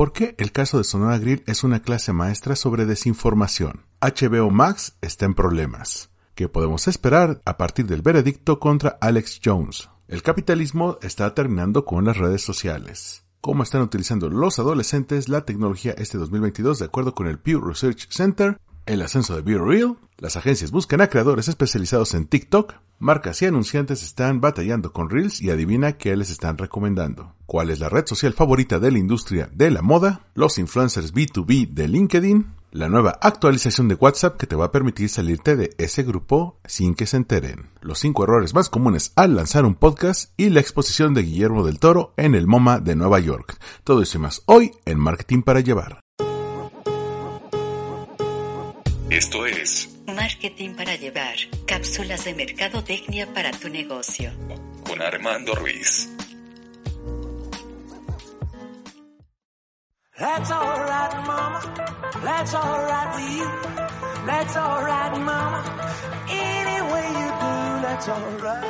¿Por 0.00 0.14
qué 0.14 0.34
el 0.38 0.50
caso 0.50 0.78
de 0.78 0.84
Sonora 0.84 1.18
Grill 1.18 1.42
es 1.46 1.62
una 1.62 1.82
clase 1.82 2.14
maestra 2.14 2.56
sobre 2.56 2.86
desinformación? 2.86 3.84
HBO 4.00 4.48
Max 4.48 4.96
está 5.02 5.26
en 5.26 5.34
problemas. 5.34 6.08
¿Qué 6.34 6.48
podemos 6.48 6.88
esperar 6.88 7.42
a 7.44 7.58
partir 7.58 7.84
del 7.84 8.00
veredicto 8.00 8.58
contra 8.60 8.96
Alex 9.02 9.42
Jones? 9.44 9.90
El 10.08 10.22
capitalismo 10.22 10.96
está 11.02 11.34
terminando 11.34 11.84
con 11.84 12.06
las 12.06 12.16
redes 12.16 12.40
sociales. 12.40 13.26
¿Cómo 13.42 13.62
están 13.62 13.82
utilizando 13.82 14.30
los 14.30 14.58
adolescentes 14.58 15.28
la 15.28 15.44
tecnología 15.44 15.94
este 15.98 16.16
2022 16.16 16.78
de 16.78 16.86
acuerdo 16.86 17.14
con 17.14 17.26
el 17.26 17.38
Pew 17.38 17.60
Research 17.60 18.08
Center? 18.08 18.58
El 18.86 19.02
ascenso 19.02 19.36
de 19.36 19.42
Be 19.42 19.58
Real, 19.58 19.96
las 20.18 20.36
agencias 20.36 20.70
buscan 20.70 21.00
a 21.00 21.08
creadores 21.08 21.48
especializados 21.48 22.14
en 22.14 22.26
TikTok, 22.26 22.74
marcas 22.98 23.40
y 23.42 23.46
anunciantes 23.46 24.02
están 24.02 24.40
batallando 24.40 24.92
con 24.92 25.10
Reels 25.10 25.40
y 25.40 25.50
adivina 25.50 25.92
qué 25.92 26.16
les 26.16 26.30
están 26.30 26.58
recomendando. 26.58 27.34
¿Cuál 27.46 27.70
es 27.70 27.78
la 27.78 27.88
red 27.88 28.06
social 28.06 28.32
favorita 28.32 28.78
de 28.78 28.90
la 28.90 28.98
industria 28.98 29.48
de 29.52 29.70
la 29.70 29.82
moda? 29.82 30.26
Los 30.34 30.58
influencers 30.58 31.14
B2B 31.14 31.68
de 31.68 31.88
LinkedIn, 31.88 32.46
la 32.72 32.88
nueva 32.88 33.18
actualización 33.20 33.88
de 33.88 33.94
WhatsApp 33.94 34.36
que 34.36 34.46
te 34.46 34.56
va 34.56 34.66
a 34.66 34.72
permitir 34.72 35.08
salirte 35.08 35.56
de 35.56 35.70
ese 35.78 36.02
grupo 36.02 36.58
sin 36.64 36.94
que 36.94 37.06
se 37.06 37.16
enteren, 37.16 37.70
los 37.80 37.98
cinco 37.98 38.24
errores 38.24 38.54
más 38.54 38.68
comunes 38.68 39.12
al 39.16 39.36
lanzar 39.36 39.64
un 39.64 39.74
podcast 39.74 40.32
y 40.36 40.50
la 40.50 40.60
exposición 40.60 41.14
de 41.14 41.22
Guillermo 41.22 41.64
del 41.64 41.78
Toro 41.78 42.12
en 42.16 42.34
el 42.34 42.46
MoMA 42.46 42.80
de 42.80 42.96
Nueva 42.96 43.20
York. 43.20 43.58
Todo 43.84 44.02
eso 44.02 44.18
y 44.18 44.20
más 44.20 44.42
hoy 44.46 44.72
en 44.84 44.98
Marketing 44.98 45.42
para 45.42 45.60
Llevar. 45.60 46.00
Esto 49.10 49.44
es 49.44 49.88
Marketing 50.06 50.74
para 50.74 50.94
Llevar, 50.96 51.34
cápsulas 51.66 52.24
de 52.24 52.34
mercadotecnia 52.34 53.26
para 53.34 53.50
tu 53.50 53.68
negocio. 53.68 54.30
con 54.86 55.00
Armando 55.02 55.54
Ruiz. 55.54 56.08
That's 60.18 60.50
alright, 60.50 61.26
mama. 61.26 61.60
That's 62.22 62.54
alright 62.54 63.14
with 63.16 63.38
you. 63.38 63.46
That's 64.26 64.56
alright, 64.56 65.18
mama. 65.18 65.64
Any 66.28 66.80
way 66.92 67.06
you 67.20 67.28
do, 67.40 67.82
that's 67.82 68.08
alright. 68.08 68.64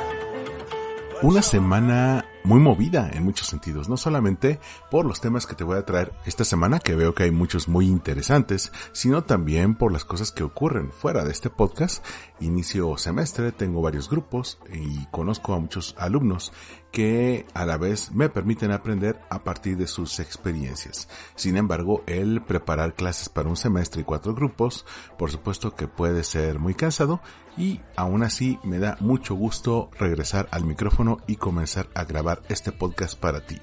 Una 1.23 1.41
semana 1.41 2.25
muy 2.43 2.59
movida 2.59 3.09
en 3.13 3.23
muchos 3.23 3.47
sentidos, 3.47 3.89
no 3.89 3.97
solamente 3.97 4.59
por 4.89 5.05
los 5.05 5.21
temas 5.21 5.45
que 5.45 5.55
te 5.55 5.63
voy 5.63 5.77
a 5.77 5.85
traer 5.85 6.13
esta 6.25 6.43
semana, 6.43 6.79
que 6.79 6.95
veo 6.95 7.13
que 7.13 7.23
hay 7.23 7.31
muchos 7.31 7.67
muy 7.67 7.87
interesantes, 7.87 8.71
sino 8.91 9.23
también 9.23 9.75
por 9.75 9.91
las 9.91 10.05
cosas 10.05 10.31
que 10.31 10.43
ocurren 10.43 10.91
fuera 10.91 11.23
de 11.23 11.31
este 11.31 11.49
podcast. 11.49 12.05
Inicio 12.39 12.97
semestre, 12.97 13.51
tengo 13.51 13.81
varios 13.81 14.09
grupos 14.09 14.59
y 14.73 15.05
conozco 15.07 15.53
a 15.53 15.59
muchos 15.59 15.95
alumnos 15.97 16.51
que 16.91 17.45
a 17.53 17.65
la 17.65 17.77
vez 17.77 18.11
me 18.11 18.29
permiten 18.29 18.71
aprender 18.71 19.19
a 19.29 19.43
partir 19.43 19.77
de 19.77 19.87
sus 19.87 20.19
experiencias. 20.19 21.07
Sin 21.35 21.55
embargo, 21.55 22.03
el 22.05 22.41
preparar 22.41 22.93
clases 22.93 23.29
para 23.29 23.49
un 23.49 23.55
semestre 23.55 24.01
y 24.01 24.03
cuatro 24.05 24.33
grupos, 24.33 24.85
por 25.17 25.31
supuesto 25.31 25.73
que 25.73 25.87
puede 25.87 26.23
ser 26.23 26.59
muy 26.59 26.73
cansado 26.73 27.21
y 27.61 27.79
aún 27.95 28.23
así 28.23 28.57
me 28.63 28.79
da 28.79 28.97
mucho 29.01 29.35
gusto 29.35 29.91
regresar 29.99 30.47
al 30.49 30.65
micrófono 30.65 31.19
y 31.27 31.35
comenzar 31.35 31.87
a 31.93 32.05
grabar 32.05 32.41
este 32.49 32.71
podcast 32.71 33.19
para 33.19 33.45
ti. 33.45 33.59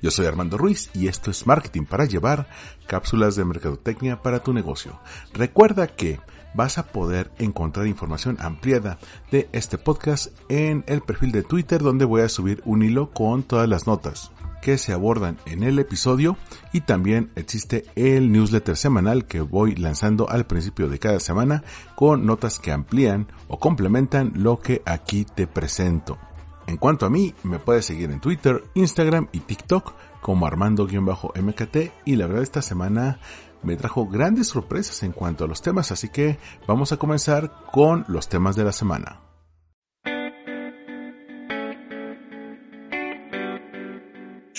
Yo 0.00 0.10
soy 0.10 0.24
Armando 0.24 0.56
Ruiz 0.56 0.88
y 0.94 1.08
esto 1.08 1.30
es 1.30 1.46
Marketing 1.46 1.84
para 1.84 2.06
Llevar, 2.06 2.48
cápsulas 2.86 3.36
de 3.36 3.44
mercadotecnia 3.44 4.22
para 4.22 4.42
tu 4.42 4.54
negocio. 4.54 4.98
Recuerda 5.34 5.86
que 5.86 6.18
vas 6.54 6.78
a 6.78 6.86
poder 6.86 7.30
encontrar 7.38 7.86
información 7.86 8.38
ampliada 8.40 8.98
de 9.30 9.50
este 9.52 9.76
podcast 9.76 10.28
en 10.48 10.82
el 10.86 11.02
perfil 11.02 11.32
de 11.32 11.42
Twitter 11.42 11.82
donde 11.82 12.06
voy 12.06 12.22
a 12.22 12.30
subir 12.30 12.62
un 12.64 12.82
hilo 12.82 13.10
con 13.10 13.42
todas 13.42 13.68
las 13.68 13.86
notas 13.86 14.31
que 14.62 14.78
se 14.78 14.94
abordan 14.94 15.36
en 15.44 15.62
el 15.62 15.78
episodio 15.78 16.38
y 16.72 16.80
también 16.80 17.30
existe 17.34 17.84
el 17.96 18.32
newsletter 18.32 18.76
semanal 18.76 19.26
que 19.26 19.42
voy 19.42 19.74
lanzando 19.74 20.30
al 20.30 20.46
principio 20.46 20.88
de 20.88 20.98
cada 20.98 21.20
semana 21.20 21.64
con 21.96 22.24
notas 22.24 22.58
que 22.58 22.72
amplían 22.72 23.26
o 23.48 23.58
complementan 23.58 24.32
lo 24.36 24.58
que 24.60 24.80
aquí 24.86 25.26
te 25.26 25.46
presento. 25.46 26.18
En 26.66 26.76
cuanto 26.76 27.04
a 27.04 27.10
mí, 27.10 27.34
me 27.42 27.58
puedes 27.58 27.84
seguir 27.84 28.10
en 28.10 28.20
Twitter, 28.20 28.64
Instagram 28.74 29.28
y 29.32 29.40
TikTok 29.40 29.94
como 30.22 30.46
Armando-MKT 30.46 31.76
y 32.04 32.16
la 32.16 32.26
verdad 32.28 32.44
esta 32.44 32.62
semana 32.62 33.18
me 33.64 33.76
trajo 33.76 34.06
grandes 34.06 34.46
sorpresas 34.46 35.02
en 35.02 35.12
cuanto 35.12 35.44
a 35.44 35.48
los 35.48 35.60
temas, 35.60 35.90
así 35.90 36.08
que 36.08 36.38
vamos 36.66 36.92
a 36.92 36.96
comenzar 36.96 37.52
con 37.72 38.04
los 38.08 38.28
temas 38.28 38.56
de 38.56 38.64
la 38.64 38.72
semana. 38.72 39.31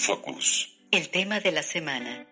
Focus. 0.06 0.70
El 0.92 1.08
tema 1.08 1.40
de 1.40 1.54
la 1.54 1.64
semana. 1.64 2.28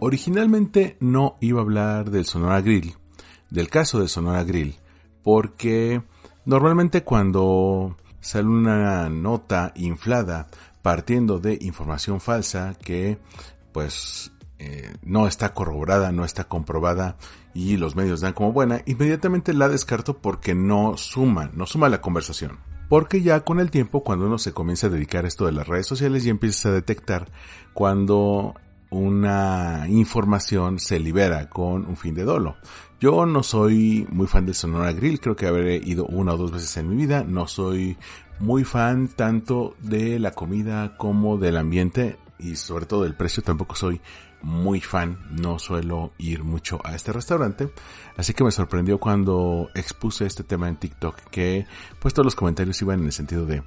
Originalmente 0.00 0.96
no 1.00 1.36
iba 1.40 1.58
a 1.58 1.62
hablar 1.62 2.10
del 2.10 2.24
Sonora 2.24 2.62
Grill, 2.62 2.94
del 3.50 3.68
caso 3.68 3.98
del 3.98 4.08
Sonora 4.08 4.42
Grill, 4.42 4.76
porque 5.22 6.00
normalmente 6.46 7.04
cuando 7.04 7.98
sale 8.20 8.48
una 8.48 9.10
nota 9.10 9.72
inflada 9.76 10.48
partiendo 10.80 11.40
de 11.40 11.58
información 11.60 12.22
falsa 12.22 12.74
que 12.82 13.18
pues 13.72 14.32
eh, 14.58 14.94
no 15.02 15.26
está 15.26 15.52
corroborada, 15.52 16.10
no 16.10 16.24
está 16.24 16.44
comprobada 16.44 17.18
y 17.54 17.76
los 17.76 17.96
medios 17.96 18.20
dan 18.20 18.32
como 18.32 18.52
buena, 18.52 18.82
inmediatamente 18.86 19.52
la 19.52 19.68
descarto 19.68 20.18
porque 20.18 20.54
no 20.54 20.96
suma, 20.96 21.50
no 21.54 21.66
suma 21.66 21.88
la 21.88 22.00
conversación. 22.00 22.58
Porque 22.88 23.22
ya 23.22 23.40
con 23.40 23.58
el 23.60 23.70
tiempo, 23.70 24.02
cuando 24.02 24.26
uno 24.26 24.38
se 24.38 24.52
comienza 24.52 24.86
a 24.86 24.90
dedicar 24.90 25.24
a 25.24 25.28
esto 25.28 25.46
de 25.46 25.52
las 25.52 25.66
redes 25.66 25.86
sociales, 25.86 26.24
ya 26.24 26.30
empiezas 26.30 26.66
a 26.66 26.72
detectar 26.72 27.30
cuando 27.72 28.54
una 28.90 29.86
información 29.88 30.78
se 30.78 31.00
libera 31.00 31.48
con 31.48 31.86
un 31.86 31.96
fin 31.96 32.14
de 32.14 32.24
dolo. 32.24 32.56
Yo 33.00 33.24
no 33.24 33.42
soy 33.42 34.06
muy 34.10 34.26
fan 34.26 34.44
del 34.44 34.54
Sonora 34.54 34.92
Grill, 34.92 35.20
creo 35.20 35.34
que 35.34 35.46
habré 35.46 35.76
ido 35.76 36.04
una 36.04 36.34
o 36.34 36.36
dos 36.36 36.52
veces 36.52 36.76
en 36.76 36.88
mi 36.90 36.96
vida, 36.96 37.24
no 37.26 37.46
soy 37.46 37.96
muy 38.38 38.64
fan 38.64 39.08
tanto 39.08 39.74
de 39.80 40.18
la 40.18 40.32
comida 40.32 40.96
como 40.98 41.38
del 41.38 41.56
ambiente 41.56 42.18
y 42.38 42.56
sobre 42.56 42.86
todo 42.86 43.04
del 43.04 43.14
precio, 43.14 43.42
tampoco 43.42 43.74
soy 43.74 44.00
muy 44.42 44.80
fan, 44.80 45.18
no 45.30 45.58
suelo 45.58 46.12
ir 46.18 46.44
mucho 46.44 46.80
a 46.84 46.94
este 46.94 47.12
restaurante, 47.12 47.72
así 48.16 48.34
que 48.34 48.44
me 48.44 48.50
sorprendió 48.50 48.98
cuando 48.98 49.68
expuse 49.74 50.26
este 50.26 50.44
tema 50.44 50.68
en 50.68 50.76
TikTok 50.76 51.16
que 51.30 51.66
pues 52.00 52.12
todos 52.12 52.26
los 52.26 52.34
comentarios 52.34 52.80
iban 52.82 53.00
en 53.00 53.06
el 53.06 53.12
sentido 53.12 53.46
de 53.46 53.62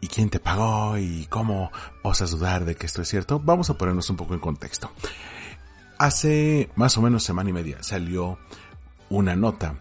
¿y, 0.00 0.06
quién 0.06 0.30
te 0.30 0.40
pagó? 0.40 0.96
¿y 0.98 1.26
cómo 1.26 1.70
osas 2.02 2.30
dudar 2.30 2.64
de 2.64 2.76
que 2.76 2.86
esto 2.86 3.02
es 3.02 3.08
cierto? 3.08 3.40
Vamos 3.40 3.70
a 3.70 3.74
ponernos 3.74 4.08
un 4.10 4.16
poco 4.16 4.34
en 4.34 4.40
contexto. 4.40 4.90
Hace 5.98 6.70
más 6.76 6.96
o 6.96 7.02
menos 7.02 7.24
semana 7.24 7.50
y 7.50 7.52
media 7.52 7.82
salió 7.82 8.38
una 9.08 9.34
nota 9.34 9.80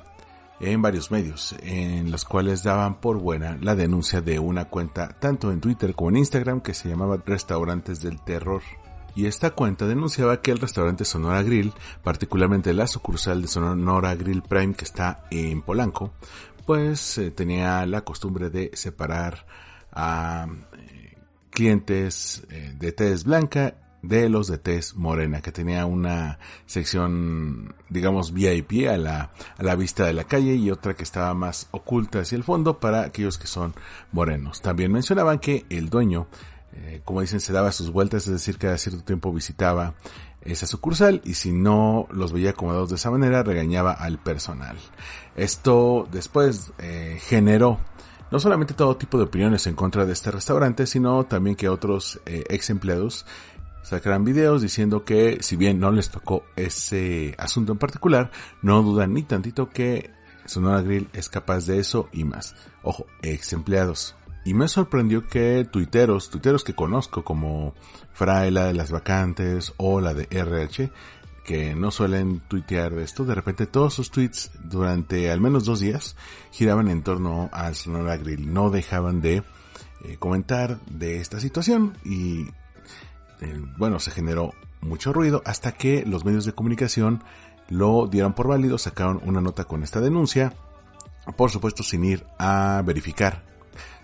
en 0.60 0.82
varios 0.82 1.12
medios 1.12 1.56
en 1.62 2.10
los 2.10 2.26
cuales 2.26 2.64
daban 2.64 3.00
por 3.00 3.18
buena 3.18 3.60
la 3.62 3.76
denuncia 3.76 4.22
de 4.22 4.40
una 4.40 4.66
cuenta 4.66 5.10
tanto 5.20 5.52
en 5.52 5.62
Twitter 5.62 5.94
como 5.94 6.10
en 6.10 6.18
Instagram 6.18 6.62
que 6.62 6.74
se 6.74 6.90
llamaba 6.90 7.22
Restaurantes 7.24 8.02
del 8.02 8.20
Terror 8.24 8.64
y 9.18 9.26
esta 9.26 9.50
cuenta 9.50 9.88
denunciaba 9.88 10.44
que 10.44 10.52
el 10.52 10.60
restaurante 10.60 11.04
Sonora 11.04 11.42
Grill, 11.42 11.74
particularmente 12.04 12.72
la 12.72 12.86
sucursal 12.86 13.42
de 13.42 13.48
Sonora 13.48 14.14
Grill 14.14 14.44
Prime 14.44 14.76
que 14.76 14.86
está 14.86 15.26
en 15.32 15.64
Polanco, 15.64 16.14
pues 16.68 17.18
eh, 17.18 17.32
tenía 17.32 17.84
la 17.88 18.02
costumbre 18.02 18.52
de 18.52 18.70
separar 18.76 19.48
a 19.92 20.46
eh, 20.78 21.16
clientes 21.50 22.44
eh, 22.52 22.76
de 22.78 22.92
tez 22.92 23.24
blanca 23.24 23.74
de 24.04 24.30
los 24.30 24.48
de 24.48 24.60
tez 24.60 24.94
morena, 24.94 25.42
que 25.42 25.52
tenía 25.52 25.88
una 25.88 26.38
sección, 26.68 27.74
digamos, 27.90 28.32
VIP 28.32 28.88
a 28.88 28.98
la, 28.98 29.32
a 29.58 29.64
la 29.64 29.76
vista 29.76 30.06
de 30.06 30.14
la 30.14 30.26
calle 30.26 30.54
y 30.54 30.70
otra 30.70 30.94
que 30.94 31.02
estaba 31.02 31.34
más 31.34 31.70
oculta 31.72 32.20
hacia 32.20 32.36
el 32.36 32.44
fondo 32.44 32.78
para 32.78 33.02
aquellos 33.02 33.40
que 33.40 33.48
son 33.48 33.74
morenos. 34.12 34.62
También 34.62 34.92
mencionaban 34.92 35.40
que 35.40 35.66
el 35.70 35.90
dueño 35.90 36.28
eh, 36.78 37.02
como 37.04 37.22
dicen, 37.22 37.40
se 37.40 37.54
daba 37.54 37.72
sus 37.72 37.92
vueltas, 37.92 38.28
es 38.28 38.34
decir, 38.34 38.58
cada 38.58 38.78
cierto 38.78 39.04
tiempo 39.04 39.34
visitaba 39.34 39.96
esa 40.42 40.66
sucursal 40.66 41.22
y 41.26 41.34
si 41.34 41.52
no 41.52 42.08
los 42.12 42.32
veía 42.32 42.52
acomodados 42.52 42.90
de 42.90 42.96
esa 42.96 43.12
manera, 43.12 43.44
regañaba 43.44 43.92
al 43.92 44.18
personal. 44.20 44.78
Esto 45.36 46.08
después 46.12 46.72
eh, 46.78 47.20
generó 47.22 47.80
no 48.32 48.40
solamente 48.40 48.74
todo 48.74 48.98
tipo 48.98 49.18
de 49.18 49.26
opiniones 49.26 49.68
en 49.68 49.76
contra 49.76 50.06
de 50.06 50.14
este 50.14 50.32
restaurante, 50.32 50.86
sino 50.86 51.26
también 51.26 51.56
que 51.56 51.70
otros 51.70 52.20
eh, 52.26 52.44
ex 52.50 52.70
empleados 52.70 53.26
sacaran 53.84 54.26
videos 54.26 54.62
diciendo 54.62 55.06
que 55.06 55.38
si 55.42 55.56
bien 55.56 55.80
no 55.80 55.92
les 55.92 56.10
tocó 56.10 56.44
ese 56.58 57.36
asunto 57.38 57.72
en 57.72 57.78
particular, 57.78 58.32
no 58.62 58.82
dudan 58.84 59.14
ni 59.14 59.24
tantito 59.24 59.70
que 59.70 60.12
Sonora 60.46 60.82
Grill 60.82 61.10
es 61.14 61.30
capaz 61.30 61.66
de 61.66 61.80
eso 61.80 62.10
y 62.12 62.24
más. 62.24 62.56
Ojo, 62.84 63.06
ex 63.22 63.54
empleados. 63.54 64.16
Y 64.48 64.54
me 64.54 64.70
sorprendió 64.70 65.28
que 65.28 65.68
tuiteros, 65.70 66.30
tuiteros 66.30 66.64
que 66.64 66.74
conozco 66.74 67.22
como 67.26 67.76
Fraila 68.14 68.64
de 68.64 68.74
las 68.74 68.92
Vacantes 68.92 69.74
o 69.76 70.00
la 70.00 70.14
de 70.14 70.26
RH, 70.32 70.90
que 71.44 71.76
no 71.76 71.92
suelen 71.92 72.40
tuitear 72.48 72.96
de 72.96 73.04
esto, 73.04 73.26
de 73.26 73.36
repente 73.36 73.66
todos 73.66 73.96
sus 73.96 74.10
tweets 74.10 74.52
durante 74.64 75.30
al 75.32 75.42
menos 75.42 75.66
dos 75.66 75.82
días 75.82 76.16
giraban 76.52 76.88
en 76.88 77.04
torno 77.04 77.50
al 77.52 77.76
Sonora 77.76 78.16
Grill. 78.16 78.54
No 78.54 78.70
dejaban 78.70 79.20
de 79.20 79.44
eh, 80.06 80.16
comentar 80.18 80.80
de 80.86 81.20
esta 81.20 81.42
situación 81.42 81.98
y 82.06 82.44
eh, 83.42 83.62
bueno, 83.78 84.00
se 84.00 84.12
generó 84.12 84.54
mucho 84.80 85.12
ruido 85.12 85.42
hasta 85.44 85.74
que 85.74 86.06
los 86.06 86.24
medios 86.24 86.46
de 86.46 86.54
comunicación 86.54 87.22
lo 87.68 88.08
dieron 88.08 88.32
por 88.32 88.48
válido, 88.48 88.78
sacaron 88.78 89.20
una 89.26 89.42
nota 89.42 89.66
con 89.66 89.84
esta 89.84 90.00
denuncia, 90.00 90.54
por 91.36 91.52
supuesto 91.52 91.84
sin 91.84 92.06
ir 92.06 92.26
a 92.40 92.82
verificar 92.86 93.57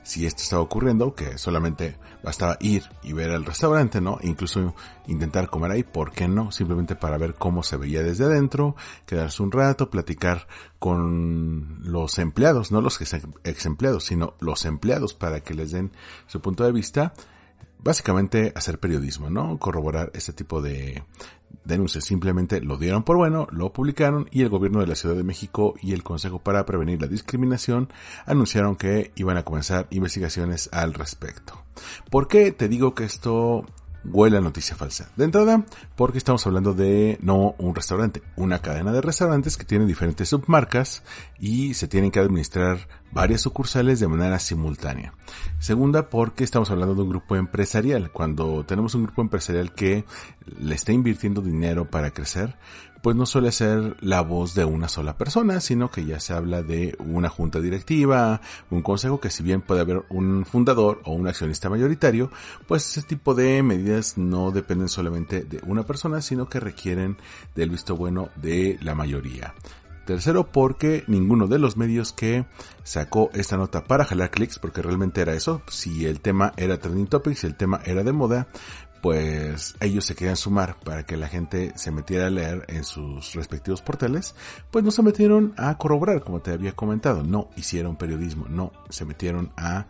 si 0.03 0.25
esto 0.25 0.43
estaba 0.43 0.61
ocurriendo, 0.61 1.15
que 1.15 1.37
solamente 1.37 1.97
bastaba 2.23 2.57
ir 2.59 2.83
y 3.01 3.13
ver 3.13 3.31
el 3.31 3.45
restaurante, 3.45 4.01
¿no? 4.01 4.17
Incluso 4.21 4.75
intentar 5.07 5.49
comer 5.49 5.71
ahí, 5.71 5.83
¿por 5.83 6.11
qué 6.11 6.27
no? 6.27 6.51
Simplemente 6.51 6.95
para 6.95 7.17
ver 7.17 7.35
cómo 7.35 7.63
se 7.63 7.77
veía 7.77 8.03
desde 8.03 8.25
adentro, 8.25 8.75
quedarse 9.05 9.41
un 9.41 9.51
rato, 9.51 9.89
platicar 9.89 10.47
con 10.79 11.79
los 11.83 12.19
empleados, 12.19 12.71
no 12.71 12.81
los 12.81 12.99
ex 13.01 13.65
empleados, 13.65 14.05
sino 14.05 14.35
los 14.39 14.65
empleados 14.65 15.13
para 15.13 15.41
que 15.41 15.53
les 15.53 15.71
den 15.71 15.91
su 16.27 16.41
punto 16.41 16.63
de 16.63 16.71
vista 16.71 17.13
básicamente 17.83 18.53
hacer 18.55 18.79
periodismo, 18.79 19.29
¿no? 19.29 19.57
Corroborar 19.57 20.11
este 20.13 20.33
tipo 20.33 20.61
de 20.61 21.03
denuncias. 21.65 22.05
Simplemente 22.05 22.61
lo 22.61 22.77
dieron 22.77 23.03
por 23.03 23.17
bueno, 23.17 23.47
lo 23.51 23.73
publicaron 23.73 24.27
y 24.31 24.41
el 24.41 24.49
gobierno 24.49 24.79
de 24.79 24.87
la 24.87 24.95
Ciudad 24.95 25.15
de 25.15 25.23
México 25.23 25.75
y 25.81 25.93
el 25.93 26.03
Consejo 26.03 26.39
para 26.39 26.65
Prevenir 26.65 27.01
la 27.01 27.07
Discriminación 27.07 27.89
anunciaron 28.25 28.75
que 28.75 29.11
iban 29.15 29.37
a 29.37 29.43
comenzar 29.43 29.87
investigaciones 29.89 30.69
al 30.71 30.93
respecto. 30.93 31.63
¿Por 32.09 32.27
qué 32.27 32.51
te 32.51 32.67
digo 32.67 32.93
que 32.93 33.05
esto 33.05 33.65
huele 34.05 34.41
noticia 34.41 34.75
falsa. 34.75 35.09
De 35.15 35.25
entrada, 35.25 35.65
porque 35.95 36.17
estamos 36.17 36.45
hablando 36.45 36.73
de 36.73 37.17
no 37.21 37.55
un 37.57 37.75
restaurante, 37.75 38.21
una 38.35 38.59
cadena 38.59 38.91
de 38.91 39.01
restaurantes 39.01 39.57
que 39.57 39.65
tiene 39.65 39.85
diferentes 39.85 40.29
submarcas 40.29 41.03
y 41.39 41.73
se 41.73 41.87
tienen 41.87 42.11
que 42.11 42.19
administrar 42.19 42.87
varias 43.11 43.41
sucursales 43.41 43.99
de 43.99 44.07
manera 44.07 44.39
simultánea. 44.39 45.13
Segunda, 45.59 46.09
porque 46.09 46.43
estamos 46.43 46.71
hablando 46.71 46.95
de 46.95 47.03
un 47.03 47.09
grupo 47.09 47.35
empresarial. 47.35 48.11
Cuando 48.11 48.65
tenemos 48.65 48.95
un 48.95 49.03
grupo 49.03 49.21
empresarial 49.21 49.73
que 49.73 50.05
le 50.59 50.75
está 50.75 50.91
invirtiendo 50.91 51.41
dinero 51.41 51.89
para 51.89 52.11
crecer, 52.11 52.55
pues 53.03 53.17
no 53.17 53.25
suele 53.25 53.51
ser 53.51 53.97
la 53.99 54.21
voz 54.21 54.55
de 54.55 54.63
una 54.63 54.87
sola 54.87 55.17
persona, 55.17 55.59
sino 55.59 55.91
que 55.91 56.05
ya 56.05 56.21
se 56.21 56.31
habla 56.31 56.63
de 56.63 56.95
una 56.99 57.27
junta 57.27 57.59
directiva, 57.59 58.39
un 58.69 58.81
consejo 58.81 59.19
que 59.19 59.29
si 59.29 59.43
bien 59.43 59.59
puede 59.59 59.81
haber 59.81 60.05
un 60.09 60.45
fundador 60.45 61.01
o 61.03 61.11
un 61.11 61.27
accionista 61.27 61.69
mayoritario, 61.69 62.31
pues 62.65 62.87
ese 62.87 63.05
tipo 63.05 63.35
de 63.35 63.61
medidas 63.61 64.17
no 64.17 64.51
dependen 64.51 64.87
solamente 64.87 65.41
de 65.41 65.59
una 65.67 65.83
persona, 65.83 66.21
sino 66.21 66.47
que 66.47 66.61
requieren 66.61 67.17
del 67.55 67.71
visto 67.71 67.97
bueno 67.97 68.29
de 68.37 68.79
la 68.81 68.95
mayoría. 68.95 69.53
Tercero, 70.05 70.49
porque 70.49 71.03
ninguno 71.07 71.47
de 71.47 71.59
los 71.59 71.75
medios 71.75 72.13
que 72.13 72.45
sacó 72.83 73.29
esta 73.33 73.57
nota 73.57 73.83
para 73.83 74.05
jalar 74.05 74.31
clics, 74.31 74.59
porque 74.59 74.81
realmente 74.81 75.19
era 75.19 75.33
eso, 75.33 75.61
si 75.67 76.05
el 76.05 76.21
tema 76.21 76.53
era 76.55 76.77
trending 76.79 77.07
topic, 77.07 77.35
si 77.35 77.47
el 77.47 77.55
tema 77.55 77.81
era 77.85 78.03
de 78.03 78.13
moda, 78.13 78.47
pues 79.03 79.75
ellos 79.81 80.05
se 80.05 80.15
querían 80.15 80.37
sumar 80.37 80.79
para 80.79 81.05
que 81.05 81.17
la 81.17 81.27
gente 81.27 81.73
se 81.75 81.91
metiera 81.91 82.27
a 82.27 82.29
leer 82.29 82.63
en 82.69 82.85
sus 82.85 83.33
respectivos 83.33 83.81
portales, 83.81 84.33
pues 84.71 84.85
no 84.85 84.91
se 84.91 85.03
metieron 85.03 85.53
a 85.57 85.77
corroborar, 85.77 86.21
como 86.23 86.39
te 86.39 86.53
había 86.53 86.71
comentado, 86.71 87.21
no 87.21 87.49
hicieron 87.57 87.97
periodismo, 87.97 88.45
no 88.47 88.71
se 88.89 89.03
metieron 89.03 89.51
a 89.57 89.87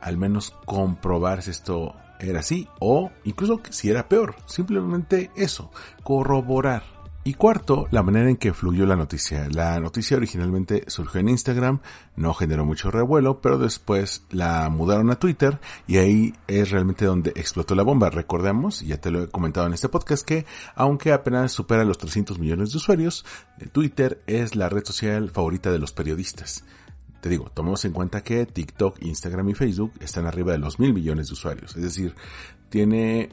al 0.00 0.16
menos 0.16 0.52
comprobar 0.64 1.42
si 1.42 1.52
esto 1.52 1.94
era 2.18 2.40
así 2.40 2.66
o 2.80 3.12
incluso 3.22 3.60
si 3.70 3.88
era 3.88 4.08
peor, 4.08 4.34
simplemente 4.46 5.30
eso, 5.36 5.70
corroborar 6.02 6.95
y 7.26 7.34
cuarto, 7.34 7.88
la 7.90 8.04
manera 8.04 8.30
en 8.30 8.36
que 8.36 8.54
fluyó 8.54 8.86
la 8.86 8.94
noticia. 8.94 9.48
La 9.50 9.80
noticia 9.80 10.16
originalmente 10.16 10.84
surgió 10.86 11.18
en 11.20 11.28
Instagram, 11.28 11.80
no 12.14 12.32
generó 12.34 12.64
mucho 12.64 12.88
revuelo, 12.92 13.40
pero 13.40 13.58
después 13.58 14.22
la 14.30 14.68
mudaron 14.68 15.10
a 15.10 15.18
Twitter 15.18 15.58
y 15.88 15.96
ahí 15.96 16.34
es 16.46 16.70
realmente 16.70 17.04
donde 17.04 17.30
explotó 17.30 17.74
la 17.74 17.82
bomba. 17.82 18.10
Recordemos, 18.10 18.80
ya 18.82 19.00
te 19.00 19.10
lo 19.10 19.24
he 19.24 19.28
comentado 19.28 19.66
en 19.66 19.72
este 19.72 19.88
podcast, 19.88 20.24
que 20.24 20.46
aunque 20.76 21.12
apenas 21.12 21.50
supera 21.50 21.82
los 21.84 21.98
300 21.98 22.38
millones 22.38 22.70
de 22.70 22.76
usuarios, 22.76 23.24
Twitter 23.72 24.22
es 24.28 24.54
la 24.54 24.68
red 24.68 24.84
social 24.84 25.28
favorita 25.30 25.72
de 25.72 25.80
los 25.80 25.90
periodistas. 25.90 26.62
Te 27.20 27.28
digo, 27.28 27.50
tomemos 27.52 27.84
en 27.86 27.92
cuenta 27.92 28.22
que 28.22 28.46
TikTok, 28.46 29.02
Instagram 29.02 29.48
y 29.48 29.54
Facebook 29.54 29.94
están 29.98 30.26
arriba 30.26 30.52
de 30.52 30.58
los 30.58 30.78
mil 30.78 30.94
millones 30.94 31.26
de 31.26 31.32
usuarios. 31.32 31.74
Es 31.74 31.82
decir, 31.82 32.14
tiene 32.68 33.30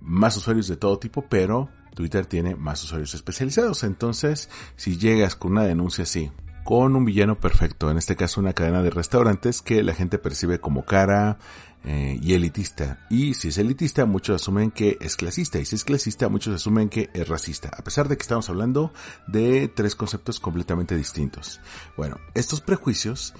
más 0.00 0.38
usuarios 0.38 0.68
de 0.68 0.78
todo 0.78 0.98
tipo, 0.98 1.26
pero 1.28 1.68
Twitter 2.00 2.24
tiene 2.24 2.56
más 2.56 2.82
usuarios 2.82 3.14
especializados. 3.14 3.84
Entonces, 3.84 4.48
si 4.76 4.96
llegas 4.96 5.36
con 5.36 5.52
una 5.52 5.64
denuncia 5.64 6.04
así, 6.04 6.30
con 6.64 6.96
un 6.96 7.04
villano 7.04 7.38
perfecto, 7.38 7.90
en 7.90 7.98
este 7.98 8.16
caso 8.16 8.40
una 8.40 8.54
cadena 8.54 8.82
de 8.82 8.88
restaurantes 8.88 9.60
que 9.60 9.82
la 9.82 9.94
gente 9.94 10.18
percibe 10.18 10.60
como 10.60 10.86
cara 10.86 11.38
eh, 11.84 12.18
y 12.22 12.32
elitista. 12.32 13.06
Y 13.10 13.34
si 13.34 13.48
es 13.48 13.58
elitista, 13.58 14.06
muchos 14.06 14.40
asumen 14.40 14.70
que 14.70 14.96
es 15.02 15.16
clasista. 15.16 15.58
Y 15.58 15.66
si 15.66 15.76
es 15.76 15.84
clasista, 15.84 16.30
muchos 16.30 16.54
asumen 16.54 16.88
que 16.88 17.10
es 17.12 17.28
racista. 17.28 17.70
A 17.76 17.84
pesar 17.84 18.08
de 18.08 18.16
que 18.16 18.22
estamos 18.22 18.48
hablando 18.48 18.94
de 19.26 19.68
tres 19.68 19.94
conceptos 19.94 20.40
completamente 20.40 20.96
distintos. 20.96 21.60
Bueno, 21.98 22.16
estos 22.34 22.62
prejuicios 22.62 23.34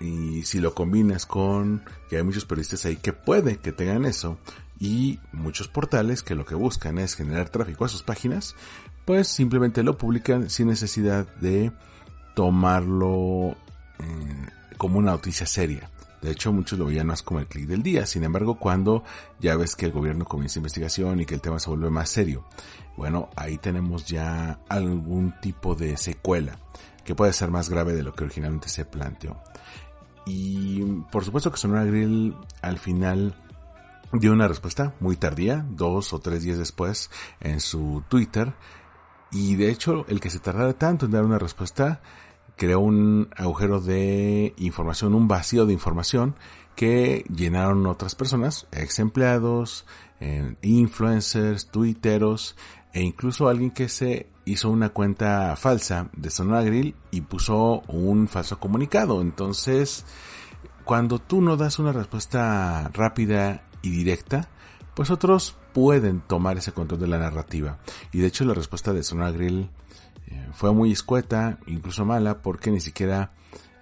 y 0.00 0.42
si 0.42 0.58
lo 0.58 0.74
combinas 0.74 1.24
con 1.24 1.84
que 2.10 2.16
hay 2.16 2.24
muchos 2.24 2.44
periodistas 2.46 2.84
ahí 2.84 2.96
que 2.96 3.12
puede 3.12 3.58
que 3.58 3.70
tengan 3.70 4.04
eso, 4.04 4.38
y 4.78 5.20
muchos 5.32 5.68
portales 5.68 6.22
que 6.22 6.34
lo 6.34 6.44
que 6.44 6.54
buscan 6.54 6.98
es 6.98 7.14
generar 7.14 7.48
tráfico 7.48 7.84
a 7.84 7.88
sus 7.88 8.02
páginas, 8.02 8.54
pues 9.04 9.28
simplemente 9.28 9.82
lo 9.82 9.96
publican 9.96 10.50
sin 10.50 10.68
necesidad 10.68 11.26
de 11.36 11.72
tomarlo 12.34 13.56
eh, 13.98 14.46
como 14.76 14.98
una 14.98 15.12
noticia 15.12 15.46
seria. 15.46 15.90
De 16.20 16.32
hecho, 16.32 16.52
muchos 16.52 16.78
lo 16.78 16.86
veían 16.86 17.06
más 17.06 17.22
como 17.22 17.40
el 17.40 17.46
clic 17.46 17.66
del 17.66 17.82
día. 17.82 18.04
Sin 18.04 18.24
embargo, 18.24 18.58
cuando 18.58 19.04
ya 19.38 19.56
ves 19.56 19.76
que 19.76 19.86
el 19.86 19.92
gobierno 19.92 20.24
comienza 20.24 20.58
investigación 20.58 21.20
y 21.20 21.26
que 21.26 21.34
el 21.34 21.40
tema 21.40 21.58
se 21.58 21.70
vuelve 21.70 21.90
más 21.90 22.10
serio, 22.10 22.44
bueno, 22.96 23.28
ahí 23.36 23.58
tenemos 23.58 24.06
ya 24.06 24.58
algún 24.68 25.34
tipo 25.40 25.74
de 25.74 25.96
secuela 25.96 26.58
que 27.04 27.14
puede 27.14 27.32
ser 27.32 27.50
más 27.50 27.68
grave 27.68 27.94
de 27.94 28.02
lo 28.02 28.12
que 28.12 28.24
originalmente 28.24 28.68
se 28.68 28.84
planteó. 28.84 29.36
Y 30.26 30.82
por 31.12 31.24
supuesto 31.24 31.52
que 31.52 31.58
Sonora 31.58 31.84
Grill 31.84 32.34
al 32.60 32.78
final 32.78 33.36
dio 34.12 34.32
una 34.32 34.48
respuesta 34.48 34.94
muy 35.00 35.16
tardía, 35.16 35.66
dos 35.68 36.12
o 36.12 36.18
tres 36.18 36.42
días 36.42 36.58
después, 36.58 37.10
en 37.40 37.60
su 37.60 38.02
Twitter. 38.08 38.54
Y 39.32 39.56
de 39.56 39.70
hecho, 39.70 40.04
el 40.08 40.20
que 40.20 40.30
se 40.30 40.38
tardara 40.38 40.72
tanto 40.74 41.06
en 41.06 41.12
dar 41.12 41.24
una 41.24 41.38
respuesta 41.38 42.00
creó 42.56 42.80
un 42.80 43.28
agujero 43.36 43.80
de 43.80 44.54
información, 44.56 45.14
un 45.14 45.28
vacío 45.28 45.66
de 45.66 45.72
información 45.72 46.36
que 46.74 47.24
llenaron 47.34 47.86
otras 47.86 48.14
personas, 48.14 48.66
ex 48.72 48.98
empleados, 48.98 49.86
eh, 50.20 50.56
influencers, 50.62 51.68
twitteros 51.68 52.56
e 52.92 53.02
incluso 53.02 53.48
alguien 53.48 53.70
que 53.70 53.88
se 53.88 54.28
hizo 54.44 54.70
una 54.70 54.90
cuenta 54.90 55.54
falsa 55.56 56.08
de 56.16 56.30
Sonora 56.30 56.62
Grill 56.62 56.94
y 57.10 57.22
puso 57.22 57.82
un 57.88 58.28
falso 58.28 58.58
comunicado. 58.58 59.20
Entonces, 59.20 60.06
cuando 60.84 61.18
tú 61.18 61.42
no 61.42 61.56
das 61.56 61.78
una 61.78 61.92
respuesta 61.92 62.90
rápida 62.94 63.65
directa, 63.90 64.48
pues 64.94 65.10
otros 65.10 65.56
pueden 65.72 66.20
tomar 66.20 66.56
ese 66.56 66.72
control 66.72 67.00
de 67.00 67.06
la 67.06 67.18
narrativa. 67.18 67.78
Y 68.12 68.18
de 68.18 68.28
hecho 68.28 68.44
la 68.44 68.54
respuesta 68.54 68.92
de 68.92 69.02
Sonora 69.02 69.30
Grill 69.30 69.68
eh, 70.26 70.48
fue 70.52 70.72
muy 70.72 70.92
escueta, 70.92 71.58
incluso 71.66 72.04
mala, 72.04 72.42
porque 72.42 72.70
ni 72.70 72.80
siquiera 72.80 73.32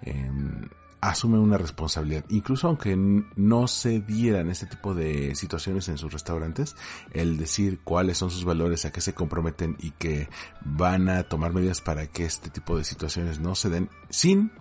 em, 0.01 0.67
asume 1.01 1.39
una 1.39 1.57
responsabilidad. 1.57 2.25
Incluso 2.29 2.67
aunque 2.67 2.95
no 2.97 3.67
se 3.67 4.01
dieran 4.01 4.49
este 4.49 4.65
tipo 4.65 4.93
de 4.93 5.35
situaciones 5.35 5.87
en 5.87 5.97
sus 5.97 6.11
restaurantes, 6.11 6.75
el 7.13 7.37
decir 7.37 7.79
cuáles 7.83 8.17
son 8.17 8.31
sus 8.31 8.43
valores, 8.43 8.85
a 8.85 8.91
qué 8.91 9.01
se 9.01 9.13
comprometen 9.13 9.77
y 9.79 9.91
que 9.91 10.27
van 10.61 11.09
a 11.09 11.23
tomar 11.23 11.53
medidas 11.53 11.81
para 11.81 12.07
que 12.07 12.25
este 12.25 12.49
tipo 12.49 12.77
de 12.77 12.83
situaciones 12.83 13.39
no 13.39 13.55
se 13.55 13.69
den 13.69 13.89
sin 14.09 14.51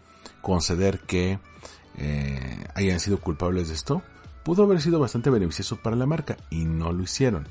conceder 0.42 1.00
que 1.00 1.38
eh, 1.96 2.64
hayan 2.74 3.00
sido 3.00 3.20
culpables 3.20 3.68
de 3.68 3.74
esto, 3.74 4.02
pudo 4.44 4.64
haber 4.64 4.80
sido 4.80 5.00
bastante 5.00 5.30
beneficioso 5.30 5.76
para 5.76 5.96
la 5.96 6.06
marca 6.06 6.36
y 6.50 6.64
no 6.64 6.92
lo 6.92 7.02
hicieron. 7.02 7.48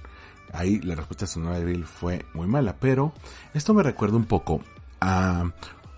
Ahí 0.53 0.79
la 0.79 0.95
respuesta 0.95 1.25
de 1.25 1.31
Sonora 1.31 1.59
Grill 1.59 1.85
fue 1.85 2.25
muy 2.33 2.47
mala, 2.47 2.75
pero 2.79 3.13
esto 3.53 3.73
me 3.73 3.83
recuerda 3.83 4.17
un 4.17 4.25
poco 4.25 4.61
a 5.01 5.51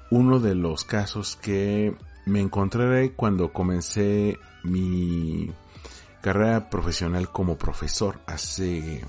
uno 0.09 0.39
de 0.39 0.55
los 0.55 0.85
casos 0.85 1.35
que 1.35 1.93
me 2.25 2.39
encontré 2.39 3.11
cuando 3.11 3.51
comencé 3.51 4.39
mi 4.63 5.51
carrera 6.21 6.69
profesional 6.69 7.29
como 7.29 7.57
profesor 7.57 8.19
hace, 8.25 9.05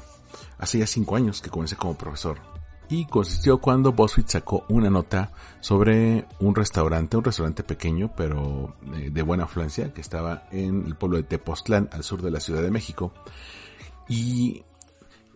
hace 0.58 0.78
ya 0.78 0.86
cinco 0.86 1.16
años 1.16 1.40
que 1.40 1.48
comencé 1.48 1.76
como 1.76 1.96
profesor 1.96 2.55
y 2.88 3.06
consistió 3.06 3.58
cuando 3.58 3.92
BuzzFeed 3.92 4.26
sacó 4.26 4.64
una 4.68 4.90
nota 4.90 5.32
sobre 5.60 6.26
un 6.40 6.54
restaurante, 6.54 7.16
un 7.16 7.24
restaurante 7.24 7.62
pequeño 7.64 8.12
pero 8.16 8.76
eh, 8.94 9.10
de 9.10 9.22
buena 9.22 9.44
afluencia 9.44 9.92
que 9.92 10.00
estaba 10.00 10.46
en 10.52 10.86
el 10.86 10.94
pueblo 10.94 11.16
de 11.16 11.24
Tepoztlán 11.24 11.88
al 11.92 12.02
sur 12.04 12.22
de 12.22 12.30
la 12.30 12.40
Ciudad 12.40 12.62
de 12.62 12.70
México 12.70 13.12
y 14.08 14.64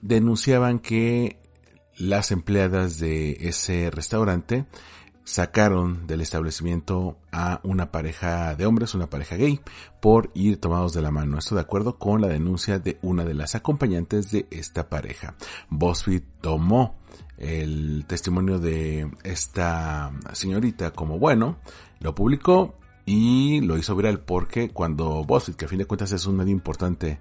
denunciaban 0.01 0.79
que 0.79 1.39
las 1.99 2.31
empleadas 2.31 2.99
de 2.99 3.33
ese 3.41 3.91
restaurante 3.91 4.65
sacaron 5.25 6.07
del 6.07 6.21
establecimiento 6.23 7.17
a 7.31 7.61
una 7.63 7.93
pareja 7.93 8.55
de 8.57 8.67
hombres, 8.67 8.95
una 8.95 9.09
pareja 9.09 9.37
gay, 9.37 9.61
por 10.01 10.31
ir 10.35 10.59
tomados 10.59 10.93
de 10.93 11.03
la 11.03 11.11
mano. 11.11 11.39
Esto 11.39 11.55
de 11.55 11.61
acuerdo 11.61 11.99
con 11.99 12.21
la 12.21 12.29
denuncia 12.29 12.79
de 12.79 12.99
una 13.03 13.25
de 13.25 13.35
las 13.35 13.55
acompañantes 13.55 14.31
de 14.31 14.47
esta 14.51 14.89
pareja. 14.89 15.35
BuzzFeed 15.69 16.23
tomó 16.41 16.97
el 17.41 18.05
testimonio 18.07 18.59
de 18.59 19.11
esta 19.25 20.13
señorita 20.33 20.93
como 20.93 21.19
bueno, 21.19 21.57
lo 21.99 22.15
publicó 22.15 22.77
y 23.07 23.61
lo 23.63 23.77
hizo 23.79 23.97
viral 23.97 24.21
porque 24.21 24.71
cuando 24.71 25.25
BuzzFeed, 25.25 25.57
que 25.57 25.65
a 25.65 25.69
fin 25.69 25.79
de 25.79 25.87
cuentas 25.87 26.13
es 26.13 26.27
un 26.27 26.37
medio 26.37 26.53
importante, 26.53 27.19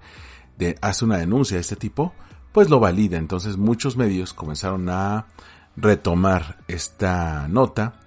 de, 0.57 0.77
hace 0.81 1.05
una 1.05 1.17
denuncia 1.17 1.55
de 1.55 1.61
este 1.61 1.77
tipo, 1.77 2.13
pues 2.51 2.69
lo 2.69 2.79
valida. 2.79 3.17
Entonces 3.17 3.57
muchos 3.57 3.97
medios 3.97 4.33
comenzaron 4.33 4.89
a 4.89 5.27
retomar 5.77 6.57
esta 6.67 7.47
nota 7.47 8.01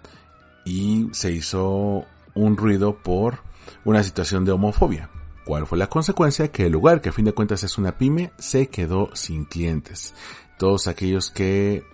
y 0.64 1.08
se 1.12 1.32
hizo 1.32 2.04
un 2.34 2.56
ruido 2.56 2.96
por 3.02 3.38
una 3.84 4.02
situación 4.02 4.44
de 4.44 4.52
homofobia. 4.52 5.08
¿Cuál 5.44 5.66
fue 5.66 5.78
la 5.78 5.88
consecuencia? 5.88 6.52
Que 6.52 6.66
el 6.66 6.72
lugar, 6.72 7.00
que 7.00 7.08
a 7.08 7.12
fin 7.12 7.24
de 7.24 7.32
cuentas 7.32 7.64
es 7.64 7.78
una 7.78 7.98
pyme, 7.98 8.32
se 8.38 8.68
quedó 8.68 9.10
sin 9.14 9.44
clientes. 9.44 10.14
Todos 10.58 10.86
aquellos 10.86 11.30
que 11.30 11.84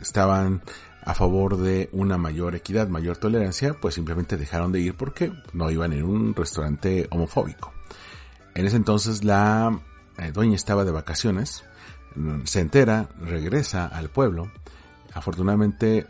estaban 0.00 0.62
a 1.04 1.14
favor 1.14 1.56
de 1.56 1.88
una 1.92 2.18
mayor 2.18 2.54
equidad, 2.54 2.88
mayor 2.88 3.16
tolerancia, 3.16 3.74
pues 3.74 3.94
simplemente 3.94 4.36
dejaron 4.36 4.72
de 4.72 4.80
ir 4.80 4.96
porque 4.96 5.32
no 5.52 5.70
iban 5.70 5.92
en 5.92 6.02
un 6.02 6.34
restaurante 6.34 7.06
homofóbico. 7.10 7.72
En 8.54 8.66
ese 8.66 8.76
entonces 8.76 9.22
la 9.22 9.78
eh, 10.18 10.32
dueña 10.32 10.56
estaba 10.56 10.84
de 10.84 10.90
vacaciones, 10.90 11.64
mm, 12.16 12.44
se 12.44 12.60
entera, 12.60 13.08
regresa 13.20 13.86
al 13.86 14.08
pueblo. 14.08 14.50
Afortunadamente 15.14 16.06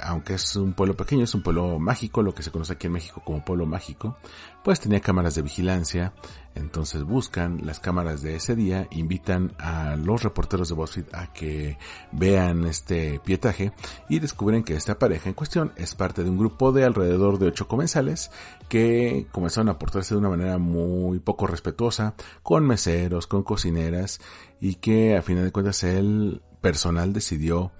aunque 0.00 0.34
es 0.34 0.56
un 0.56 0.72
pueblo 0.72 0.96
pequeño, 0.96 1.24
es 1.24 1.34
un 1.34 1.42
pueblo 1.42 1.78
mágico, 1.78 2.22
lo 2.22 2.34
que 2.34 2.42
se 2.42 2.50
conoce 2.50 2.74
aquí 2.74 2.86
en 2.86 2.94
México 2.94 3.22
como 3.24 3.44
pueblo 3.44 3.66
mágico, 3.66 4.16
pues 4.62 4.80
tenía 4.80 5.00
cámaras 5.00 5.34
de 5.34 5.42
vigilancia, 5.42 6.12
entonces 6.54 7.04
buscan 7.04 7.60
las 7.64 7.80
cámaras 7.80 8.22
de 8.22 8.36
ese 8.36 8.54
día, 8.54 8.86
invitan 8.90 9.52
a 9.58 9.96
los 9.96 10.22
reporteros 10.22 10.68
de 10.68 10.74
BuzzFeed 10.74 11.14
a 11.14 11.32
que 11.32 11.78
vean 12.12 12.64
este 12.66 13.20
pietaje 13.24 13.72
y 14.08 14.18
descubren 14.18 14.62
que 14.62 14.74
esta 14.74 14.98
pareja 14.98 15.28
en 15.28 15.34
cuestión 15.34 15.72
es 15.76 15.94
parte 15.94 16.22
de 16.22 16.30
un 16.30 16.38
grupo 16.38 16.72
de 16.72 16.84
alrededor 16.84 17.38
de 17.38 17.46
ocho 17.46 17.68
comensales 17.68 18.30
que 18.68 19.26
comenzaron 19.32 19.70
a 19.70 19.78
portarse 19.78 20.14
de 20.14 20.20
una 20.20 20.30
manera 20.30 20.58
muy 20.58 21.18
poco 21.18 21.46
respetuosa 21.46 22.14
con 22.42 22.66
meseros, 22.66 23.26
con 23.26 23.42
cocineras 23.42 24.20
y 24.60 24.76
que 24.76 25.16
a 25.16 25.22
final 25.22 25.44
de 25.44 25.52
cuentas 25.52 25.82
el 25.84 26.42
personal 26.60 27.12
decidió 27.12 27.72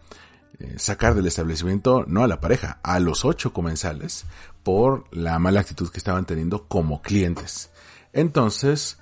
sacar 0.77 1.15
del 1.15 1.27
establecimiento 1.27 2.05
no 2.07 2.23
a 2.23 2.29
la 2.29 2.41
pareja, 2.41 2.79
a 2.83 3.01
los 3.01 3.25
ocho 3.25 3.53
comensales 3.53 4.25
por 4.63 5.05
la 5.11 5.39
mala 5.39 5.61
actitud 5.61 5.91
que 5.91 5.99
estaban 5.99 6.25
teniendo 6.25 6.69
como 6.69 7.03
clientes. 7.03 7.71
Entonces, 8.13 8.99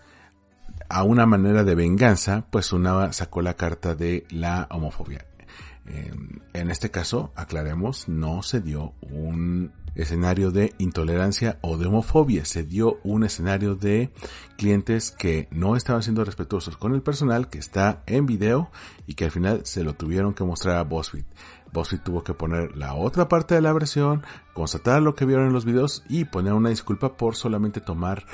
a 0.88 1.02
una 1.02 1.26
manera 1.26 1.64
de 1.64 1.74
venganza, 1.74 2.44
pues 2.50 2.72
una 2.72 3.12
sacó 3.12 3.42
la 3.42 3.54
carta 3.54 3.94
de 3.94 4.26
la 4.30 4.66
homofobia. 4.70 5.26
En 6.52 6.70
este 6.70 6.90
caso, 6.90 7.32
aclaremos, 7.34 8.08
no 8.08 8.42
se 8.42 8.60
dio 8.60 8.94
un 9.00 9.72
escenario 9.94 10.50
de 10.50 10.75
intolerancia 10.78 11.59
o 11.62 11.76
de 11.76 11.87
homofobia, 11.87 12.44
se 12.44 12.62
dio 12.62 12.99
un 13.02 13.25
escenario 13.25 13.75
de 13.75 14.11
clientes 14.56 15.11
que 15.11 15.49
no 15.50 15.76
estaban 15.76 16.02
siendo 16.02 16.25
respetuosos 16.25 16.76
con 16.76 16.94
el 16.94 17.02
personal 17.02 17.49
que 17.49 17.59
está 17.59 18.02
en 18.06 18.26
video 18.26 18.70
y 19.06 19.14
que 19.14 19.25
al 19.25 19.30
final 19.30 19.61
se 19.64 19.85
lo 19.85 19.94
tuvieron 19.94 20.35
que 20.35 20.44
mostrar 20.44 20.76
a 20.76 20.85
BuzzFeed. 20.85 21.25
BuzzFeed 21.73 22.00
tuvo 22.00 22.25
que 22.25 22.35
poner 22.35 22.76
la 22.76 22.94
otra 22.94 23.28
parte 23.28 23.54
de 23.54 23.61
la 23.61 23.73
versión, 23.73 24.23
constatar 24.54 25.02
lo 25.02 25.14
que 25.14 25.26
vieron 25.26 25.47
en 25.47 25.52
los 25.52 25.64
videos 25.64 26.04
y 26.09 26.25
poner 26.25 26.52
una 26.52 26.70
disculpa 26.70 27.16
por 27.16 27.37
solamente 27.37 27.80
tomar 27.80 28.25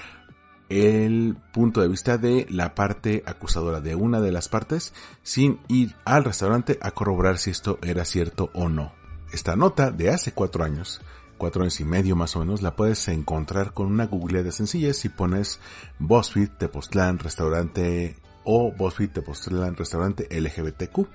el 0.69 1.37
punto 1.53 1.81
de 1.81 1.89
vista 1.89 2.19
de 2.19 2.47
la 2.51 2.75
parte 2.75 3.23
acusadora 3.27 3.81
de 3.81 3.95
una 3.95 4.21
de 4.21 4.33
las 4.33 4.49
partes 4.49 4.95
sin 5.23 5.61
ir 5.69 5.95
al 6.05 6.25
restaurante 6.25 6.79
a 6.83 6.91
corroborar 6.91 7.39
si 7.39 7.51
esto 7.51 7.79
era 7.83 8.05
cierto 8.05 8.51
o 8.53 8.69
no. 8.69 8.93
Esta 9.33 9.57
nota 9.57 9.91
de 9.91 10.11
hace 10.11 10.33
cuatro 10.33 10.65
años, 10.65 11.01
cuatro 11.37 11.63
años 11.63 11.81
y 11.81 11.85
medio 11.85 12.17
más 12.17 12.37
o 12.37 12.41
menos, 12.41 12.63
la 12.63 12.77
puedes 12.77 13.09
encontrar 13.09 13.73
con 13.73 13.87
una 13.87 14.07
de 14.07 14.53
sencilla 14.53 14.93
si 14.95 15.09
pones 15.09 15.61
BuzzFeed 15.99 16.51
Tepoztlán 16.59 17.19
restaurante 17.19 18.17
o 18.45 18.73
BuzzFeed 18.73 19.11
Tepoztlán 19.11 19.77
restaurante 19.77 20.29
LGBTQ 20.31 21.07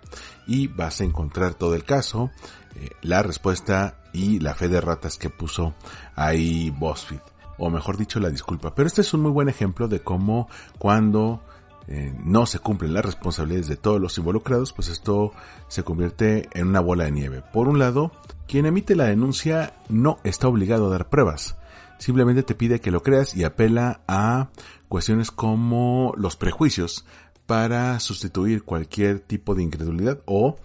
y 0.48 0.68
vas 0.68 1.02
a 1.02 1.04
encontrar 1.04 1.54
todo 1.56 1.76
el 1.76 1.84
caso, 1.84 2.32
eh, 2.76 2.90
la 3.02 3.24
respuesta 3.24 3.98
y 4.14 4.40
la 4.40 4.54
fe 4.54 4.68
de 4.68 4.82
ratas 4.82 5.18
que 5.18 5.30
puso 5.30 5.74
ahí 6.16 6.70
BuzzFeed 6.72 7.22
o 7.58 7.70
mejor 7.70 7.96
dicho 7.96 8.20
la 8.20 8.30
disculpa. 8.30 8.74
Pero 8.74 8.88
este 8.88 9.02
es 9.02 9.14
un 9.14 9.22
muy 9.22 9.32
buen 9.32 9.48
ejemplo 9.48 9.88
de 9.88 10.02
cómo 10.02 10.50
cuando 10.80 11.44
eh, 11.94 12.14
no 12.24 12.46
se 12.46 12.60
cumplen 12.60 12.94
las 12.94 13.04
responsabilidades 13.04 13.68
de 13.68 13.76
todos 13.76 14.00
los 14.00 14.18
involucrados, 14.18 14.72
pues 14.72 14.88
esto 14.88 15.34
se 15.68 15.84
convierte 15.84 16.48
en 16.54 16.68
una 16.70 16.80
bola 16.80 17.04
de 17.04 17.12
nieve. 17.12 17.44
Por 17.52 17.68
un 17.68 17.80
lado, 17.80 18.14
quien 18.48 18.66
emite 18.66 18.96
la 18.96 19.08
denuncia 19.08 19.74
no 19.90 20.18
está 20.24 20.48
obligado 20.48 20.88
a 20.88 20.92
dar 20.92 21.10
pruebas. 21.10 21.58
Simplemente 21.98 22.44
te 22.44 22.56
pide 22.56 22.80
que 22.80 22.92
lo 22.92 23.04
creas 23.04 23.36
y 23.36 23.44
apela 23.44 24.00
a 24.08 24.52
cuestiones 24.88 25.32
como 25.32 26.14
los 26.16 26.38
prejuicios 26.38 27.06
para 27.46 28.00
sustituir 28.00 28.64
cualquier 28.64 29.20
tipo 29.20 29.54
de 29.54 29.64
incredulidad 29.64 30.22
o 30.26 30.56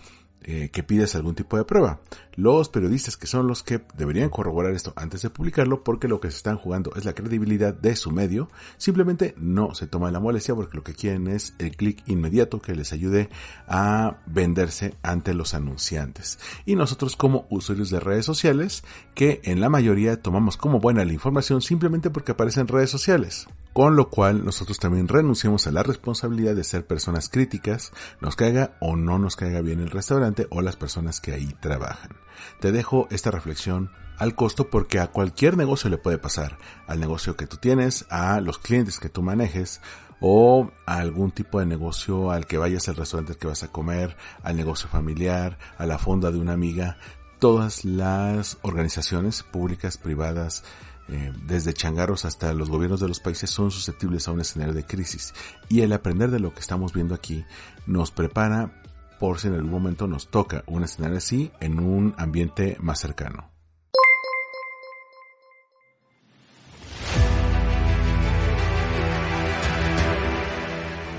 eh, 0.49 0.71
que 0.73 0.85
pides 0.85 1.17
algún 1.17 1.35
tipo 1.35 1.57
de 1.57 1.65
prueba. 1.65 2.01
Los 2.37 2.69
periodistas 2.69 3.17
que 3.17 3.27
son 3.27 3.49
los 3.49 3.65
que 3.65 3.81
deberían 3.97 4.31
corroborar 4.31 4.73
esto 4.75 4.93
antes 4.95 5.23
de 5.23 5.31
publicarlo 5.31 5.83
porque 5.83 6.07
lo 6.07 6.21
que 6.21 6.31
se 6.31 6.37
están 6.37 6.57
jugando 6.57 6.93
es 6.95 7.05
la 7.05 7.15
credibilidad 7.15 7.75
de 7.75 7.97
su 7.97 8.13
medio, 8.13 8.49
simplemente 8.77 9.35
no 9.39 9.75
se 9.75 9.89
toman 9.89 10.13
la 10.13 10.21
molestia 10.21 10.55
porque 10.55 10.77
lo 10.77 10.85
que 10.85 10.95
quieren 10.95 11.27
es 11.27 11.55
el 11.59 11.77
clic 11.77 12.01
inmediato 12.07 12.61
que 12.61 12.77
les 12.77 12.93
ayude 12.93 13.29
a 13.67 14.19
venderse 14.27 14.95
ante 15.03 15.35
los 15.35 15.53
anunciantes. 15.53 16.39
Y 16.65 16.77
nosotros 16.77 17.17
como 17.17 17.47
usuarios 17.51 17.91
de 17.91 17.99
redes 17.99 18.25
sociales 18.25 18.85
que 19.15 19.41
en 19.43 19.61
la 19.61 19.69
mayoría 19.69 20.23
tomamos 20.23 20.57
como 20.57 20.79
buena 20.79 21.05
la 21.05 21.13
información 21.13 21.61
simplemente 21.61 22.09
porque 22.11 22.33
aparece 22.33 22.61
en 22.61 22.69
redes 22.69 22.91
sociales 22.91 23.49
con 23.77 23.95
lo 23.95 24.09
cual 24.09 24.43
nosotros 24.43 24.79
también 24.79 25.07
renunciamos 25.07 25.67
a 25.67 25.71
la 25.71 25.83
responsabilidad 25.83 26.55
de 26.55 26.65
ser 26.65 26.87
personas 26.87 27.29
críticas, 27.29 27.93
nos 28.23 28.35
caiga 28.35 28.79
o 28.81 28.97
no 28.97 29.19
nos 29.19 29.37
caiga 29.37 29.61
bien 29.61 29.81
el 29.81 29.91
restaurante 29.91 30.47
o 30.49 30.63
las 30.63 30.77
personas 30.77 31.21
que 31.21 31.35
ahí 31.35 31.55
trabajan. 31.61 32.13
Te 32.59 32.73
dejo 32.73 33.07
esta 33.11 33.31
reflexión 33.31 33.91
al 34.17 34.35
costo 34.35 34.71
porque 34.71 34.99
a 34.99 35.09
cualquier 35.09 35.59
negocio 35.59 35.91
le 35.91 35.99
puede 35.99 36.17
pasar, 36.17 36.57
al 36.87 37.01
negocio 37.01 37.37
que 37.37 37.47
tú 37.47 37.59
tienes, 37.59 38.07
a 38.09 38.41
los 38.41 38.57
clientes 38.57 38.99
que 38.99 39.11
tú 39.11 39.23
manejes 39.23 39.83
o 40.23 40.71
a 40.87 40.97
algún 40.97 41.31
tipo 41.31 41.61
de 41.61 41.67
negocio 41.67 42.31
al 42.31 42.47
que 42.47 42.57
vayas 42.57 42.89
al 42.89 42.97
restaurante 42.97 43.37
que 43.37 43.47
vas 43.47 43.63
a 43.63 43.69
comer, 43.69 44.17
al 44.43 44.57
negocio 44.57 44.89
familiar, 44.89 45.59
a 45.77 45.85
la 45.85 45.99
fonda 45.99 46.31
de 46.31 46.39
una 46.39 46.55
amiga, 46.55 46.97
todas 47.39 47.85
las 47.85 48.57
organizaciones 48.63 49.43
públicas, 49.43 49.99
privadas, 49.99 50.65
eh, 51.09 51.33
desde 51.45 51.73
changarros 51.73 52.25
hasta 52.25 52.53
los 52.53 52.69
gobiernos 52.69 53.01
de 53.01 53.09
los 53.09 53.21
países 53.21 53.51
son 53.51 53.71
susceptibles 53.71 54.27
a 54.27 54.33
un 54.33 54.41
escenario 54.41 54.75
de 54.75 54.85
crisis 54.85 55.35
y 55.69 55.83
el 55.83 55.93
aprender 55.93 56.31
de 56.31 56.41
lo 56.41 56.53
que 56.53 56.61
estamos 56.61 56.93
viendo 56.93 57.15
aquí 57.15 57.45
nos 57.87 58.11
prepara 58.11 58.83
por 59.21 59.39
si 59.39 59.49
en 59.49 59.55
algún 59.55 59.71
momento 59.71 60.07
nos 60.07 60.29
toca 60.29 60.65
un 60.67 60.83
escenario 60.83 61.19
así 61.19 61.51
en 61.61 61.79
un 61.79 62.15
ambiente 62.19 62.77
más 62.81 63.01
cercano. 63.01 63.51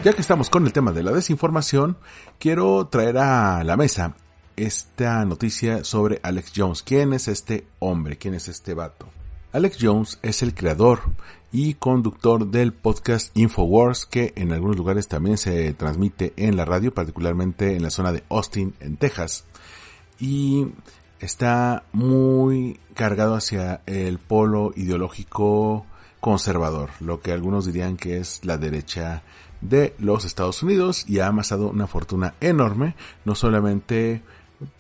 Ya 0.03 0.13
que 0.13 0.21
estamos 0.21 0.49
con 0.49 0.65
el 0.65 0.73
tema 0.73 0.91
de 0.91 1.03
la 1.03 1.11
desinformación, 1.11 1.97
quiero 2.39 2.87
traer 2.87 3.17
a 3.17 3.63
la 3.63 3.75
mesa 3.75 4.15
esta 4.55 5.25
noticia 5.25 5.83
sobre 5.83 6.19
Alex 6.23 6.53
Jones. 6.55 6.83
¿Quién 6.83 7.13
es 7.13 7.27
este 7.27 7.67
hombre? 7.79 8.17
¿Quién 8.17 8.33
es 8.33 8.47
este 8.47 8.73
vato? 8.73 9.09
Alex 9.53 9.77
Jones 9.79 10.19
es 10.23 10.43
el 10.43 10.53
creador 10.53 10.99
y 11.53 11.75
conductor 11.75 12.47
del 12.47 12.73
podcast 12.73 13.35
Infowars 13.37 14.05
que 14.05 14.33
en 14.35 14.51
algunos 14.51 14.75
lugares 14.75 15.07
también 15.07 15.37
se 15.37 15.73
transmite 15.73 16.33
en 16.35 16.57
la 16.57 16.65
radio, 16.65 16.93
particularmente 16.93 17.75
en 17.75 17.83
la 17.83 17.89
zona 17.89 18.11
de 18.11 18.23
Austin, 18.29 18.73
en 18.81 18.97
Texas. 18.97 19.45
Y 20.19 20.67
está 21.21 21.83
muy 21.93 22.77
cargado 22.93 23.35
hacia 23.35 23.81
el 23.85 24.19
polo 24.19 24.73
ideológico 24.75 25.85
conservador, 26.19 26.89
lo 26.99 27.21
que 27.21 27.31
algunos 27.31 27.65
dirían 27.65 27.95
que 27.95 28.17
es 28.17 28.43
la 28.43 28.57
derecha 28.57 29.23
de 29.61 29.95
los 29.97 30.25
Estados 30.25 30.61
Unidos 30.61 31.05
y 31.07 31.19
ha 31.19 31.27
amasado 31.27 31.69
una 31.69 31.87
fortuna 31.87 32.33
enorme, 32.41 32.95
no 33.23 33.33
solamente 33.33 34.21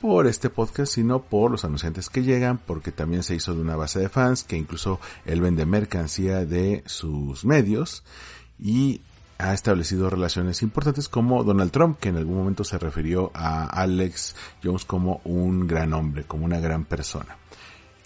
por 0.01 0.27
este 0.27 0.49
podcast, 0.49 0.93
sino 0.93 1.21
por 1.21 1.51
los 1.51 1.65
anunciantes 1.65 2.09
que 2.09 2.23
llegan, 2.23 2.57
porque 2.57 2.91
también 2.91 3.23
se 3.23 3.35
hizo 3.35 3.53
de 3.53 3.61
una 3.61 3.75
base 3.75 3.99
de 3.99 4.09
fans, 4.09 4.43
que 4.43 4.57
incluso 4.57 4.99
él 5.25 5.41
vende 5.41 5.65
mercancía 5.65 6.45
de 6.45 6.83
sus 6.85 7.45
medios, 7.45 8.03
y 8.59 9.01
ha 9.37 9.53
establecido 9.53 10.09
relaciones 10.09 10.63
importantes 10.63 11.09
como 11.09 11.43
Donald 11.43 11.71
Trump, 11.71 11.99
que 11.99 12.09
en 12.09 12.17
algún 12.17 12.37
momento 12.37 12.63
se 12.63 12.79
refirió 12.79 13.31
a 13.33 13.65
Alex 13.65 14.35
Jones 14.63 14.85
como 14.85 15.21
un 15.23 15.67
gran 15.67 15.93
hombre, 15.93 16.23
como 16.23 16.45
una 16.45 16.59
gran 16.59 16.85
persona. 16.85 17.37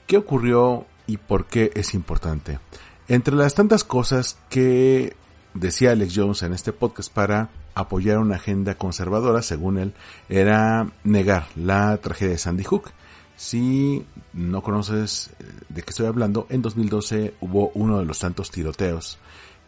¿Qué 0.08 0.18
ocurrió 0.18 0.86
y 1.08 1.18
por 1.18 1.46
qué 1.46 1.72
es 1.74 1.94
importante? 1.94 2.60
Entre 3.08 3.36
las 3.36 3.56
tantas 3.56 3.84
cosas 3.86 4.38
que 4.50 5.16
decía 5.54 5.92
Alex 5.92 6.14
Jones 6.16 6.44
en 6.44 6.54
este 6.54 6.74
podcast 6.74 7.14
para 7.14 7.50
apoyar 7.76 8.18
una 8.18 8.36
agenda 8.36 8.76
conservadora, 8.76 9.42
según 9.42 9.78
él, 9.78 9.94
era 10.30 10.92
negar 11.04 11.48
la 11.56 11.98
tragedia 11.98 12.34
de 12.34 12.38
Sandy 12.38 12.64
Hook. 12.64 12.92
Si 13.36 14.06
no 14.34 14.62
conoces 14.62 15.32
eh, 15.40 15.46
de 15.70 15.82
qué 15.82 15.90
estoy 15.90 16.06
hablando, 16.06 16.46
en 16.50 16.62
2012 16.62 17.36
hubo 17.42 17.72
uno 17.74 18.00
de 18.00 18.06
los 18.06 18.20
tantos 18.20 18.52
tiroteos 18.52 19.18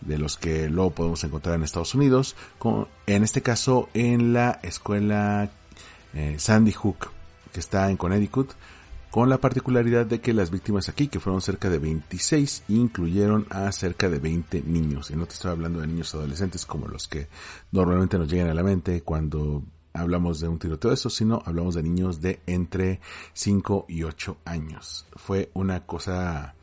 de 0.02 0.18
los 0.18 0.38
que 0.38 0.70
luego 0.70 0.92
podemos 0.92 1.24
encontrar 1.24 1.56
en 1.56 1.64
Estados 1.64 1.96
Unidos, 1.96 2.36
con, 2.60 2.88
en 3.08 3.24
este 3.24 3.42
caso 3.42 3.90
en 3.94 4.34
la 4.34 4.60
escuela 4.62 5.50
eh, 6.14 6.36
Sandy 6.38 6.72
Hook, 6.74 7.10
que 7.52 7.60
está 7.60 7.90
en 7.90 7.98
Connecticut, 7.98 8.52
con 9.14 9.30
la 9.30 9.38
particularidad 9.38 10.08
de 10.08 10.22
que 10.22 10.34
las 10.34 10.50
víctimas 10.50 10.90
aquí, 10.90 11.08
que 11.08 11.20
fueron 11.20 11.40
cerca 11.40 11.70
de 11.70 11.78
26, 11.78 12.64
incluyeron 12.70 13.46
a 13.52 13.72
cerca 13.72 14.10
de 14.10 14.18
20 14.18 14.64
niños. 14.64 15.12
Y 15.12 15.16
no 15.16 15.28
te 15.28 15.34
estoy 15.34 15.52
hablando 15.52 15.82
de 15.82 15.86
niños 15.86 16.16
adolescentes 16.16 16.66
como 16.66 16.88
los 16.88 17.08
que 17.08 17.28
normalmente 17.72 18.18
nos 18.18 18.28
llegan 18.28 18.50
a 18.50 18.56
la 18.56 18.64
mente 18.64 19.04
cuando 19.04 19.62
hablamos 19.94 20.40
de 20.40 20.48
un 20.48 20.58
tiroteo 20.58 20.90
de 20.90 20.96
eso, 20.96 21.12
sino 21.12 21.44
hablamos 21.46 21.76
de 21.76 21.84
niños 21.84 22.22
de 22.22 22.40
entre 22.48 23.02
5 23.34 23.86
y 23.88 24.02
8 24.02 24.38
años. 24.46 25.06
Fue 25.16 25.52
una 25.54 25.86
cosa 25.86 26.56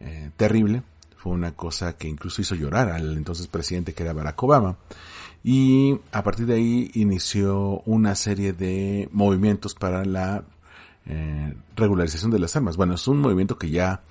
eh, 0.00 0.30
terrible, 0.38 0.82
fue 1.18 1.32
una 1.32 1.52
cosa 1.54 1.98
que 1.98 2.08
incluso 2.08 2.40
hizo 2.40 2.54
llorar 2.54 2.88
al 2.88 3.14
entonces 3.14 3.46
presidente 3.46 3.92
que 3.92 4.04
era 4.04 4.14
Barack 4.14 4.42
Obama. 4.42 4.78
Y 5.44 6.00
a 6.12 6.24
partir 6.24 6.46
de 6.46 6.54
ahí 6.54 6.90
inició 6.94 7.82
una 7.84 8.14
serie 8.14 8.54
de 8.54 9.10
movimientos 9.12 9.74
para 9.74 10.06
la 10.06 10.44
eh, 11.10 11.54
regularización 11.74 12.30
de 12.30 12.38
las 12.38 12.54
armas. 12.54 12.76
Bueno, 12.76 12.94
es 12.94 13.08
un 13.08 13.18
movimiento 13.18 13.58
que 13.58 13.68
ya 13.68 14.02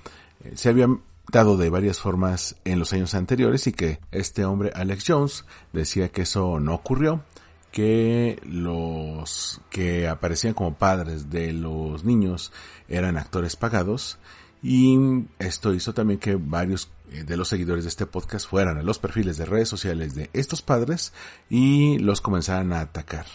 eh, 0.43 0.51
se 0.55 0.67
había 0.67 0.87
dado 1.31 1.55
de 1.55 1.69
varias 1.69 1.99
formas 1.99 2.57
en 2.65 2.77
los 2.77 2.91
años 2.91 3.13
anteriores 3.13 3.67
y 3.67 3.71
que 3.71 3.99
este 4.11 4.43
hombre 4.43 4.71
Alex 4.75 5.05
Jones 5.07 5.45
decía 5.71 6.09
que 6.09 6.23
eso 6.23 6.59
no 6.59 6.73
ocurrió, 6.75 7.23
que 7.71 8.41
los 8.43 9.61
que 9.69 10.09
aparecían 10.09 10.53
como 10.53 10.73
padres 10.73 11.29
de 11.29 11.53
los 11.53 12.03
niños 12.03 12.51
eran 12.89 13.17
actores 13.17 13.55
pagados 13.55 14.17
y 14.61 14.97
esto 15.37 15.73
hizo 15.73 15.93
también 15.93 16.19
que 16.19 16.35
varios 16.35 16.91
eh, 17.11 17.23
de 17.23 17.37
los 17.37 17.47
seguidores 17.47 17.85
de 17.85 17.89
este 17.89 18.07
podcast 18.07 18.49
fueran 18.49 18.77
a 18.77 18.83
los 18.83 18.99
perfiles 18.99 19.37
de 19.37 19.45
redes 19.45 19.69
sociales 19.69 20.15
de 20.15 20.29
estos 20.33 20.61
padres 20.61 21.13
y 21.49 21.97
los 21.99 22.19
comenzaran 22.19 22.73
a 22.73 22.81
atacar. 22.81 23.25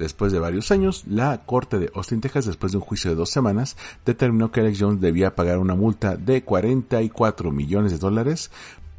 Después 0.00 0.32
de 0.32 0.38
varios 0.38 0.70
años, 0.70 1.04
la 1.06 1.42
Corte 1.44 1.78
de 1.78 1.92
Austin, 1.94 2.22
Texas, 2.22 2.46
después 2.46 2.72
de 2.72 2.78
un 2.78 2.84
juicio 2.84 3.10
de 3.10 3.16
dos 3.16 3.28
semanas, 3.28 3.76
determinó 4.06 4.50
que 4.50 4.60
Alex 4.60 4.78
Jones 4.80 5.02
debía 5.02 5.34
pagar 5.34 5.58
una 5.58 5.74
multa 5.74 6.16
de 6.16 6.42
44 6.42 7.50
millones 7.50 7.92
de 7.92 7.98
dólares, 7.98 8.50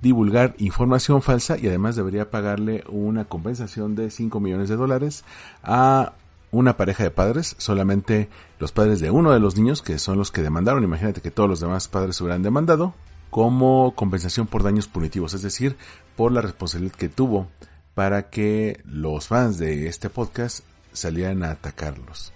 divulgar 0.03 0.53
información 0.59 1.23
falsa 1.23 1.57
y 1.57 1.65
además 1.65 1.95
debería 1.95 2.29
pagarle 2.29 2.83
una 2.87 3.25
compensación 3.25 3.95
de 3.95 4.11
5 4.11 4.39
millones 4.39 4.69
de 4.69 4.75
dólares 4.75 5.23
a 5.63 6.13
una 6.51 6.77
pareja 6.77 7.03
de 7.03 7.09
padres, 7.09 7.55
solamente 7.57 8.29
los 8.59 8.71
padres 8.71 8.99
de 8.99 9.09
uno 9.09 9.31
de 9.31 9.39
los 9.39 9.57
niños, 9.57 9.81
que 9.81 9.97
son 9.97 10.19
los 10.19 10.29
que 10.29 10.43
demandaron, 10.43 10.83
imagínate 10.83 11.21
que 11.21 11.31
todos 11.31 11.49
los 11.49 11.61
demás 11.61 11.87
padres 11.87 12.21
hubieran 12.21 12.43
demandado, 12.43 12.93
como 13.31 13.95
compensación 13.95 14.45
por 14.45 14.61
daños 14.61 14.87
punitivos, 14.87 15.33
es 15.33 15.41
decir, 15.41 15.77
por 16.15 16.31
la 16.31 16.41
responsabilidad 16.41 16.93
que 16.93 17.09
tuvo 17.09 17.47
para 17.95 18.29
que 18.29 18.81
los 18.85 19.27
fans 19.27 19.57
de 19.57 19.87
este 19.87 20.09
podcast 20.11 20.63
salían 20.93 21.43
a 21.43 21.51
atacarlos. 21.51 22.33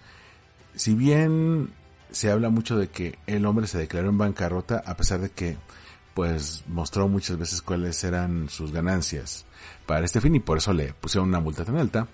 Si 0.76 0.94
bien 0.94 1.70
se 2.12 2.32
habla 2.32 2.50
mucho 2.50 2.78
de 2.78 2.88
que 2.88 3.18
el 3.28 3.46
hombre 3.46 3.68
se 3.68 3.78
declaró 3.78 4.10
en 4.10 4.18
bancarrota 4.18 4.82
a 4.86 4.96
pesar 4.96 5.20
de 5.20 5.30
que 5.30 5.58
pues 6.14 6.64
mostró 6.68 7.10
muchas 7.10 7.38
veces 7.38 7.62
cuáles 7.62 8.02
eran 8.04 8.48
sus 8.48 8.72
ganancias 8.72 9.46
para 9.86 10.06
este 10.06 10.22
fin 10.22 10.36
y 10.36 10.40
por 10.40 10.58
eso 10.58 10.72
le 10.74 10.94
pusieron 10.94 11.28
una 11.30 11.42
multa 11.42 11.66
tan 11.66 11.76
alta. 11.76 12.08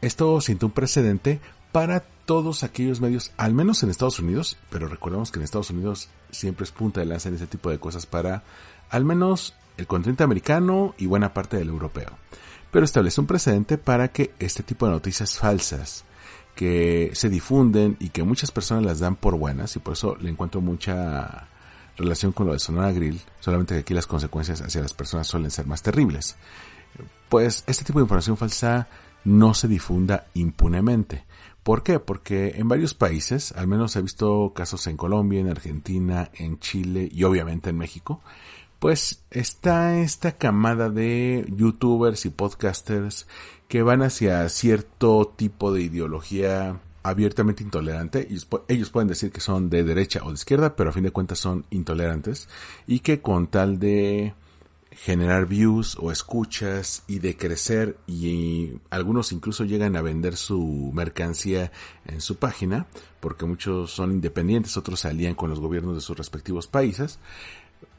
Esto 0.00 0.40
siente 0.40 0.64
un 0.64 0.72
precedente 0.72 1.40
para 1.70 2.00
todos 2.00 2.64
aquellos 2.64 3.00
medios, 3.00 3.32
al 3.36 3.54
menos 3.54 3.82
en 3.82 3.90
Estados 3.90 4.18
Unidos, 4.18 4.56
pero 4.68 4.88
recordemos 4.88 5.30
que 5.30 5.38
en 5.38 5.44
Estados 5.44 5.70
Unidos 5.70 6.08
siempre 6.32 6.64
es 6.64 6.72
punta 6.72 7.00
de 7.00 7.06
lanza 7.06 7.28
en 7.28 7.36
ese 7.36 7.46
tipo 7.46 7.70
de 7.70 7.78
cosas 7.78 8.06
para 8.06 8.42
al 8.88 9.04
menos 9.04 9.54
el 9.76 9.86
continente 9.86 10.24
americano 10.24 10.94
y 10.98 11.06
buena 11.06 11.32
parte 11.32 11.56
del 11.56 11.68
europeo 11.68 12.10
pero 12.70 12.84
establece 12.84 13.20
un 13.20 13.26
precedente 13.26 13.78
para 13.78 14.08
que 14.08 14.32
este 14.38 14.62
tipo 14.62 14.86
de 14.86 14.92
noticias 14.92 15.38
falsas 15.38 16.04
que 16.54 17.10
se 17.14 17.28
difunden 17.28 17.96
y 18.00 18.10
que 18.10 18.22
muchas 18.22 18.50
personas 18.50 18.84
las 18.84 19.00
dan 19.00 19.16
por 19.16 19.36
buenas 19.36 19.74
y 19.76 19.78
por 19.78 19.94
eso 19.94 20.16
le 20.16 20.30
encuentro 20.30 20.60
mucha 20.60 21.48
relación 21.96 22.32
con 22.32 22.46
lo 22.46 22.52
de 22.52 22.58
Sonora 22.58 22.92
Grill, 22.92 23.20
solamente 23.40 23.74
que 23.74 23.80
aquí 23.80 23.94
las 23.94 24.06
consecuencias 24.06 24.60
hacia 24.60 24.82
las 24.82 24.94
personas 24.94 25.26
suelen 25.26 25.50
ser 25.50 25.66
más 25.66 25.82
terribles. 25.82 26.36
Pues 27.28 27.64
este 27.66 27.84
tipo 27.84 27.98
de 27.98 28.04
información 28.04 28.36
falsa 28.36 28.88
no 29.24 29.54
se 29.54 29.68
difunda 29.68 30.26
impunemente. 30.34 31.24
¿Por 31.62 31.82
qué? 31.82 32.00
Porque 32.00 32.54
en 32.56 32.68
varios 32.68 32.94
países, 32.94 33.52
al 33.52 33.66
menos 33.66 33.94
he 33.94 34.02
visto 34.02 34.52
casos 34.54 34.86
en 34.86 34.96
Colombia, 34.96 35.40
en 35.40 35.50
Argentina, 35.50 36.30
en 36.34 36.58
Chile 36.58 37.08
y 37.12 37.24
obviamente 37.24 37.70
en 37.70 37.76
México, 37.76 38.22
pues 38.80 39.22
está 39.30 39.98
esta 40.00 40.32
camada 40.32 40.88
de 40.88 41.46
youtubers 41.54 42.24
y 42.24 42.30
podcasters 42.30 43.28
que 43.68 43.82
van 43.82 44.02
hacia 44.02 44.48
cierto 44.48 45.32
tipo 45.36 45.72
de 45.72 45.82
ideología 45.82 46.80
abiertamente 47.02 47.62
intolerante. 47.62 48.26
Ellos 48.68 48.90
pueden 48.90 49.08
decir 49.08 49.30
que 49.32 49.40
son 49.40 49.68
de 49.68 49.84
derecha 49.84 50.22
o 50.24 50.28
de 50.28 50.34
izquierda, 50.34 50.76
pero 50.76 50.90
a 50.90 50.92
fin 50.94 51.04
de 51.04 51.10
cuentas 51.10 51.38
son 51.38 51.66
intolerantes 51.68 52.48
y 52.86 53.00
que 53.00 53.20
con 53.20 53.48
tal 53.48 53.78
de 53.78 54.34
generar 54.92 55.46
views 55.46 55.96
o 56.00 56.10
escuchas 56.10 57.04
y 57.06 57.20
de 57.20 57.36
crecer 57.36 57.96
y 58.06 58.72
algunos 58.90 59.30
incluso 59.30 59.64
llegan 59.64 59.94
a 59.94 60.02
vender 60.02 60.36
su 60.36 60.90
mercancía 60.92 61.70
en 62.06 62.20
su 62.20 62.36
página 62.36 62.86
porque 63.20 63.46
muchos 63.46 63.92
son 63.92 64.10
independientes, 64.10 64.76
otros 64.76 65.00
salían 65.00 65.34
con 65.34 65.48
los 65.48 65.60
gobiernos 65.60 65.94
de 65.94 66.00
sus 66.00 66.18
respectivos 66.18 66.66
países 66.66 67.20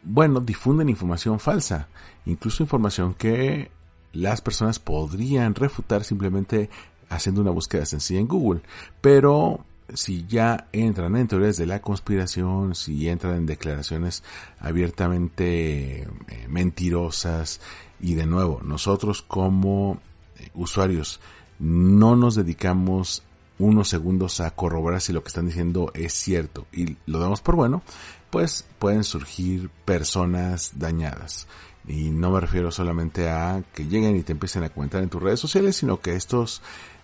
bueno, 0.04 0.40
difunden 0.40 0.90
información 0.90 1.40
falsa, 1.40 1.88
incluso 2.26 2.64
información 2.64 3.14
que 3.14 3.72
las 4.14 4.42
personas 4.42 4.80
podrían 4.80 5.56
refutar 5.56 6.04
simplemente 6.04 6.70
haciendo 7.10 7.42
una 7.42 7.52
búsqueda 7.52 7.86
sencilla 7.86 8.20
en 8.20 8.28
Google. 8.28 8.62
Pero 9.02 9.66
si 9.94 10.26
ya 10.28 10.68
entran 10.72 11.16
en 11.16 11.28
teorías 11.28 11.58
de 11.58 11.66
la 11.66 11.82
conspiración, 11.82 12.76
si 12.76 13.08
entran 13.10 13.36
en 13.36 13.46
declaraciones 13.46 14.24
abiertamente 14.60 16.04
eh, 16.04 16.08
mentirosas, 16.50 17.62
y 18.02 18.16
de 18.16 18.26
nuevo, 18.26 18.62
nosotros 18.64 19.22
como 19.22 20.00
eh, 20.38 20.50
usuarios 20.56 21.20
no 21.60 22.16
nos 22.16 22.36
dedicamos 22.36 23.24
unos 23.60 23.90
segundos 23.90 24.40
a 24.40 24.50
corroborar 24.52 25.02
si 25.02 25.14
lo 25.14 25.22
que 25.22 25.28
están 25.28 25.46
diciendo 25.46 25.92
es 25.94 26.14
cierto 26.14 26.66
y 26.74 26.98
lo 27.06 27.20
damos 27.20 27.42
por 27.42 27.56
bueno, 27.56 27.84
pues 28.32 28.66
pueden 28.80 29.04
surgir 29.04 29.70
personas 29.86 30.72
dañadas. 30.76 31.48
Y 31.88 32.10
no 32.10 32.32
me 32.32 32.40
refiero 32.40 32.72
solamente 32.72 33.30
a 33.30 33.64
que 33.74 33.86
lleguen 33.86 34.16
y 34.16 34.24
te 34.24 34.32
empiecen 34.32 34.64
a 34.64 34.70
comentar 34.70 35.04
en 35.04 35.10
tus 35.10 35.22
redes 35.22 35.40
sociales, 35.40 35.76
sino 35.76 36.00
que 36.00 36.16
estos 36.16 36.62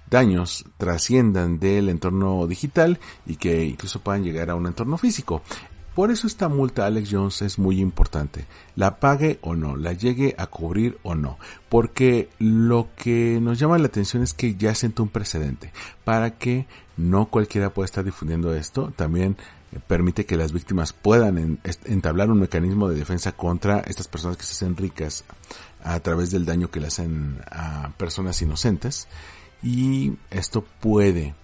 daños 0.09 0.65
trasciendan 0.77 1.59
del 1.59 1.89
entorno 1.89 2.47
digital 2.47 2.99
y 3.25 3.35
que 3.35 3.65
incluso 3.65 3.99
puedan 3.99 4.23
llegar 4.23 4.49
a 4.49 4.55
un 4.55 4.67
entorno 4.67 4.97
físico. 4.97 5.41
Por 5.97 6.11
eso 6.11 6.27
esta 6.27 6.47
multa 6.47 6.85
Alex 6.85 7.09
Jones 7.11 7.41
es 7.41 7.57
muy 7.57 7.81
importante. 7.81 8.45
La 8.75 8.99
pague 8.99 9.39
o 9.41 9.55
no, 9.55 9.75
la 9.75 9.93
llegue 9.93 10.35
a 10.37 10.45
cubrir 10.45 10.99
o 11.01 11.15
no. 11.15 11.39
Porque 11.69 12.29
lo 12.37 12.89
que 12.95 13.39
nos 13.41 13.57
llama 13.57 13.79
la 13.79 13.87
atención 13.87 14.21
es 14.21 14.35
que 14.35 14.53
ya 14.53 14.75
sentó 14.75 15.01
un 15.01 15.09
precedente 15.09 15.73
para 16.03 16.37
que 16.37 16.67
no 16.97 17.29
cualquiera 17.31 17.73
pueda 17.73 17.85
estar 17.85 18.03
difundiendo 18.03 18.53
esto. 18.53 18.93
También 18.95 19.37
permite 19.79 20.25
que 20.25 20.37
las 20.37 20.51
víctimas 20.51 20.93
puedan 20.93 21.59
entablar 21.85 22.29
un 22.29 22.39
mecanismo 22.39 22.89
de 22.89 22.95
defensa 22.95 23.31
contra 23.31 23.79
estas 23.79 24.07
personas 24.07 24.37
que 24.37 24.43
se 24.43 24.53
hacen 24.53 24.75
ricas 24.75 25.23
a 25.83 25.99
través 25.99 26.31
del 26.31 26.45
daño 26.45 26.69
que 26.69 26.79
le 26.79 26.87
hacen 26.87 27.41
a 27.49 27.91
personas 27.97 28.41
inocentes 28.41 29.07
y 29.61 30.13
esto 30.31 30.63
puede 30.79 31.35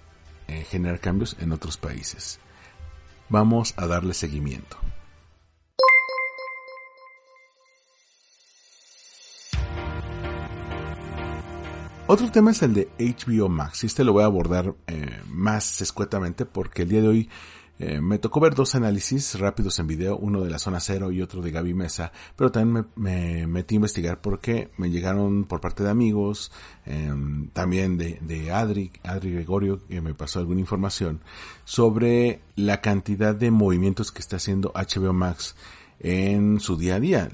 eh, 0.48 0.65
generar 0.69 1.00
cambios 1.00 1.36
en 1.39 1.52
otros 1.52 1.78
países. 1.78 2.39
Vamos 3.30 3.74
a 3.78 3.88
darle 3.88 4.13
seguimiento. 4.13 4.78
Otro 12.06 12.30
tema 12.30 12.52
es 12.52 12.62
el 12.62 12.74
de 12.74 12.89
HBO 13.00 13.48
Max. 13.48 13.84
Y 13.84 13.88
este 13.88 14.04
lo 14.04 14.13
voy 14.13 14.24
a 14.24 14.28
abordar 14.28 14.76
eh, 14.88 15.22
más 15.28 15.82
escuetamente 15.82 16.46
porque 16.46 16.82
el 16.84 16.89
día 16.89 17.02
de 17.02 17.08
hoy 17.08 17.30
Eh, 17.86 18.00
me 18.00 18.17
tocó 18.17 18.39
ver 18.39 18.56
dos 18.56 18.76
análisis 18.76 19.38
rápidos 19.38 19.78
en 19.78 19.88
video, 19.88 20.15
uno 20.15 20.39
de 20.41 20.50
la 20.50 20.58
zona 20.58 20.80
cero 20.80 21.12
y 21.12 21.22
otro 21.22 21.41
de 21.41 21.52
Gaby 21.52 21.74
Mesa, 21.74 22.13
pero 22.38 22.50
también 22.50 22.88
me, 22.96 23.46
metí 23.46 23.76
a 23.76 23.78
investigar 23.78 24.22
porque 24.22 24.72
me 24.78 24.89
llegaron 24.89 25.43
por 25.43 25.60
parte 25.60 25.84
de 25.84 25.89
amigos, 25.89 26.54
em, 26.86 27.50
también 27.50 27.98
de, 27.98 28.52
Adri, 28.54 28.89
Adri 29.04 29.32
Gregorio, 29.32 29.86
que 29.86 30.00
me 30.00 30.13
pasó 30.13 30.39
alguna 30.39 30.62
información 30.62 31.19
sobre 31.65 32.39
la 32.56 32.80
cantidad 32.80 33.36
de 33.36 33.52
movimientos 33.52 34.13
que 34.13 34.22
está 34.22 34.38
haciendo 34.38 34.72
HBO 34.74 35.12
Max 35.12 35.58
en 36.00 36.62
su 36.62 36.78
día 36.78 36.96
a 36.96 37.00
día. 37.02 37.30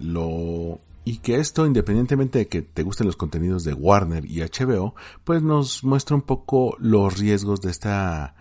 Y 1.06 1.18
que 1.20 1.36
esto, 1.36 1.68
independientemente 1.68 2.40
de 2.40 2.48
que 2.48 2.64
te 2.64 2.82
gusten 2.82 3.06
los 3.06 3.18
contenidos 3.18 3.64
de 3.64 3.74
Warner 3.74 4.26
y 4.26 4.42
HBO, 4.42 4.96
pues 5.24 5.44
nos 5.44 5.84
muestra 5.84 6.16
un 6.16 6.24
poco 6.24 6.76
los 6.80 7.20
riesgos 7.20 7.62
de 7.62 7.70
esta, 7.70 8.34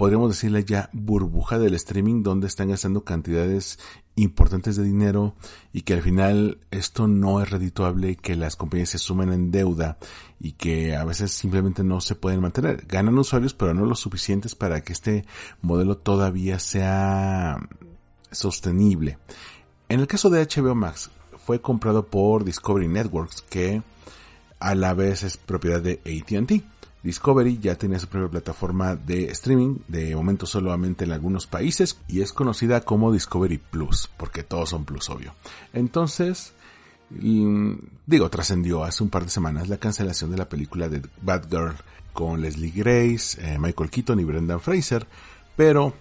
podríamos 0.00 0.30
decirle 0.30 0.64
ya, 0.64 0.88
burbuja 0.94 1.58
del 1.58 1.74
streaming 1.74 2.22
donde 2.22 2.46
están 2.46 2.70
gastando 2.70 3.04
cantidades 3.04 3.78
importantes 4.16 4.76
de 4.76 4.82
dinero 4.82 5.34
y 5.74 5.82
que 5.82 5.92
al 5.92 6.00
final 6.00 6.56
esto 6.70 7.06
no 7.06 7.42
es 7.42 7.50
redituable, 7.50 8.16
que 8.16 8.34
las 8.34 8.56
compañías 8.56 8.88
se 8.88 8.98
sumen 8.98 9.30
en 9.30 9.50
deuda 9.50 9.98
y 10.40 10.52
que 10.52 10.96
a 10.96 11.04
veces 11.04 11.32
simplemente 11.32 11.84
no 11.84 12.00
se 12.00 12.14
pueden 12.14 12.40
mantener. 12.40 12.86
Ganan 12.86 13.18
usuarios, 13.18 13.52
pero 13.52 13.74
no 13.74 13.84
lo 13.84 13.94
suficientes 13.94 14.54
para 14.54 14.80
que 14.80 14.94
este 14.94 15.26
modelo 15.60 15.98
todavía 15.98 16.58
sea 16.60 17.58
sostenible. 18.30 19.18
En 19.90 20.00
el 20.00 20.06
caso 20.06 20.30
de 20.30 20.40
HBO 20.40 20.74
Max, 20.74 21.10
fue 21.44 21.60
comprado 21.60 22.06
por 22.06 22.44
Discovery 22.44 22.88
Networks, 22.88 23.42
que 23.42 23.82
a 24.60 24.74
la 24.74 24.94
vez 24.94 25.24
es 25.24 25.36
propiedad 25.36 25.82
de 25.82 26.00
ATT. 26.06 26.79
Discovery 27.02 27.58
ya 27.58 27.76
tiene 27.76 27.98
su 27.98 28.08
propia 28.08 28.30
plataforma 28.30 28.94
de 28.94 29.30
streaming, 29.30 29.78
de 29.88 30.14
momento 30.14 30.46
solamente 30.46 31.04
en 31.04 31.12
algunos 31.12 31.46
países, 31.46 31.98
y 32.08 32.20
es 32.20 32.32
conocida 32.32 32.82
como 32.82 33.12
Discovery 33.12 33.58
Plus, 33.58 34.10
porque 34.16 34.42
todos 34.42 34.70
son 34.70 34.84
Plus, 34.84 35.08
obvio. 35.08 35.34
Entonces, 35.72 36.52
mm, 37.10 37.72
digo, 38.06 38.28
trascendió 38.28 38.84
hace 38.84 39.02
un 39.02 39.08
par 39.08 39.24
de 39.24 39.30
semanas 39.30 39.68
la 39.68 39.78
cancelación 39.78 40.30
de 40.30 40.38
la 40.38 40.48
película 40.48 40.88
de 40.88 41.02
Bad 41.22 41.48
Girl 41.50 41.74
con 42.12 42.42
Leslie 42.42 42.72
Grace, 42.74 43.40
eh, 43.40 43.58
Michael 43.58 43.90
Keaton 43.90 44.20
y 44.20 44.24
Brendan 44.24 44.60
Fraser, 44.60 45.06
pero 45.56 45.94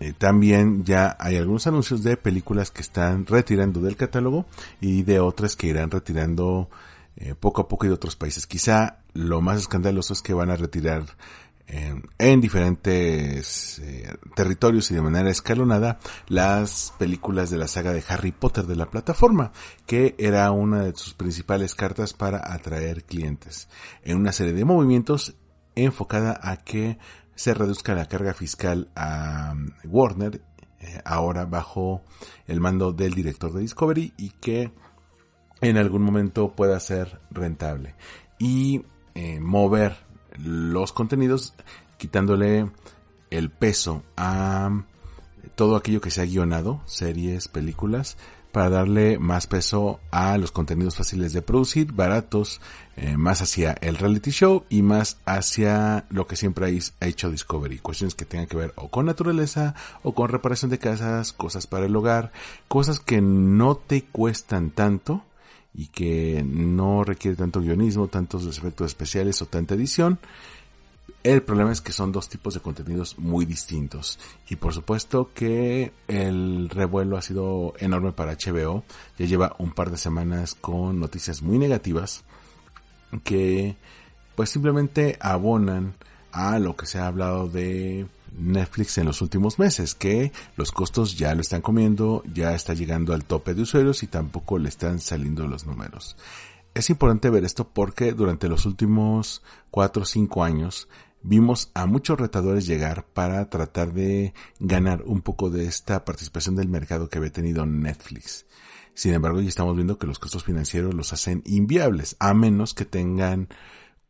eh, 0.00 0.12
también 0.16 0.84
ya 0.84 1.16
hay 1.18 1.36
algunos 1.36 1.66
anuncios 1.66 2.02
de 2.02 2.16
películas 2.16 2.70
que 2.70 2.82
están 2.82 3.26
retirando 3.26 3.80
del 3.80 3.96
catálogo 3.96 4.46
y 4.80 5.02
de 5.02 5.20
otras 5.20 5.56
que 5.56 5.68
irán 5.68 5.90
retirando 5.90 6.68
eh, 7.16 7.34
poco 7.34 7.62
a 7.62 7.68
poco 7.68 7.86
y 7.86 7.88
de 7.88 7.94
otros 7.94 8.16
países. 8.16 8.46
Quizá 8.46 8.98
lo 9.14 9.40
más 9.40 9.58
escandaloso 9.58 10.12
es 10.12 10.22
que 10.22 10.34
van 10.34 10.50
a 10.50 10.56
retirar 10.56 11.04
en 11.68 12.40
diferentes 12.40 13.80
eh, 13.80 14.16
territorios 14.36 14.90
y 14.90 14.94
de 14.94 15.02
manera 15.02 15.30
escalonada 15.30 15.98
las 16.28 16.94
películas 16.98 17.50
de 17.50 17.58
la 17.58 17.66
saga 17.66 17.92
de 17.92 18.04
Harry 18.08 18.30
Potter 18.30 18.66
de 18.66 18.76
la 18.76 18.86
plataforma, 18.86 19.52
que 19.84 20.14
era 20.18 20.50
una 20.52 20.84
de 20.84 20.96
sus 20.96 21.14
principales 21.14 21.74
cartas 21.74 22.12
para 22.12 22.52
atraer 22.52 23.04
clientes. 23.04 23.68
En 24.04 24.18
una 24.18 24.32
serie 24.32 24.52
de 24.52 24.64
movimientos 24.64 25.34
enfocada 25.74 26.38
a 26.40 26.58
que 26.58 26.98
se 27.34 27.52
reduzca 27.52 27.94
la 27.94 28.06
carga 28.06 28.32
fiscal 28.32 28.88
a 28.94 29.52
um, 29.52 29.70
Warner, 29.84 30.40
eh, 30.80 31.00
ahora 31.04 31.46
bajo 31.46 32.02
el 32.46 32.60
mando 32.60 32.92
del 32.92 33.14
director 33.14 33.52
de 33.52 33.60
Discovery 33.60 34.14
y 34.16 34.30
que 34.30 34.72
en 35.60 35.76
algún 35.76 36.02
momento 36.02 36.52
pueda 36.52 36.78
ser 36.80 37.20
rentable. 37.30 37.94
Y 38.38 38.84
eh, 39.14 39.40
mover 39.40 39.96
los 40.38 40.92
contenidos 40.92 41.54
quitándole 41.98 42.70
el 43.30 43.50
peso 43.50 44.02
a 44.16 44.84
todo 45.54 45.76
aquello 45.76 46.00
que 46.00 46.10
se 46.10 46.20
ha 46.20 46.26
guionado, 46.26 46.82
series, 46.84 47.48
películas, 47.48 48.16
para 48.52 48.70
darle 48.70 49.18
más 49.18 49.46
peso 49.46 50.00
a 50.10 50.38
los 50.38 50.50
contenidos 50.50 50.96
fáciles 50.96 51.34
de 51.34 51.42
producir, 51.42 51.92
baratos, 51.92 52.62
eh, 52.96 53.18
más 53.18 53.42
hacia 53.42 53.72
el 53.82 53.98
reality 53.98 54.30
show 54.30 54.64
y 54.70 54.80
más 54.80 55.18
hacia 55.26 56.06
lo 56.08 56.26
que 56.26 56.36
siempre 56.36 56.66
ha 56.66 57.06
hecho 57.06 57.30
Discovery, 57.30 57.78
cuestiones 57.78 58.14
que 58.14 58.24
tengan 58.24 58.46
que 58.46 58.56
ver 58.56 58.72
o 58.76 58.88
con 58.88 59.04
naturaleza 59.04 59.74
o 60.02 60.14
con 60.14 60.30
reparación 60.30 60.70
de 60.70 60.78
casas, 60.78 61.34
cosas 61.34 61.66
para 61.66 61.84
el 61.84 61.94
hogar, 61.94 62.32
cosas 62.66 62.98
que 62.98 63.20
no 63.20 63.76
te 63.76 64.04
cuestan 64.04 64.70
tanto 64.70 65.22
y 65.76 65.88
que 65.88 66.42
no 66.44 67.04
requiere 67.04 67.36
tanto 67.36 67.60
guionismo, 67.60 68.08
tantos 68.08 68.46
efectos 68.56 68.86
especiales 68.86 69.40
o 69.42 69.46
tanta 69.46 69.74
edición 69.74 70.18
el 71.26 71.42
problema 71.42 71.72
es 71.72 71.80
que 71.80 71.90
son 71.90 72.12
dos 72.12 72.28
tipos 72.28 72.54
de 72.54 72.60
contenidos 72.60 73.18
muy 73.18 73.46
distintos. 73.46 74.18
Y 74.48 74.54
por 74.54 74.72
supuesto 74.72 75.32
que 75.34 75.92
el 76.06 76.68
revuelo 76.68 77.16
ha 77.16 77.22
sido 77.22 77.74
enorme 77.78 78.12
para 78.12 78.34
HBO. 78.34 78.84
Ya 79.18 79.26
lleva 79.26 79.56
un 79.58 79.72
par 79.72 79.90
de 79.90 79.96
semanas 79.96 80.54
con 80.54 81.00
noticias 81.00 81.42
muy 81.42 81.58
negativas 81.58 82.22
que 83.24 83.76
pues 84.36 84.50
simplemente 84.50 85.16
abonan 85.20 85.94
a 86.30 86.60
lo 86.60 86.76
que 86.76 86.86
se 86.86 87.00
ha 87.00 87.08
hablado 87.08 87.48
de 87.48 88.06
Netflix 88.32 88.98
en 88.98 89.06
los 89.06 89.22
últimos 89.22 89.58
meses, 89.58 89.94
que 89.94 90.32
los 90.56 90.72
costos 90.72 91.16
ya 91.16 91.34
lo 91.34 91.40
están 91.40 91.62
comiendo, 91.62 92.22
ya 92.32 92.54
está 92.54 92.74
llegando 92.74 93.14
al 93.14 93.24
tope 93.24 93.54
de 93.54 93.62
usuarios 93.62 94.02
y 94.02 94.06
tampoco 94.06 94.58
le 94.58 94.68
están 94.68 95.00
saliendo 95.00 95.46
los 95.46 95.66
números. 95.66 96.16
Es 96.74 96.90
importante 96.90 97.30
ver 97.30 97.44
esto 97.44 97.68
porque 97.68 98.12
durante 98.12 98.48
los 98.48 98.66
últimos 98.66 99.42
4 99.70 100.02
o 100.02 100.06
5 100.06 100.44
años 100.44 100.88
vimos 101.22 101.70
a 101.74 101.86
muchos 101.86 102.20
retadores 102.20 102.66
llegar 102.66 103.04
para 103.06 103.48
tratar 103.48 103.92
de 103.92 104.34
ganar 104.60 105.02
un 105.06 105.22
poco 105.22 105.50
de 105.50 105.66
esta 105.66 106.04
participación 106.04 106.54
del 106.54 106.68
mercado 106.68 107.08
que 107.08 107.18
había 107.18 107.32
tenido 107.32 107.64
Netflix. 107.66 108.46
Sin 108.94 109.12
embargo, 109.12 109.40
ya 109.40 109.48
estamos 109.48 109.74
viendo 109.74 109.98
que 109.98 110.06
los 110.06 110.18
costos 110.18 110.44
financieros 110.44 110.94
los 110.94 111.12
hacen 111.12 111.42
inviables, 111.44 112.16
a 112.18 112.32
menos 112.32 112.74
que 112.74 112.84
tengan 112.84 113.48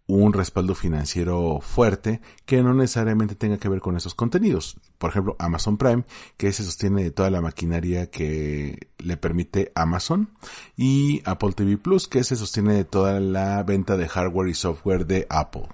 un 0.09 0.33
respaldo 0.33 0.75
financiero 0.75 1.61
fuerte 1.61 2.21
que 2.45 2.62
no 2.62 2.75
necesariamente 2.75 3.35
tenga 3.35 3.59
que 3.59 3.69
ver 3.69 3.81
con 3.81 3.97
esos 3.97 4.14
contenidos. 4.14 4.77
Por 4.99 5.11
ejemplo, 5.11 5.37
Amazon 5.38 5.77
Prime, 5.77 6.05
que 6.37 6.53
se 6.53 6.62
sostiene 6.62 7.03
de 7.03 7.11
toda 7.11 7.31
la 7.31 7.40
maquinaria 7.40 8.11
que 8.11 8.88
le 8.99 9.16
permite 9.16 9.73
Amazon, 9.75 10.31
y 10.77 11.23
Apple 11.25 11.53
TV 11.53 11.77
Plus, 11.77 12.07
que 12.07 12.23
se 12.25 12.37
sostiene 12.37 12.75
de 12.75 12.85
toda 12.85 13.19
la 13.21 13.62
venta 13.64 13.97
de 13.97 14.09
hardware 14.09 14.49
y 14.49 14.55
software 14.55 15.07
de 15.07 15.27
Apple. 15.29 15.66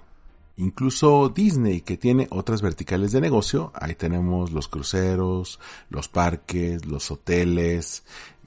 Incluso 0.55 1.29
Disney, 1.29 1.81
que 1.81 1.97
tiene 1.97 2.27
otras 2.29 2.61
verticales 2.61 3.11
de 3.11 3.21
negocio, 3.21 3.71
ahí 3.73 3.95
tenemos 3.95 4.51
los 4.51 4.67
cruceros, 4.67 5.59
los 5.89 6.09
parques, 6.09 6.85
los 6.85 7.09
hoteles, 7.09 8.03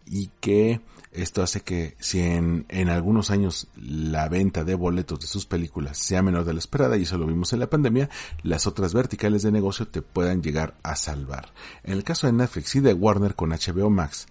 y 0.07 0.31
que 0.41 0.81
esto 1.13 1.43
hace 1.43 1.61
que 1.61 1.97
si 1.99 2.21
en, 2.21 2.67
algunos 2.89 3.31
años 3.31 3.69
la 3.77 4.29
venta 4.29 4.65
de 4.65 4.75
boletos 4.75 5.21
de 5.21 5.27
sus 5.27 5.47
películas 5.47 5.99
sea 5.99 6.23
menor 6.23 6.45
de 6.45 6.53
la 6.53 6.59
esperada, 6.59 6.97
y 6.97 7.03
eso 7.03 7.19
lo 7.19 7.27
vimos 7.27 7.53
en 7.53 7.61
la 7.61 7.71
pandemia, 7.71 8.11
las 8.43 8.67
otras 8.67 8.95
verticales 8.95 9.43
de 9.43 9.53
negocio 9.53 9.89
te 9.89 10.03
puedan 10.03 10.43
llegar 10.43 10.77
a 10.83 10.95
salvar. 10.95 11.53
En 11.83 11.95
el 11.95 12.05
caso 12.05 12.27
de 12.27 12.35
Netflix 12.35 12.77
y 12.77 12.81
de 12.81 12.93
Warner 12.93 13.35
con 13.35 13.51
HBO 13.51 13.91
Max, 13.91 14.27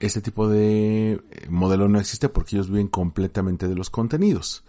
este 0.00 0.20
tipo 0.20 0.48
de 0.48 1.12
eh, 1.12 1.20
modelo 1.48 1.88
no 1.88 2.00
existe 2.00 2.28
porque 2.28 2.56
ellos 2.56 2.68
viven 2.68 2.88
completamente 2.88 3.68
de 3.68 3.76
los 3.76 3.90
contenidos. 3.90 4.64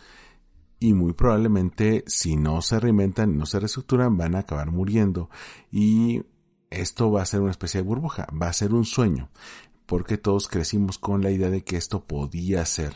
Y 0.80 0.94
muy 0.94 1.14
probablemente 1.14 2.04
si 2.06 2.36
no 2.36 2.62
se 2.62 2.80
reinventan 2.80 3.38
no 3.38 3.46
se 3.46 3.60
reestructuran 3.60 4.18
van 4.18 4.36
a 4.36 4.40
acabar 4.40 4.72
muriendo. 4.72 5.30
Y 5.72 6.24
esto 6.70 7.12
va 7.12 7.22
a 7.22 7.26
ser 7.26 7.42
una 7.42 7.52
especie 7.52 7.82
de 7.82 7.88
burbuja, 7.88 8.28
va 8.40 8.50
a 8.50 8.54
ser 8.54 8.74
un 8.74 8.86
sueño, 8.86 9.30
porque 9.86 10.18
todos 10.18 10.48
crecimos 10.48 10.98
con 10.98 11.22
la 11.22 11.32
idea 11.32 11.50
de 11.50 11.64
que 11.64 11.78
esto 11.78 12.04
podía 12.04 12.66
ser 12.66 12.94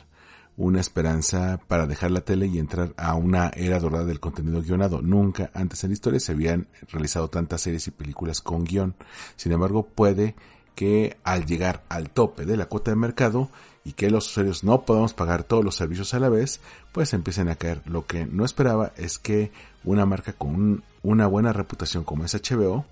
una 0.58 0.82
esperanza 0.82 1.60
para 1.68 1.88
dejar 1.88 2.12
la 2.12 2.22
tele 2.22 2.48
y 2.48 2.60
entrar 2.60 2.94
a 2.98 3.16
una 3.16 3.50
era 3.56 3.80
dorada 3.80 4.06
del 4.06 4.20
contenido 4.20 4.62
guionado. 4.62 5.02
Nunca 5.02 5.52
antes 5.54 5.84
en 5.84 5.92
la 5.92 5.94
historia 5.94 6.20
se 6.20 6.34
habían 6.34 6.68
realizado 6.90 7.30
tantas 7.30 7.62
series 7.62 7.88
y 7.88 7.92
películas 7.92 8.42
con 8.42 8.66
guion. 8.66 8.96
Sin 9.38 9.54
embargo, 9.54 9.88
puede 9.88 10.36
que 10.76 11.18
al 11.24 11.46
llegar 11.46 11.84
al 11.90 12.10
tope 12.10 12.46
de 12.46 12.58
la 12.58 12.66
cuota 12.66 12.92
de 12.92 12.98
mercado, 12.98 13.50
y 13.90 13.94
que 13.94 14.12
los 14.12 14.28
usuarios 14.30 14.64
no 14.64 14.84
podamos 14.84 15.14
pagar 15.14 15.44
todos 15.44 15.66
los 15.66 15.76
servicios 15.76 16.14
a 16.14 16.20
la 16.20 16.30
vez, 16.30 16.60
pues 16.92 17.14
empiecen 17.14 17.50
a 17.50 17.56
caer. 17.56 17.82
Lo 17.86 18.06
que 18.06 18.26
no 18.26 18.46
esperaba 18.46 18.92
es 18.98 19.18
que 19.18 19.52
una 19.84 20.06
marca 20.06 20.34
con 20.34 20.84
una 21.02 21.26
buena 21.26 21.54
reputación 21.54 22.04
como 22.04 22.24
es 22.24 22.36
HBO 22.36 22.86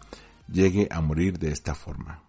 llegue 0.52 0.88
a 0.90 1.02
morir 1.02 1.38
de 1.38 1.52
esta 1.52 1.76
forma. 1.76 2.27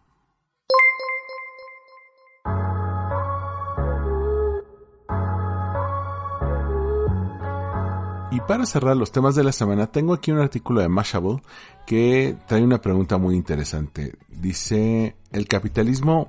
Y 8.39 8.41
para 8.43 8.67
cerrar 8.67 8.97
los 8.97 9.11
temas 9.11 9.35
de 9.35 9.43
la 9.43 9.51
semana, 9.51 9.89
tengo 9.89 10.15
aquí 10.15 10.31
un 10.31 10.39
artículo 10.39 10.81
de 10.81 10.89
Mashable 10.89 11.43
que 11.85 12.37
trae 12.47 12.63
una 12.63 12.81
pregunta 12.81 13.19
muy 13.19 13.35
interesante. 13.35 14.15
Dice, 14.29 15.17
¿el 15.33 15.49
capitalismo 15.49 16.29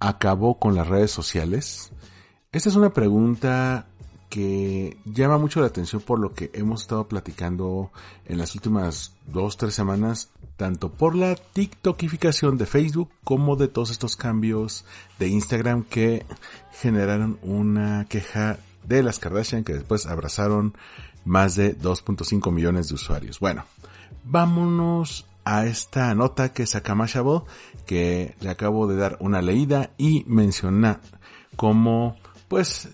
acabó 0.00 0.58
con 0.58 0.74
las 0.74 0.88
redes 0.88 1.12
sociales? 1.12 1.92
Esta 2.50 2.68
es 2.68 2.74
una 2.74 2.90
pregunta 2.90 3.86
que 4.28 4.96
llama 5.04 5.38
mucho 5.38 5.60
la 5.60 5.68
atención 5.68 6.02
por 6.02 6.18
lo 6.18 6.34
que 6.34 6.50
hemos 6.52 6.82
estado 6.82 7.06
platicando 7.06 7.92
en 8.24 8.38
las 8.38 8.56
últimas 8.56 9.14
dos, 9.28 9.56
tres 9.56 9.72
semanas, 9.72 10.30
tanto 10.56 10.90
por 10.90 11.14
la 11.14 11.36
TikTokificación 11.36 12.58
de 12.58 12.66
Facebook 12.66 13.10
como 13.22 13.54
de 13.54 13.68
todos 13.68 13.92
estos 13.92 14.16
cambios 14.16 14.84
de 15.20 15.28
Instagram 15.28 15.84
que 15.84 16.26
generaron 16.72 17.38
una 17.42 18.04
queja 18.08 18.58
de 18.82 19.04
las 19.04 19.20
Kardashian 19.20 19.62
que 19.62 19.74
después 19.74 20.06
abrazaron 20.06 20.74
más 21.26 21.56
de 21.56 21.76
2.5 21.78 22.50
millones 22.50 22.88
de 22.88 22.94
usuarios. 22.94 23.38
Bueno, 23.40 23.64
vámonos 24.24 25.26
a 25.44 25.66
esta 25.66 26.14
nota 26.14 26.52
que 26.52 26.66
saca 26.66 26.94
Mashable, 26.94 27.42
que 27.84 28.34
le 28.40 28.48
acabo 28.48 28.86
de 28.86 28.96
dar 28.96 29.16
una 29.20 29.42
leída 29.42 29.90
y 29.98 30.24
menciona 30.26 31.00
cómo, 31.56 32.16
pues, 32.48 32.88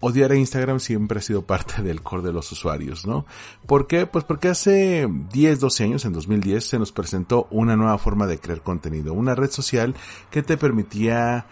odiar 0.00 0.32
a 0.32 0.36
Instagram 0.36 0.80
siempre 0.80 1.18
ha 1.18 1.22
sido 1.22 1.42
parte 1.42 1.82
del 1.82 2.02
core 2.02 2.22
de 2.22 2.32
los 2.32 2.50
usuarios, 2.52 3.06
¿no? 3.06 3.26
¿Por 3.66 3.86
qué? 3.86 4.06
Pues 4.06 4.24
porque 4.24 4.48
hace 4.48 5.06
10, 5.32 5.60
12 5.60 5.84
años, 5.84 6.04
en 6.04 6.12
2010, 6.12 6.64
se 6.64 6.78
nos 6.78 6.92
presentó 6.92 7.46
una 7.50 7.76
nueva 7.76 7.98
forma 7.98 8.26
de 8.26 8.38
crear 8.38 8.62
contenido, 8.62 9.12
una 9.12 9.34
red 9.34 9.50
social 9.50 9.94
que 10.30 10.42
te 10.42 10.56
permitía 10.56 11.46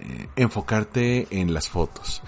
eh, 0.00 0.28
enfocarte 0.36 1.26
en 1.30 1.54
las 1.54 1.68
fotos 1.68 2.22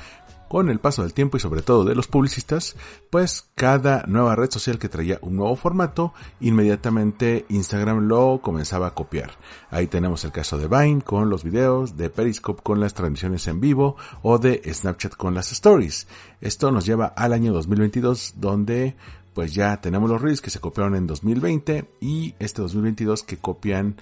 con 0.48 0.70
el 0.70 0.78
paso 0.78 1.02
del 1.02 1.14
tiempo 1.14 1.36
y 1.36 1.40
sobre 1.40 1.62
todo 1.62 1.84
de 1.84 1.94
los 1.94 2.06
publicistas, 2.06 2.76
pues 3.10 3.48
cada 3.54 4.04
nueva 4.06 4.36
red 4.36 4.50
social 4.50 4.78
que 4.78 4.88
traía 4.88 5.18
un 5.22 5.36
nuevo 5.36 5.56
formato, 5.56 6.12
inmediatamente 6.40 7.46
Instagram 7.48 8.08
lo 8.08 8.40
comenzaba 8.42 8.88
a 8.88 8.94
copiar. 8.94 9.32
Ahí 9.70 9.86
tenemos 9.86 10.24
el 10.24 10.32
caso 10.32 10.58
de 10.58 10.68
Vine 10.68 11.02
con 11.02 11.28
los 11.30 11.44
videos, 11.44 11.96
de 11.96 12.10
Periscope 12.10 12.62
con 12.62 12.80
las 12.80 12.94
transmisiones 12.94 13.46
en 13.48 13.60
vivo 13.60 13.96
o 14.22 14.38
de 14.38 14.62
Snapchat 14.72 15.14
con 15.14 15.34
las 15.34 15.52
stories. 15.52 16.06
Esto 16.40 16.70
nos 16.70 16.86
lleva 16.86 17.06
al 17.06 17.32
año 17.32 17.52
2022 17.52 18.34
donde 18.36 18.96
pues 19.34 19.52
ya 19.52 19.82
tenemos 19.82 20.08
los 20.08 20.22
reels 20.22 20.40
que 20.40 20.48
se 20.48 20.60
copiaron 20.60 20.94
en 20.94 21.06
2020 21.06 21.90
y 22.00 22.34
este 22.38 22.62
2022 22.62 23.22
que 23.22 23.36
copian 23.36 23.96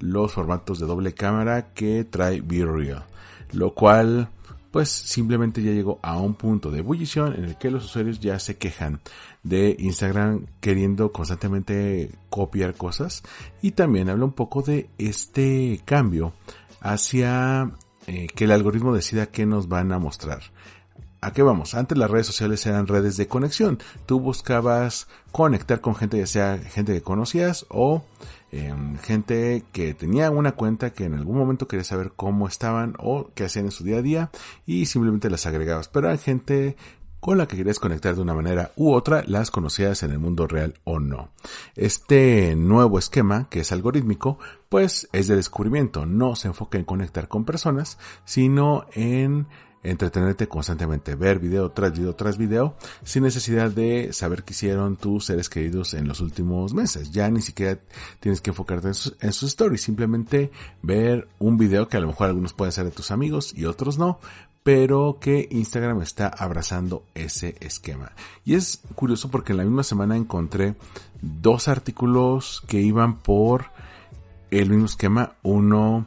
los 0.00 0.32
formatos 0.32 0.80
de 0.80 0.86
doble 0.86 1.14
cámara 1.14 1.72
que 1.74 2.04
trae 2.04 2.40
BeReal. 2.40 3.04
Lo 3.52 3.72
cual 3.72 4.30
pues 4.70 4.88
simplemente 4.88 5.62
ya 5.62 5.72
llegó 5.72 5.98
a 6.02 6.18
un 6.18 6.34
punto 6.34 6.70
de 6.70 6.80
ebullición 6.80 7.34
en 7.34 7.44
el 7.44 7.56
que 7.56 7.70
los 7.70 7.84
usuarios 7.84 8.20
ya 8.20 8.38
se 8.38 8.56
quejan 8.56 9.00
de 9.42 9.76
Instagram 9.78 10.46
queriendo 10.60 11.12
constantemente 11.12 12.10
copiar 12.28 12.74
cosas 12.74 13.22
y 13.62 13.72
también 13.72 14.08
habla 14.08 14.24
un 14.24 14.32
poco 14.32 14.62
de 14.62 14.88
este 14.98 15.80
cambio 15.84 16.32
hacia 16.80 17.72
eh, 18.06 18.28
que 18.34 18.44
el 18.44 18.52
algoritmo 18.52 18.94
decida 18.94 19.26
qué 19.26 19.46
nos 19.46 19.68
van 19.68 19.92
a 19.92 19.98
mostrar. 19.98 20.42
¿A 21.22 21.32
qué 21.32 21.42
vamos? 21.42 21.74
Antes 21.74 21.98
las 21.98 22.10
redes 22.10 22.26
sociales 22.26 22.64
eran 22.64 22.86
redes 22.86 23.18
de 23.18 23.28
conexión. 23.28 23.78
Tú 24.06 24.20
buscabas 24.20 25.06
conectar 25.32 25.82
con 25.82 25.94
gente, 25.94 26.18
ya 26.18 26.26
sea 26.26 26.58
gente 26.58 26.94
que 26.94 27.02
conocías 27.02 27.66
o 27.68 28.04
Em, 28.52 28.96
gente 28.98 29.64
que 29.72 29.94
tenía 29.94 30.30
una 30.30 30.52
cuenta 30.52 30.90
que 30.90 31.04
en 31.04 31.14
algún 31.14 31.38
momento 31.38 31.68
quería 31.68 31.84
saber 31.84 32.12
cómo 32.16 32.48
estaban 32.48 32.94
o 32.98 33.30
qué 33.34 33.44
hacían 33.44 33.66
en 33.66 33.70
su 33.70 33.84
día 33.84 33.98
a 33.98 34.02
día 34.02 34.30
y 34.66 34.86
simplemente 34.86 35.30
las 35.30 35.46
agregabas. 35.46 35.88
Pero 35.88 36.10
hay 36.10 36.18
gente 36.18 36.76
con 37.20 37.36
la 37.38 37.46
que 37.46 37.56
querías 37.56 37.78
conectar 37.78 38.14
de 38.14 38.22
una 38.22 38.34
manera 38.34 38.72
u 38.76 38.92
otra, 38.92 39.22
las 39.26 39.50
conocías 39.50 40.02
en 40.02 40.10
el 40.10 40.18
mundo 40.18 40.46
real 40.46 40.74
o 40.84 40.98
no. 40.98 41.28
Este 41.76 42.56
nuevo 42.56 42.98
esquema, 42.98 43.48
que 43.50 43.60
es 43.60 43.72
algorítmico, 43.72 44.38
pues 44.68 45.08
es 45.12 45.28
de 45.28 45.36
descubrimiento, 45.36 46.06
no 46.06 46.34
se 46.34 46.48
enfoca 46.48 46.78
en 46.78 46.84
conectar 46.84 47.28
con 47.28 47.44
personas, 47.44 47.98
sino 48.24 48.86
en 48.94 49.46
entretenerte 49.82 50.48
constantemente, 50.48 51.14
ver 51.14 51.38
video 51.38 51.70
tras 51.70 51.92
video 51.92 52.14
tras 52.14 52.36
video, 52.36 52.76
sin 53.02 53.22
necesidad 53.22 53.70
de 53.70 54.12
saber 54.12 54.42
qué 54.42 54.52
hicieron 54.52 54.96
tus 54.96 55.26
seres 55.26 55.48
queridos 55.48 55.94
en 55.94 56.06
los 56.06 56.20
últimos 56.20 56.74
meses. 56.74 57.10
Ya 57.12 57.30
ni 57.30 57.40
siquiera 57.40 57.78
tienes 58.20 58.40
que 58.40 58.50
enfocarte 58.50 58.88
en 58.88 58.94
sus, 58.94 59.16
en 59.20 59.30
stories, 59.30 59.82
simplemente 59.82 60.50
ver 60.82 61.28
un 61.38 61.56
video 61.56 61.88
que 61.88 61.96
a 61.96 62.00
lo 62.00 62.08
mejor 62.08 62.28
algunos 62.28 62.52
pueden 62.52 62.72
ser 62.72 62.84
de 62.84 62.90
tus 62.90 63.10
amigos 63.10 63.54
y 63.56 63.64
otros 63.64 63.98
no, 63.98 64.20
pero 64.62 65.18
que 65.20 65.48
Instagram 65.50 66.02
está 66.02 66.28
abrazando 66.28 67.04
ese 67.14 67.56
esquema. 67.60 68.12
Y 68.44 68.54
es 68.54 68.80
curioso 68.94 69.30
porque 69.30 69.52
en 69.52 69.58
la 69.58 69.64
misma 69.64 69.82
semana 69.82 70.16
encontré 70.16 70.74
dos 71.22 71.68
artículos 71.68 72.62
que 72.66 72.80
iban 72.80 73.18
por 73.18 73.66
el 74.50 74.68
mismo 74.68 74.86
esquema, 74.86 75.34
uno 75.42 76.06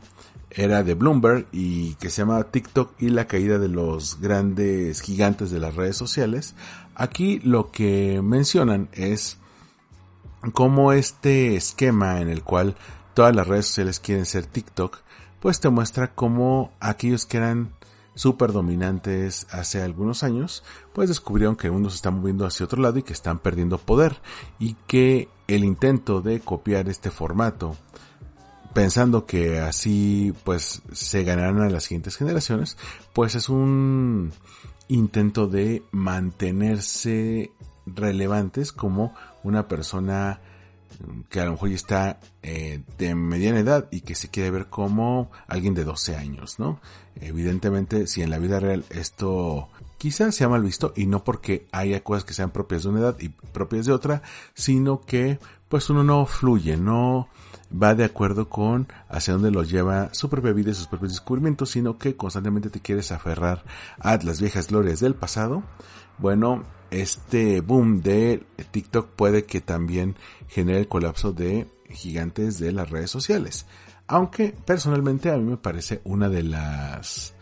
era 0.55 0.83
de 0.83 0.93
Bloomberg 0.93 1.47
y 1.51 1.95
que 1.95 2.09
se 2.09 2.21
llama 2.21 2.43
TikTok 2.43 2.93
y 2.99 3.09
la 3.09 3.27
caída 3.27 3.57
de 3.57 3.67
los 3.67 4.19
grandes 4.19 5.01
gigantes 5.01 5.51
de 5.51 5.59
las 5.59 5.75
redes 5.75 5.97
sociales. 5.97 6.55
Aquí 6.95 7.39
lo 7.39 7.71
que 7.71 8.21
mencionan 8.21 8.89
es 8.93 9.37
cómo 10.53 10.93
este 10.93 11.55
esquema 11.55 12.21
en 12.21 12.29
el 12.29 12.43
cual 12.43 12.75
todas 13.13 13.35
las 13.35 13.47
redes 13.47 13.67
sociales 13.67 13.99
quieren 13.99 14.25
ser 14.25 14.45
TikTok, 14.45 14.99
pues 15.39 15.59
te 15.59 15.69
muestra 15.69 16.13
cómo 16.13 16.71
aquellos 16.79 17.25
que 17.25 17.37
eran 17.37 17.73
súper 18.15 18.51
dominantes 18.51 19.47
hace 19.49 19.81
algunos 19.81 20.23
años, 20.23 20.63
pues 20.93 21.09
descubrieron 21.09 21.55
que 21.55 21.71
mundo 21.71 21.89
se 21.89 21.95
está 21.95 22.11
moviendo 22.11 22.45
hacia 22.45 22.65
otro 22.65 22.81
lado 22.81 22.99
y 22.99 23.03
que 23.03 23.13
están 23.13 23.39
perdiendo 23.39 23.77
poder 23.77 24.17
y 24.59 24.75
que 24.87 25.29
el 25.47 25.63
intento 25.63 26.21
de 26.21 26.39
copiar 26.39 26.89
este 26.89 27.09
formato 27.09 27.75
pensando 28.73 29.25
que 29.25 29.59
así 29.59 30.33
pues 30.43 30.81
se 30.91 31.23
ganarán 31.23 31.61
a 31.61 31.69
las 31.69 31.83
siguientes 31.83 32.17
generaciones, 32.17 32.77
pues 33.13 33.35
es 33.35 33.49
un 33.49 34.31
intento 34.87 35.47
de 35.47 35.83
mantenerse 35.91 37.51
relevantes 37.85 38.71
como 38.71 39.13
una 39.43 39.67
persona 39.67 40.41
que 41.29 41.39
a 41.39 41.45
lo 41.45 41.51
mejor 41.51 41.69
ya 41.69 41.75
está 41.75 42.19
eh, 42.43 42.81
de 42.97 43.15
mediana 43.15 43.59
edad 43.59 43.87
y 43.91 44.01
que 44.01 44.15
se 44.15 44.29
quiere 44.29 44.51
ver 44.51 44.67
como 44.67 45.31
alguien 45.47 45.73
de 45.73 45.83
12 45.83 46.15
años, 46.15 46.59
¿no? 46.59 46.79
Evidentemente, 47.15 48.07
si 48.07 48.21
en 48.21 48.29
la 48.29 48.39
vida 48.39 48.59
real 48.59 48.85
esto 48.89 49.69
quizás 49.97 50.35
sea 50.35 50.49
mal 50.49 50.61
visto 50.63 50.93
y 50.95 51.05
no 51.07 51.23
porque 51.23 51.67
haya 51.71 52.03
cosas 52.03 52.25
que 52.25 52.33
sean 52.33 52.51
propias 52.51 52.83
de 52.83 52.89
una 52.89 52.99
edad 52.99 53.17
y 53.19 53.29
propias 53.29 53.85
de 53.85 53.93
otra, 53.93 54.21
sino 54.53 55.01
que 55.01 55.39
pues 55.69 55.89
uno 55.89 56.03
no 56.03 56.25
fluye, 56.25 56.77
no 56.77 57.29
va 57.81 57.95
de 57.95 58.03
acuerdo 58.03 58.49
con 58.49 58.87
hacia 59.09 59.33
dónde 59.33 59.51
los 59.51 59.69
lleva 59.69 60.13
su 60.13 60.29
propia 60.29 60.53
vida 60.53 60.71
y 60.71 60.75
sus 60.75 60.87
propios 60.87 61.13
descubrimientos, 61.13 61.71
sino 61.71 61.97
que 61.97 62.15
constantemente 62.15 62.69
te 62.69 62.81
quieres 62.81 63.11
aferrar 63.11 63.63
a 63.99 64.17
las 64.17 64.39
viejas 64.39 64.67
glorias 64.67 64.99
del 64.99 65.15
pasado. 65.15 65.63
Bueno, 66.17 66.63
este 66.91 67.61
boom 67.61 68.01
de 68.01 68.45
TikTok 68.71 69.09
puede 69.09 69.45
que 69.45 69.61
también 69.61 70.15
genere 70.47 70.79
el 70.79 70.87
colapso 70.87 71.33
de 71.33 71.67
gigantes 71.89 72.59
de 72.59 72.71
las 72.71 72.89
redes 72.89 73.09
sociales. 73.09 73.65
Aunque 74.07 74.55
personalmente 74.65 75.31
a 75.31 75.37
mí 75.37 75.43
me 75.43 75.57
parece 75.57 76.01
una 76.03 76.29
de 76.29 76.43
las 76.43 77.32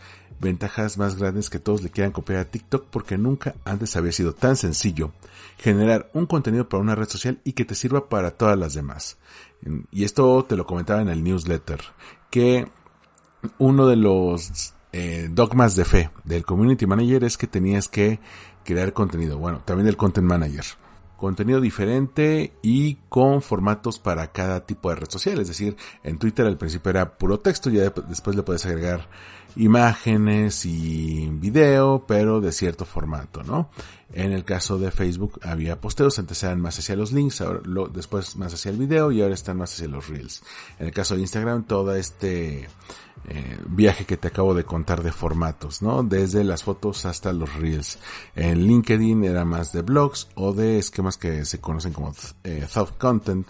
ventajas 0.42 0.98
más 0.98 1.16
grandes 1.16 1.48
que 1.48 1.60
todos 1.60 1.82
le 1.82 1.90
quieran 1.90 2.12
copiar 2.12 2.40
a 2.40 2.50
TikTok 2.50 2.86
porque 2.90 3.16
nunca 3.16 3.54
antes 3.64 3.96
había 3.96 4.12
sido 4.12 4.34
tan 4.34 4.56
sencillo 4.56 5.12
generar 5.56 6.10
un 6.12 6.26
contenido 6.26 6.68
para 6.68 6.82
una 6.82 6.96
red 6.96 7.08
social 7.08 7.40
y 7.44 7.52
que 7.52 7.64
te 7.64 7.76
sirva 7.76 8.08
para 8.08 8.32
todas 8.32 8.58
las 8.58 8.74
demás. 8.74 9.16
Y 9.92 10.04
esto 10.04 10.44
te 10.44 10.56
lo 10.56 10.66
comentaba 10.66 11.00
en 11.00 11.08
el 11.08 11.22
newsletter, 11.22 11.80
que 12.28 12.66
uno 13.58 13.86
de 13.86 13.96
los 13.96 14.74
eh, 14.92 15.28
dogmas 15.30 15.76
de 15.76 15.84
fe 15.84 16.10
del 16.24 16.44
community 16.44 16.86
manager 16.86 17.22
es 17.24 17.38
que 17.38 17.46
tenías 17.46 17.86
que 17.86 18.18
crear 18.64 18.92
contenido. 18.92 19.38
Bueno, 19.38 19.62
también 19.64 19.86
del 19.86 19.96
content 19.96 20.26
manager 20.26 20.64
contenido 21.22 21.60
diferente 21.60 22.52
y 22.62 22.96
con 23.08 23.42
formatos 23.42 24.00
para 24.00 24.32
cada 24.32 24.66
tipo 24.66 24.88
de 24.88 24.96
red 24.96 25.08
social. 25.08 25.38
Es 25.38 25.46
decir, 25.46 25.76
en 26.02 26.18
Twitter 26.18 26.44
al 26.44 26.58
principio 26.58 26.90
era 26.90 27.16
puro 27.16 27.38
texto, 27.38 27.70
ya 27.70 27.92
después 28.08 28.34
le 28.34 28.42
puedes 28.42 28.66
agregar 28.66 29.08
imágenes 29.56 30.64
y 30.64 31.28
video, 31.32 32.04
pero 32.06 32.40
de 32.40 32.52
cierto 32.52 32.84
formato, 32.84 33.42
¿no? 33.42 33.70
En 34.12 34.32
el 34.32 34.44
caso 34.44 34.78
de 34.78 34.90
Facebook 34.90 35.40
había 35.42 35.80
posteos, 35.80 36.18
antes 36.18 36.42
eran 36.42 36.60
más 36.60 36.78
hacia 36.78 36.96
los 36.96 37.12
links, 37.12 37.40
ahora 37.40 37.60
después 37.92 38.36
más 38.36 38.52
hacia 38.52 38.70
el 38.70 38.76
video 38.76 39.10
y 39.10 39.22
ahora 39.22 39.34
están 39.34 39.56
más 39.56 39.72
hacia 39.72 39.88
los 39.88 40.08
reels. 40.08 40.42
En 40.78 40.86
el 40.86 40.92
caso 40.92 41.14
de 41.14 41.22
Instagram, 41.22 41.64
todo 41.64 41.94
este 41.94 42.68
eh, 43.28 43.58
viaje 43.66 44.04
que 44.04 44.18
te 44.18 44.28
acabo 44.28 44.52
de 44.54 44.64
contar 44.64 45.02
de 45.02 45.12
formatos, 45.12 45.80
¿no? 45.80 46.02
Desde 46.02 46.44
las 46.44 46.62
fotos 46.62 47.06
hasta 47.06 47.32
los 47.32 47.54
reels. 47.54 47.98
En 48.34 48.66
LinkedIn 48.66 49.24
era 49.24 49.44
más 49.44 49.72
de 49.72 49.82
blogs 49.82 50.28
o 50.34 50.52
de 50.52 50.78
esquemas 50.78 51.16
que 51.16 51.44
se 51.46 51.60
conocen 51.60 51.92
como 51.92 52.12
eh, 52.44 52.66
thought 52.72 52.98
content. 52.98 53.46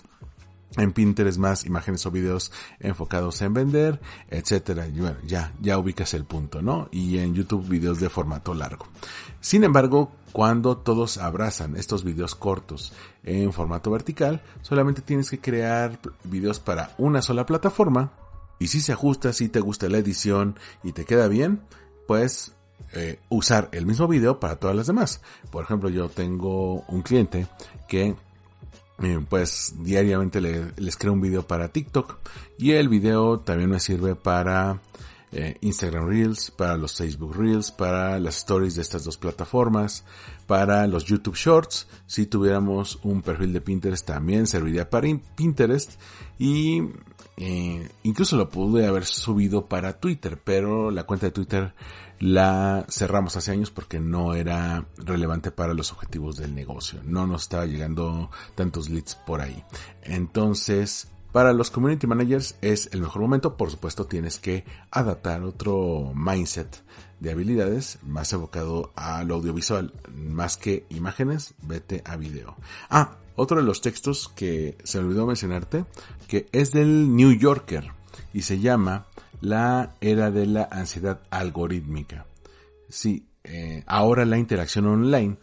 En 0.77 0.93
Pinterest 0.93 1.39
más 1.39 1.67
imágenes 1.67 2.07
o 2.07 2.11
videos 2.11 2.51
enfocados 2.81 3.43
en 3.43 3.53
vender, 3.53 4.01
etcétera. 4.29 4.87
Bueno, 4.91 5.17
ya, 5.27 5.53
ya 5.61 5.77
ubicas 5.77 6.15
el 6.15 6.25
punto, 6.25 6.63
¿no? 6.63 6.89
Y 6.91 7.19
en 7.19 7.35
YouTube 7.35 7.69
videos 7.69 8.01
de 8.01 8.09
formato 8.09 8.55
largo. 8.55 8.87
Sin 9.41 9.65
embargo, 9.65 10.13
cuando 10.33 10.79
todos 10.79 11.19
abrazan 11.19 11.77
estos 11.77 12.05
videos 12.05 12.35
cortos 12.35 12.95
en 13.23 13.53
formato 13.53 13.91
vertical, 13.91 14.43
solamente 14.63 15.03
tienes 15.03 15.29
que 15.29 15.41
crear 15.41 15.99
videos 16.25 16.59
para 16.59 16.95
una 16.97 17.21
sola 17.21 17.45
plataforma 17.45 18.13
y 18.59 18.69
si 18.69 18.81
se 18.81 18.93
ajusta, 18.93 19.35
si 19.35 19.51
te 19.51 19.61
gusta 19.61 19.91
la 19.91 19.99
edición 19.99 20.59
y 20.83 20.93
te 20.93 21.05
queda 21.05 21.29
bien, 21.29 21.61
pues 22.07 22.55
usar 23.29 23.69
el 23.73 23.87
mismo 23.87 24.07
video 24.07 24.39
para 24.39 24.57
todas 24.57 24.77
las 24.77 24.87
demás. 24.87 25.21
Por 25.51 25.65
ejemplo, 25.65 25.89
yo 25.89 26.09
tengo 26.09 26.83
un 26.89 27.03
cliente 27.03 27.47
que 27.89 28.17
eh, 29.03 29.21
pues 29.29 29.75
diariamente 29.79 30.41
le, 30.41 30.73
les 30.77 30.97
creo 30.97 31.13
un 31.13 31.21
video 31.21 31.47
para 31.47 31.69
TikTok. 31.69 32.17
Y 32.59 32.73
el 32.73 32.89
video 32.89 33.41
también 33.41 33.71
me 33.71 33.81
sirve 33.81 34.15
para 34.15 34.81
eh, 35.33 35.57
Instagram 35.63 36.07
Reels, 36.09 36.51
para 36.51 36.77
los 36.77 36.95
Facebook 36.95 37.35
Reels, 37.35 37.71
para 37.71 38.19
las 38.21 38.39
stories 38.39 38.75
de 38.75 38.83
estas 38.83 39.05
dos 39.05 39.17
plataformas, 39.17 40.05
para 40.47 40.87
los 40.87 41.05
YouTube 41.07 41.37
Shorts. 41.37 41.87
Si 42.07 42.27
tuviéramos 42.27 42.99
un 43.03 43.23
perfil 43.23 43.53
de 43.53 43.61
Pinterest 43.61 44.07
también 44.07 44.47
serviría 44.47 44.91
para 44.91 45.09
Pinterest 45.35 45.93
y 46.39 46.83
eh, 47.39 47.89
incluso 48.03 48.37
lo 48.37 48.51
pude 48.51 48.87
haber 48.87 49.07
subido 49.07 49.67
para 49.67 49.99
Twitter, 49.99 50.39
pero 50.43 50.91
la 50.91 51.05
cuenta 51.05 51.27
de 51.27 51.33
Twitter 51.33 51.75
la 52.19 52.87
cerramos 52.89 53.37
hace 53.37 53.51
años 53.51 53.71
porque 53.71 53.99
no 53.99 54.35
era 54.35 54.87
relevante 54.97 55.51
para 55.51 55.75
los 55.75 55.93
objetivos 55.93 56.37
del 56.37 56.55
negocio. 56.55 57.01
No 57.05 57.27
nos 57.27 57.43
estaba 57.43 57.67
llegando 57.67 58.31
tantos 58.55 58.91
leads 58.91 59.15
por 59.15 59.41
ahí. 59.41 59.65
Entonces, 60.03 61.09
para 61.33 61.53
los 61.53 61.71
community 61.71 62.07
managers 62.07 62.57
es 62.61 62.91
el 62.93 63.01
mejor 63.01 63.23
momento. 63.23 63.57
Por 63.57 63.71
supuesto, 63.71 64.07
tienes 64.07 64.39
que 64.39 64.65
adaptar 64.91 65.43
otro 65.43 66.13
mindset 66.15 66.83
de 67.21 67.31
habilidades 67.31 67.99
más 68.03 68.33
evocado 68.33 68.93
a 68.97 69.25
lo 69.25 69.37
audiovisual. 69.37 69.93
Más 70.15 70.57
que 70.57 70.85
imágenes, 70.91 71.55
vete 71.63 72.03
a 72.05 72.17
video. 72.17 72.57
Ah, 72.91 73.17
otro 73.35 73.57
de 73.57 73.63
los 73.63 73.81
textos 73.81 74.29
que 74.29 74.77
se 74.85 74.99
olvidó 74.99 75.27
mencionarte, 75.27 75.87
que 76.29 76.49
es 76.53 76.73
del 76.73 77.17
New 77.17 77.33
Yorker 77.33 77.93
y 78.35 78.43
se 78.43 78.61
llama 78.61 79.07
La 79.41 79.95
era 80.01 80.31
de 80.31 80.47
la 80.47 80.69
ansiedad 80.71 81.23
algorítmica. 81.31 82.27
Sí, 82.89 83.27
eh, 83.45 83.85
ahora 83.87 84.27
la 84.27 84.37
interacción 84.39 84.87
online 84.87 85.39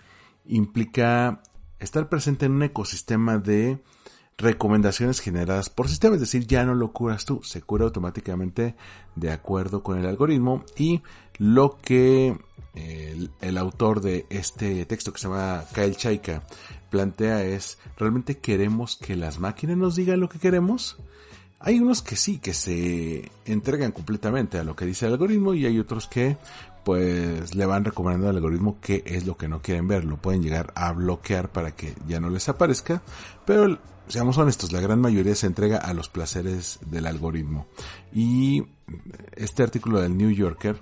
implica 0.45 1.41
estar 1.80 2.10
presente 2.10 2.45
en 2.45 2.54
un 2.54 2.63
ecosistema 2.63 3.38
de 3.39 3.82
recomendaciones 4.39 5.19
generadas 5.19 5.69
por 5.69 5.89
sistema, 5.89 6.15
es 6.15 6.21
decir, 6.21 6.47
ya 6.47 6.63
no 6.63 6.73
lo 6.73 6.93
curas 6.93 7.25
tú, 7.25 7.41
se 7.43 7.62
cura 7.62 7.84
automáticamente 7.84 8.75
de 9.15 9.32
acuerdo 9.32 9.84
con 9.84 9.99
el 9.99 10.06
algoritmo 10.06 10.63
y 10.78 11.02
lo 11.38 11.78
que 11.78 12.38
el, 12.73 13.32
el 13.41 13.58
autor 13.58 13.99
de 13.99 14.25
este 14.30 14.86
texto 14.86 15.12
que 15.12 15.19
se 15.19 15.28
llama 15.28 15.65
Kyle 15.73 15.95
Chaika 15.95 16.43
plantea 16.89 17.43
es, 17.43 17.78
¿realmente 17.97 18.38
queremos 18.38 18.95
que 18.95 19.17
las 19.17 19.39
máquinas 19.39 19.78
nos 19.78 19.95
digan 19.95 20.21
lo 20.21 20.30
que 20.30 20.39
queremos? 20.39 20.97
Hay 21.60 21.78
unos 21.80 22.02
que 22.02 22.15
sí, 22.15 22.39
que 22.39 22.54
se 22.54 23.30
entregan 23.43 23.91
completamente 23.91 24.58
a 24.58 24.63
lo 24.63 24.78
que 24.78 24.86
dice 24.86 25.06
el 25.06 25.13
algoritmo 25.13 25.54
y 25.54 25.65
hay 25.65 25.78
otros 25.78 26.08
que 26.08 26.38
pues 26.89 27.54
le 27.54 27.67
van 27.67 27.86
recomendando 27.86 28.30
al 28.32 28.38
algoritmo 28.38 28.80
qué 28.82 29.04
es 29.06 29.28
lo 29.28 29.38
que 29.38 29.47
no 29.47 29.62
quieren 29.62 29.88
ver. 29.88 30.06
Lo 30.06 30.17
pueden 30.17 30.41
llegar 30.41 30.73
a 30.73 30.91
bloquear 30.91 31.52
para 31.52 31.75
que 31.75 31.93
ya 32.08 32.19
no 32.19 32.32
les 32.32 32.49
aparezca, 32.49 33.04
pero 33.45 33.78
seamos 34.08 34.39
honestos, 34.39 34.71
la 34.71 34.82
gran 34.82 34.99
mayoría 34.99 35.36
se 35.36 35.45
entrega 35.45 35.78
a 35.78 35.93
los 35.93 36.10
placeres 36.10 36.80
del 36.88 37.06
algoritmo. 37.06 37.67
Y 38.12 38.63
este 39.36 39.62
artículo 39.62 40.02
del 40.02 40.17
New 40.17 40.32
Yorker 40.32 40.82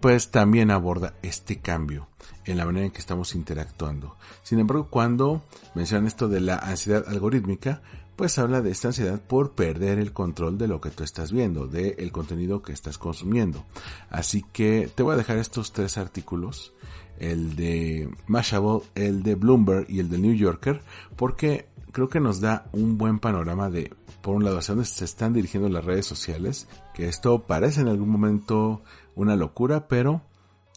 pues 0.00 0.32
también 0.32 0.72
aborda 0.72 1.14
este 1.22 1.60
cambio 1.60 2.08
en 2.44 2.56
la 2.56 2.66
manera 2.66 2.86
en 2.86 2.90
que 2.90 2.98
estamos 2.98 3.36
interactuando. 3.36 4.16
Sin 4.42 4.58
embargo, 4.58 4.88
cuando 4.90 5.44
mencionan 5.76 6.08
esto 6.08 6.26
de 6.26 6.40
la 6.40 6.56
ansiedad 6.56 7.04
algorítmica, 7.06 7.82
pues 8.16 8.38
habla 8.38 8.60
de 8.60 8.70
esta 8.70 8.88
ansiedad 8.88 9.20
por 9.20 9.52
perder 9.52 9.98
el 9.98 10.12
control 10.12 10.58
de 10.58 10.68
lo 10.68 10.80
que 10.80 10.90
tú 10.90 11.02
estás 11.02 11.32
viendo, 11.32 11.66
del 11.66 11.94
el 11.98 12.12
contenido 12.12 12.62
que 12.62 12.72
estás 12.72 12.98
consumiendo. 12.98 13.64
Así 14.10 14.44
que 14.52 14.90
te 14.94 15.02
voy 15.02 15.14
a 15.14 15.16
dejar 15.16 15.38
estos 15.38 15.72
tres 15.72 15.98
artículos, 15.98 16.74
el 17.18 17.56
de 17.56 18.10
Mashable, 18.26 18.80
el 18.94 19.22
de 19.22 19.34
Bloomberg 19.34 19.90
y 19.90 20.00
el 20.00 20.08
de 20.08 20.18
New 20.18 20.34
Yorker, 20.34 20.82
porque 21.16 21.68
creo 21.92 22.08
que 22.08 22.20
nos 22.20 22.40
da 22.40 22.68
un 22.72 22.98
buen 22.98 23.18
panorama 23.18 23.70
de, 23.70 23.94
por 24.22 24.34
un 24.34 24.44
lado, 24.44 24.58
hacia 24.58 24.74
dónde 24.74 24.88
se 24.88 25.04
están 25.04 25.32
dirigiendo 25.32 25.68
las 25.68 25.84
redes 25.84 26.06
sociales, 26.06 26.68
que 26.94 27.08
esto 27.08 27.42
parece 27.42 27.80
en 27.80 27.88
algún 27.88 28.08
momento 28.08 28.82
una 29.14 29.36
locura, 29.36 29.88
pero 29.88 30.22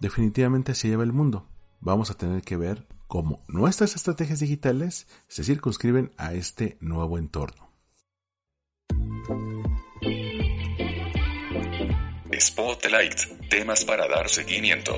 definitivamente 0.01 0.73
así 0.73 0.87
lleva 0.87 1.03
el 1.03 1.13
mundo. 1.13 1.47
Vamos 1.79 2.11
a 2.11 2.15
tener 2.15 2.41
que 2.41 2.57
ver 2.57 2.85
cómo 3.07 3.43
nuestras 3.47 3.95
estrategias 3.95 4.39
digitales 4.39 5.07
se 5.27 5.43
circunscriben 5.43 6.11
a 6.17 6.33
este 6.33 6.77
nuevo 6.79 7.17
entorno. 7.17 7.69
Spotlight, 12.39 13.49
temas 13.49 13.85
para 13.85 14.07
dar 14.07 14.29
seguimiento. 14.29 14.93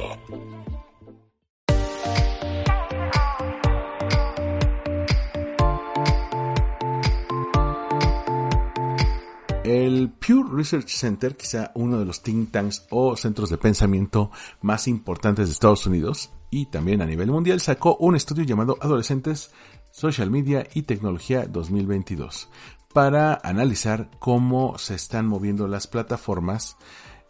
El 9.64 10.10
Pew 10.12 10.44
Research 10.44 10.88
Center, 10.88 11.36
quizá 11.36 11.72
uno 11.76 12.00
de 12.00 12.06
los 12.06 12.24
think 12.24 12.52
tanks 12.52 12.88
o 12.90 13.18
centros 13.18 13.50
de 13.50 13.58
pensamiento 13.58 14.32
más 14.62 14.88
importantes 14.88 15.48
de 15.48 15.52
Estados 15.52 15.86
Unidos 15.86 16.32
y 16.50 16.68
también 16.68 17.02
a 17.02 17.06
nivel 17.06 17.32
mundial, 17.32 17.60
sacó 17.60 17.98
un 17.98 18.16
estudio 18.16 18.44
llamado 18.44 18.78
Adolescentes, 18.82 19.52
Social 19.92 20.32
Media 20.32 20.68
y 20.74 20.84
Tecnología 20.84 21.46
2022 21.46 22.50
para 22.94 23.40
analizar 23.44 24.10
cómo 24.20 24.78
se 24.78 24.96
están 24.96 25.28
moviendo 25.28 25.68
las 25.68 25.88
plataformas 25.88 26.78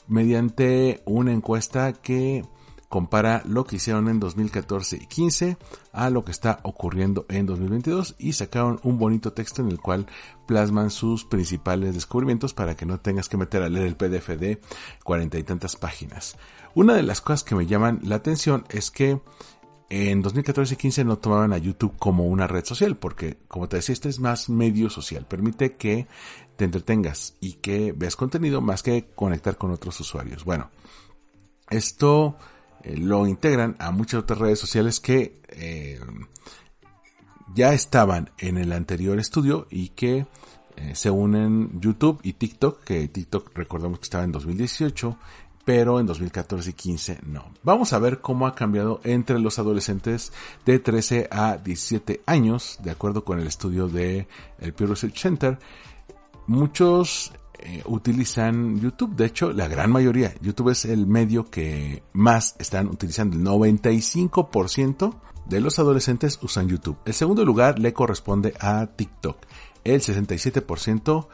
mediante 0.08 1.02
una 1.06 1.34
encuesta 1.34 1.94
que 1.94 2.46
compara 2.90 3.44
lo 3.46 3.66
que 3.66 3.78
hicieron 3.78 4.08
en 4.08 4.20
2014 4.20 4.98
y 4.98 5.06
15 5.08 5.58
a 5.92 6.10
lo 6.10 6.24
que 6.24 6.32
está 6.32 6.60
ocurriendo 6.64 7.26
en 7.30 7.46
2022 7.46 8.16
y 8.18 8.34
sacaron 8.34 8.80
un 8.84 8.98
bonito 8.98 9.34
texto 9.34 9.62
en 9.62 9.70
el 9.70 9.80
cual 9.80 10.08
plasman 10.46 10.90
sus 10.90 11.26
principales 11.26 11.94
descubrimientos 11.94 12.54
para 12.54 12.76
que 12.76 12.86
no 12.86 13.00
tengas 13.00 13.28
que 13.28 13.38
meter 13.38 13.64
a 13.64 13.70
leer 13.70 13.88
el 13.88 13.98
PDF 13.98 14.30
de 14.40 14.62
cuarenta 15.04 15.38
y 15.38 15.44
tantas 15.44 15.76
páginas. 15.76 16.38
Una 16.76 16.94
de 16.94 17.04
las 17.04 17.22
cosas 17.22 17.44
que 17.44 17.56
me 17.56 17.66
llaman 17.66 18.00
la 18.04 18.16
atención 18.16 18.66
es 18.70 18.92
que 18.92 19.20
en 19.90 20.22
2014 20.22 20.74
y 20.74 20.78
15 20.78 21.06
no 21.06 21.18
tomaban 21.18 21.54
a 21.54 21.58
YouTube 21.58 21.96
como 21.98 22.26
una 22.26 22.48
red 22.48 22.66
social, 22.66 22.98
porque 22.98 23.38
como 23.48 23.70
te 23.70 23.78
decía, 23.78 23.94
este 23.94 24.10
es 24.10 24.20
más 24.20 24.50
medio 24.50 24.90
social, 24.90 25.26
permite 25.26 25.76
que 25.76 26.08
te 26.58 26.66
entretengas 26.66 27.36
y 27.40 27.54
que 27.54 27.94
veas 27.94 28.16
contenido 28.16 28.62
más 28.62 28.84
que 28.84 29.08
conectar 29.16 29.58
con 29.58 29.72
otros 29.72 30.00
usuarios. 30.00 30.44
Bueno, 30.44 30.70
esto 31.70 32.38
eh, 32.84 32.98
lo 32.98 33.28
integran 33.28 33.76
a 33.80 33.92
muchas 33.92 34.22
otras 34.22 34.40
redes 34.40 34.60
sociales 34.60 35.00
que 35.00 35.42
eh, 35.50 36.00
ya 37.54 37.74
estaban 37.74 38.30
en 38.38 38.58
el 38.58 38.72
anterior 38.74 39.20
estudio 39.20 39.68
y 39.70 39.90
que 39.90 40.26
eh, 40.76 40.96
se 40.96 41.10
unen 41.10 41.80
YouTube 41.82 42.20
y 42.24 42.34
TikTok, 42.34 42.84
que 42.84 43.08
TikTok 43.08 43.52
recordemos 43.56 44.00
que 44.00 44.04
estaba 44.04 44.24
en 44.24 44.32
2018, 44.32 45.18
pero 45.66 46.00
en 46.00 46.06
2014 46.06 46.70
y 46.70 46.74
15 46.74 47.20
no. 47.26 47.52
Vamos 47.64 47.94
a 47.94 48.00
ver 48.00 48.22
cómo 48.22 48.48
ha 48.48 48.56
cambiado 48.56 49.02
entre 49.04 49.40
los 49.40 49.60
adolescentes 49.60 50.32
de 50.66 50.80
13 50.80 51.28
a 51.32 51.58
17 51.58 52.22
años, 52.26 52.80
de 52.84 52.92
acuerdo 52.92 53.26
con 53.26 53.40
el 53.40 53.48
estudio 53.48 53.88
de 53.88 54.28
el 54.60 54.74
Pew 54.74 54.88
Research 54.88 55.18
Center. 55.18 55.60
Muchos 56.46 57.34
eh, 57.60 57.82
utilizan 57.86 58.80
YouTube. 58.80 59.16
De 59.16 59.26
hecho, 59.26 59.52
la 59.52 59.68
gran 59.68 59.92
mayoría. 59.92 60.34
YouTube 60.42 60.70
es 60.70 60.86
el 60.86 61.08
medio 61.08 61.50
que 61.50 62.04
más 62.14 62.56
están 62.60 62.88
utilizando. 62.88 63.38
El 63.38 63.44
95% 63.44 65.16
de 65.46 65.62
los 65.62 65.80
adolescentes 65.80 66.40
usan 66.42 66.68
YouTube. 66.68 66.98
El 67.06 67.14
segundo 67.14 67.44
lugar 67.46 67.80
le 67.80 67.94
corresponde 67.94 68.54
a 68.60 68.86
TikTok. 68.88 69.38
El 69.84 70.02
67% 70.02 71.28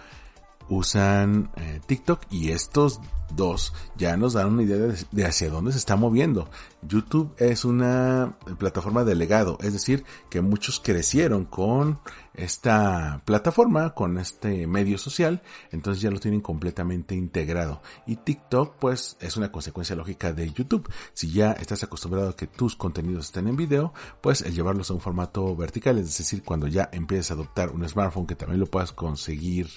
usan 0.70 1.52
eh, 1.56 1.82
TikTok 1.86 2.22
y 2.30 2.52
estos 2.52 3.00
dos 3.36 3.74
ya 3.96 4.16
nos 4.18 4.34
dan 4.34 4.48
una 4.48 4.64
idea 4.64 4.96
de, 5.12 5.26
hacia 5.26 5.50
dónde 5.50 5.72
se 5.72 5.78
está 5.78 5.96
moviendo. 5.96 6.50
YouTube 6.82 7.34
es 7.38 7.66
una 7.66 8.38
plataforma 8.58 9.04
de 9.04 9.16
legado, 9.16 9.58
es 9.62 9.74
decir, 9.74 10.04
que 10.30 10.42
muchos 10.42 10.80
crecieron 10.80 11.46
con 11.46 12.00
esta 12.34 13.22
plataforma, 13.26 13.94
con 13.94 14.18
este 14.18 14.68
medio 14.68 14.98
social, 14.98 15.42
entonces 15.72 16.02
ya 16.02 16.12
lo 16.12 16.20
tienen 16.20 16.42
completamente 16.42 17.16
integrado. 17.16 17.82
Y 18.06 18.18
TikTok 18.18 18.76
pues 18.80 19.18
es 19.20 19.38
una 19.38 19.52
consecuencia 19.52 19.96
lógica 19.96 20.34
de 20.34 20.52
YouTube. 20.52 20.90
Si 21.14 21.32
ya 21.32 21.54
estás 21.54 21.84
acostumbrado 21.84 22.30
a 22.30 22.36
que 22.36 22.48
tus 22.48 22.76
contenidos 22.76 23.26
estén 23.26 23.48
en 23.48 23.56
video, 23.56 23.94
pues 24.22 24.42
el 24.42 24.54
llevarlos 24.54 24.90
a 24.90 24.94
un 24.94 25.02
formato 25.02 25.56
vertical, 25.56 25.98
es 25.98 26.18
decir, 26.18 26.44
cuando 26.44 26.68
ya 26.68 26.90
empieces 26.92 27.32
a 27.32 27.36
adoptar 27.36 27.72
un 27.72 27.88
smartphone 27.88 28.28
que 28.28 28.36
también 28.36 28.60
lo 28.60 28.68
puedas 28.68 28.92
conseguir 28.92 29.70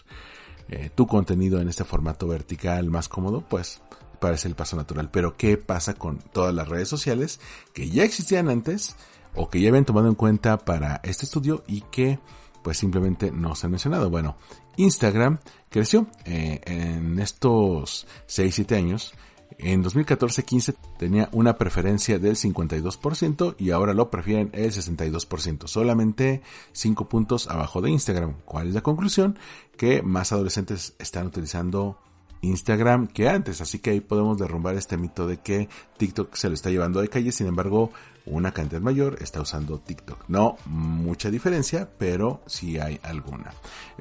eh, 0.69 0.91
tu 0.95 1.07
contenido 1.07 1.61
en 1.61 1.69
este 1.69 1.85
formato 1.85 2.27
vertical 2.27 2.91
más 2.91 3.09
cómodo, 3.09 3.43
pues 3.49 3.83
parece 4.21 4.49
el 4.49 4.55
paso 4.55 4.77
natural. 4.77 5.11
Pero 5.11 5.37
¿qué 5.37 5.57
pasa 5.57 5.95
con 5.95 6.19
todas 6.19 6.55
las 6.55 6.69
redes 6.69 6.89
sociales 6.89 7.41
que 7.73 7.89
ya 7.89 8.05
existían 8.05 8.49
antes 8.49 8.97
o 9.35 9.49
que 9.49 9.61
ya 9.61 9.69
habían 9.69 9.85
tomado 9.85 10.09
en 10.09 10.15
cuenta 10.15 10.59
para 10.59 11.01
este 11.05 11.27
estudio 11.27 11.63
y 11.67 11.83
que 11.83 12.19
pues 12.63 12.79
simplemente 12.79 13.31
no 13.31 13.55
se 13.55 13.67
han 13.67 13.73
mencionado? 13.73 14.11
Bueno, 14.11 14.37
Instagram 14.77 15.39
creció 15.71 16.07
eh, 16.25 16.61
en 16.65 17.19
estos 17.19 18.07
6-7 18.29 18.77
años 18.77 19.15
En 19.59 19.83
2014-15 19.83 20.75
tenía 20.99 21.29
una 21.33 21.57
preferencia 21.57 22.19
del 22.19 22.37
52% 22.37 23.55
y 23.59 23.71
ahora 23.71 23.95
lo 23.95 24.11
prefieren 24.11 24.51
el 24.53 24.73
62%, 24.73 25.67
solamente 25.67 26.43
5 26.73 27.09
puntos 27.09 27.49
abajo 27.49 27.81
de 27.81 27.91
Instagram. 27.91 28.35
¿Cuál 28.45 28.69
es 28.69 28.75
la 28.75 28.83
conclusión? 28.83 29.39
Que 29.77 30.03
más 30.03 30.33
adolescentes 30.33 30.95
están 30.99 31.27
utilizando 31.27 31.99
Instagram 32.47 33.07
que 33.07 33.29
antes, 33.29 33.61
así 33.61 33.79
que 33.79 33.91
ahí 33.91 34.01
podemos 34.01 34.39
derrumbar 34.39 34.77
este 34.77 34.97
mito 34.97 35.27
de 35.27 35.39
que 35.39 35.69
TikTok 35.99 36.35
se 36.35 36.49
lo 36.49 36.55
está 36.55 36.71
llevando 36.71 37.01
de 37.01 37.09
calle, 37.09 37.33
sin 37.33 37.47
embargo, 37.47 37.91
una 38.27 38.53
cantidad 38.53 38.81
mayor 38.81 39.19
está 39.21 39.41
usando 39.41 39.79
TikTok. 39.79 40.25
No 40.29 40.57
mucha 40.67 41.31
diferencia, 41.31 41.89
pero 41.97 42.43
sí 42.47 42.79
hay 42.79 42.99
alguna. 43.03 43.53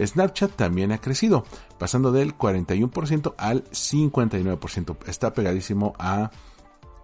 Snapchat 0.03 0.55
también 0.55 0.91
ha 0.91 0.99
crecido, 0.99 1.45
pasando 1.77 2.11
del 2.11 2.37
41% 2.37 3.35
al 3.37 3.63
59%. 3.65 4.97
Está 5.07 5.33
pegadísimo 5.33 5.93
a, 5.99 6.31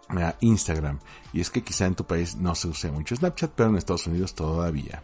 a, 0.09 0.35
Instagram. 0.41 0.99
Y 1.31 1.41
es 1.41 1.49
que 1.49 1.63
quizá 1.63 1.85
en 1.85 1.95
tu 1.95 2.05
país 2.05 2.35
no 2.35 2.55
se 2.55 2.67
use 2.67 2.91
mucho 2.91 3.15
Snapchat, 3.15 3.51
pero 3.55 3.69
en 3.69 3.77
Estados 3.77 4.07
Unidos 4.07 4.33
todavía. 4.33 5.03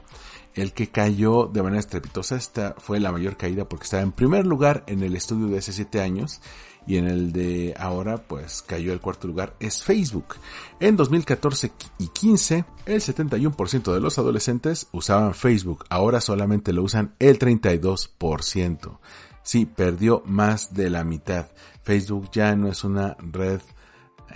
El 0.58 0.74
que 0.74 0.89
cayó 0.89 1.45
de 1.45 1.62
manera 1.62 1.80
estrepitosa 1.80 2.36
esta 2.36 2.74
fue 2.80 2.99
la 2.99 3.12
mayor 3.12 3.38
caída 3.38 3.70
porque 3.70 3.84
estaba 3.84 4.01
en 4.01 4.12
primer 4.12 4.47
lugar 4.47 4.84
en 4.88 5.03
el 5.03 5.16
estudio 5.16 5.45
de 5.45 5.60
hace 5.60 5.72
7 5.72 6.01
años 6.01 6.41
y 6.88 6.97
en 6.97 7.05
el 7.05 7.32
de 7.32 7.76
ahora 7.78 8.18
pues 8.18 8.64
cayó 8.64 8.91
el 8.91 8.99
cuarto 8.99 9.28
lugar 9.28 9.55
es 9.60 9.84
Facebook. 9.84 10.38
En 10.80 10.95
2014 10.95 11.72
y 11.99 12.08
15 12.08 12.66
el 12.88 13.01
71% 13.01 13.93
de 13.93 13.99
los 13.99 14.18
adolescentes 14.18 14.88
usaban 14.91 15.36
Facebook, 15.36 15.86
ahora 15.89 16.22
solamente 16.22 16.74
lo 16.74 16.82
usan 16.82 17.14
el 17.20 17.38
32%. 17.38 18.97
Sí, 19.43 19.68
perdió 19.68 20.24
más 20.26 20.74
de 20.74 20.89
la 20.89 21.03
mitad. 21.03 21.51
Facebook 21.84 22.32
ya 22.32 22.55
no 22.55 22.68
es 22.68 22.84
una 22.84 23.16
red 23.20 23.62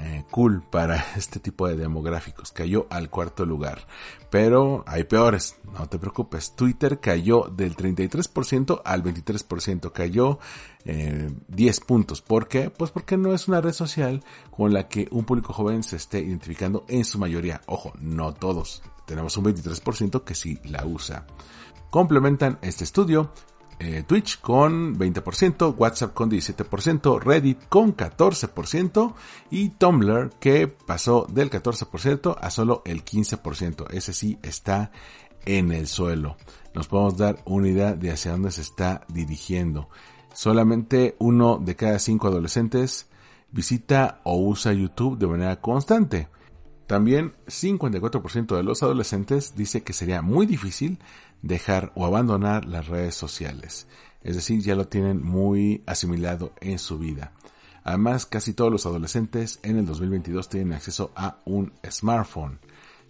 eh, 0.03 0.23
cool 0.31 0.63
para 0.63 0.95
este 1.15 1.39
tipo 1.39 1.67
de 1.67 1.75
demográficos. 1.77 2.51
Cayó 2.51 2.87
al 2.89 3.09
cuarto 3.09 3.45
lugar. 3.45 3.85
Pero 4.29 4.83
hay 4.87 5.03
peores, 5.03 5.57
no 5.73 5.87
te 5.87 5.99
preocupes. 5.99 6.55
Twitter 6.55 6.99
cayó 6.99 7.43
del 7.51 7.75
33% 7.75 8.81
al 8.83 9.03
23%. 9.03 9.91
Cayó 9.91 10.39
eh, 10.85 11.31
10 11.47 11.79
puntos. 11.81 12.21
¿Por 12.21 12.47
qué? 12.47 12.69
Pues 12.69 12.91
porque 12.91 13.17
no 13.17 13.33
es 13.33 13.47
una 13.47 13.61
red 13.61 13.73
social 13.73 14.23
con 14.49 14.73
la 14.73 14.87
que 14.87 15.07
un 15.11 15.25
público 15.25 15.53
joven 15.53 15.83
se 15.83 15.97
esté 15.97 16.19
identificando 16.19 16.85
en 16.87 17.05
su 17.05 17.19
mayoría. 17.19 17.61
Ojo, 17.67 17.93
no 17.99 18.33
todos. 18.33 18.81
Tenemos 19.05 19.37
un 19.37 19.45
23% 19.45 20.23
que 20.23 20.35
sí 20.35 20.59
la 20.63 20.85
usa. 20.85 21.27
Complementan 21.89 22.57
este 22.61 22.85
estudio 22.85 23.31
eh, 23.83 24.03
Twitch 24.05 24.39
con 24.41 24.95
20%, 24.95 25.75
WhatsApp 25.75 26.13
con 26.13 26.29
17%, 26.29 27.19
Reddit 27.19 27.67
con 27.67 27.97
14% 27.97 29.15
y 29.49 29.69
Tumblr 29.69 30.29
que 30.39 30.67
pasó 30.67 31.25
del 31.27 31.49
14% 31.49 32.37
a 32.39 32.51
solo 32.51 32.83
el 32.85 33.03
15%. 33.03 33.87
Ese 33.89 34.13
sí 34.13 34.37
está 34.43 34.91
en 35.45 35.71
el 35.71 35.87
suelo. 35.87 36.37
Nos 36.75 36.87
podemos 36.87 37.17
dar 37.17 37.41
una 37.45 37.69
idea 37.69 37.93
de 37.95 38.11
hacia 38.11 38.33
dónde 38.33 38.51
se 38.51 38.61
está 38.61 39.01
dirigiendo. 39.07 39.89
Solamente 40.31 41.15
uno 41.17 41.57
de 41.57 41.75
cada 41.75 41.97
cinco 41.97 42.27
adolescentes 42.27 43.07
visita 43.49 44.21
o 44.23 44.37
usa 44.37 44.73
YouTube 44.73 45.17
de 45.17 45.25
manera 45.25 45.59
constante. 45.59 46.27
También 46.85 47.33
54% 47.47 48.55
de 48.55 48.61
los 48.63 48.83
adolescentes 48.83 49.55
dice 49.55 49.81
que 49.81 49.93
sería 49.93 50.21
muy 50.21 50.45
difícil 50.45 50.99
dejar 51.41 51.91
o 51.95 52.05
abandonar 52.05 52.65
las 52.65 52.87
redes 52.87 53.15
sociales. 53.15 53.87
Es 54.23 54.35
decir, 54.35 54.61
ya 54.61 54.75
lo 54.75 54.87
tienen 54.87 55.23
muy 55.23 55.83
asimilado 55.85 56.53
en 56.61 56.79
su 56.79 56.99
vida. 56.99 57.33
Además, 57.83 58.25
casi 58.25 58.53
todos 58.53 58.71
los 58.71 58.85
adolescentes 58.85 59.59
en 59.63 59.77
el 59.77 59.85
2022 59.85 60.49
tienen 60.49 60.73
acceso 60.73 61.11
a 61.15 61.37
un 61.45 61.73
smartphone. 61.89 62.59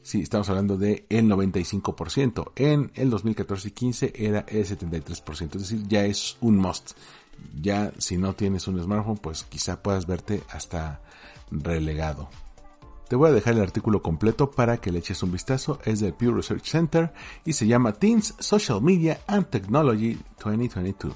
Sí, 0.01 0.21
estamos 0.21 0.49
hablando 0.49 0.77
de 0.77 1.05
el 1.09 1.25
95%. 1.25 2.53
En 2.55 2.91
el 2.95 3.09
2014 3.09 3.67
y 3.67 3.71
15 3.71 4.13
era 4.15 4.45
el 4.47 4.65
73%. 4.65 5.55
Es 5.55 5.69
decir, 5.69 5.87
ya 5.87 6.05
es 6.05 6.37
un 6.41 6.57
must. 6.57 6.91
Ya 7.59 7.91
si 7.97 8.17
no 8.17 8.33
tienes 8.33 8.67
un 8.67 8.81
smartphone, 8.81 9.17
pues 9.17 9.43
quizá 9.43 9.83
puedas 9.83 10.07
verte 10.07 10.41
hasta 10.49 11.01
relegado. 11.51 12.29
Te 13.11 13.17
voy 13.17 13.29
a 13.29 13.33
dejar 13.33 13.55
el 13.55 13.61
artículo 13.61 14.01
completo 14.01 14.51
para 14.51 14.77
que 14.77 14.89
le 14.89 14.99
eches 14.99 15.21
un 15.21 15.33
vistazo. 15.33 15.79
Es 15.83 15.99
del 15.99 16.13
Pew 16.13 16.33
Research 16.33 16.63
Center 16.63 17.11
y 17.43 17.51
se 17.51 17.67
llama 17.67 17.91
Teens, 17.91 18.35
Social 18.39 18.81
Media 18.81 19.19
and 19.27 19.49
Technology 19.49 20.17
2022. 20.41 21.13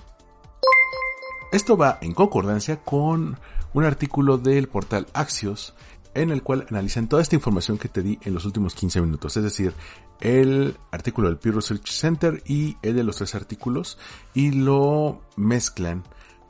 Esto 1.54 1.78
va 1.78 1.98
en 2.02 2.14
concordancia 2.14 2.82
con 2.82 3.38
un 3.74 3.84
artículo 3.86 4.38
del 4.38 4.68
portal 4.68 5.08
Axios 5.14 5.74
en 6.14 6.32
el 6.32 6.44
cual 6.44 6.66
analizan 6.70 7.08
toda 7.08 7.22
esta 7.22 7.36
información 7.36 7.78
que 7.78 7.88
te 7.88 8.02
di 8.02 8.20
en 8.24 8.34
los 8.34 8.44
últimos 8.44 8.76
15 8.76 9.00
minutos. 9.00 9.38
Es 9.38 9.44
decir, 9.44 9.74
el 10.20 10.76
artículo 10.92 11.30
del 11.30 11.38
Pew 11.38 11.54
Research 11.54 11.88
Center 11.88 12.44
y 12.46 12.76
el 12.82 12.98
de 12.98 13.06
los 13.06 13.16
tres 13.16 13.36
artículos 13.36 13.98
y 14.34 14.52
lo 14.52 15.22
mezclan 15.38 16.04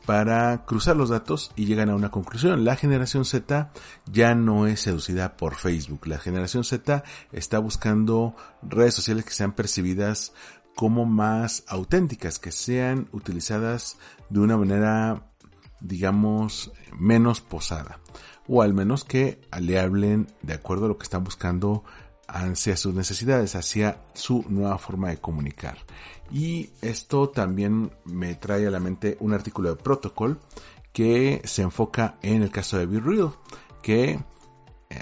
para 0.05 0.65
cruzar 0.65 0.95
los 0.95 1.09
datos 1.09 1.51
y 1.55 1.65
llegan 1.65 1.89
a 1.89 1.95
una 1.95 2.11
conclusión. 2.11 2.63
La 2.63 2.75
generación 2.75 3.25
Z 3.25 3.71
ya 4.11 4.35
no 4.35 4.67
es 4.67 4.81
seducida 4.81 5.37
por 5.37 5.55
Facebook. 5.55 6.07
La 6.07 6.19
generación 6.19 6.63
Z 6.63 7.03
está 7.31 7.59
buscando 7.59 8.35
redes 8.61 8.93
sociales 8.93 9.25
que 9.25 9.31
sean 9.31 9.53
percibidas 9.53 10.33
como 10.75 11.05
más 11.05 11.63
auténticas, 11.67 12.37
que 12.37 12.51
sean 12.51 13.07
utilizadas 13.11 13.97
de 14.29 14.39
una 14.39 14.57
manera, 14.57 15.31
digamos, 15.79 16.71
menos 16.97 17.41
posada. 17.41 17.99
O 18.47 18.61
al 18.61 18.73
menos 18.73 19.03
que 19.03 19.41
le 19.59 19.79
hablen 19.79 20.27
de 20.43 20.53
acuerdo 20.53 20.85
a 20.85 20.89
lo 20.89 20.97
que 20.97 21.03
están 21.03 21.23
buscando 21.23 21.83
hacia 22.27 22.77
sus 22.77 22.93
necesidades, 22.93 23.55
hacia 23.55 24.01
su 24.13 24.45
nueva 24.49 24.77
forma 24.77 25.09
de 25.09 25.17
comunicar. 25.17 25.77
Y 26.31 26.69
esto 26.81 27.29
también 27.29 27.91
me 28.05 28.35
trae 28.35 28.67
a 28.67 28.71
la 28.71 28.79
mente 28.79 29.17
un 29.19 29.33
artículo 29.33 29.69
de 29.69 29.81
Protocol 29.81 30.39
que 30.91 31.41
se 31.43 31.61
enfoca 31.61 32.15
en 32.21 32.41
el 32.41 32.51
caso 32.51 32.77
de 32.77 32.85
BeReal, 32.85 33.31
que 33.81 34.11
eh, 34.11 34.19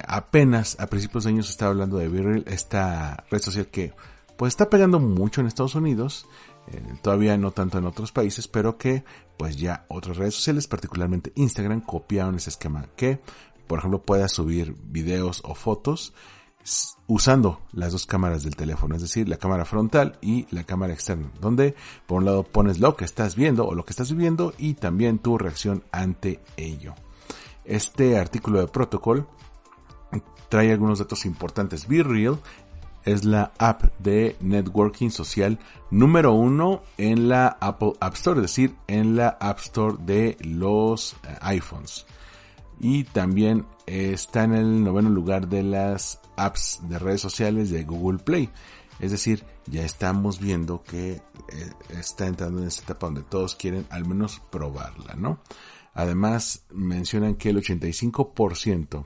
apenas 0.08 0.80
a 0.80 0.88
principios 0.88 1.24
de 1.24 1.30
años 1.30 1.50
estaba 1.50 1.72
hablando 1.72 1.98
de 1.98 2.10
BeReal, 2.10 2.44
esta 2.48 3.24
red 3.30 3.40
social 3.40 3.68
que 3.68 3.94
pues 4.38 4.54
está 4.54 4.70
pegando 4.70 5.00
mucho 5.00 5.42
en 5.42 5.48
Estados 5.48 5.76
Unidos, 5.76 6.26
todavía 7.02 7.38
no 7.38 7.52
tanto 7.52 7.78
en 7.78 7.86
otros 7.86 8.12
países, 8.12 8.48
pero 8.48 8.78
que 8.78 9.04
pues 9.38 9.58
ya 9.58 9.86
otras 9.90 10.18
redes 10.18 10.36
sociales, 10.36 10.68
particularmente 10.68 11.32
Instagram, 11.36 11.82
copiaron 11.82 12.36
ese 12.36 12.50
esquema 12.50 12.88
que, 12.96 13.20
por 13.68 13.80
ejemplo, 13.80 14.02
puedas 14.02 14.32
subir 14.32 14.76
videos 14.84 15.42
o 15.44 15.56
fotos 15.56 16.14
usando 17.08 17.60
las 17.72 17.92
dos 17.92 18.06
cámaras 18.06 18.44
del 18.44 18.56
teléfono, 18.56 18.96
es 18.96 19.02
decir, 19.02 19.28
la 19.28 19.38
cámara 19.38 19.66
frontal 19.66 20.18
y 20.22 20.48
la 20.52 20.64
cámara 20.64 20.94
externa, 20.94 21.30
donde 21.42 21.76
por 22.08 22.20
un 22.20 22.26
lado 22.26 22.44
pones 22.44 22.80
lo 22.80 22.96
que 22.96 23.06
estás 23.06 23.36
viendo 23.36 23.68
o 23.68 23.76
lo 23.76 23.86
que 23.86 23.92
estás 23.92 24.12
viviendo 24.12 24.54
y 24.58 24.76
también 24.76 25.20
tu 25.20 25.38
reacción 25.38 25.84
ante 25.92 26.40
ello. 26.58 26.96
Este 27.66 28.18
artículo 28.18 28.60
de 28.60 28.68
protocol 28.68 29.28
trae 30.50 30.72
algunos 30.72 31.00
datos 31.00 31.26
importantes. 31.26 31.88
Be 31.88 32.04
Real 32.04 32.40
es 33.06 33.26
la 33.26 33.52
app 33.58 33.84
de 34.00 34.38
networking 34.40 35.10
social 35.10 35.60
número 35.92 36.34
uno 36.34 36.84
en 36.98 37.28
la 37.28 37.58
Apple 37.60 37.94
App 38.00 38.14
Store, 38.14 38.40
es 38.40 38.44
decir, 38.44 38.76
en 38.88 39.16
la 39.16 39.30
App 39.40 39.60
Store 39.60 39.98
de 40.00 40.38
los 40.42 41.14
eh, 41.24 41.38
iPhones 41.42 42.06
y 42.80 43.04
también 43.06 43.66
está 43.86 44.44
en 44.44 44.54
el 44.54 44.84
noveno 44.84 45.10
lugar 45.10 45.48
de 45.48 45.64
las 45.64 46.22
apps 46.38 46.82
de 46.88 47.00
redes 47.00 47.22
sociales 47.22 47.70
de 47.70 47.84
Google 47.84 48.20
Play. 48.20 48.50
Es 49.00 49.12
decir, 49.12 49.44
ya 49.66 49.84
estamos 49.84 50.40
viendo 50.40 50.84
que 50.84 51.14
eh, 51.14 51.22
está 51.90 52.28
entrando 52.28 52.62
en 52.62 52.68
esta 52.68 52.84
etapa 52.84 53.08
donde 53.08 53.24
todos 53.24 53.56
quieren 53.56 53.86
al 53.90 54.06
menos 54.06 54.42
probarla, 54.52 55.16
¿no? 55.16 55.40
Además, 55.94 56.66
mencionan 56.72 57.36
que 57.36 57.50
el 57.50 57.58
85% 57.58 59.06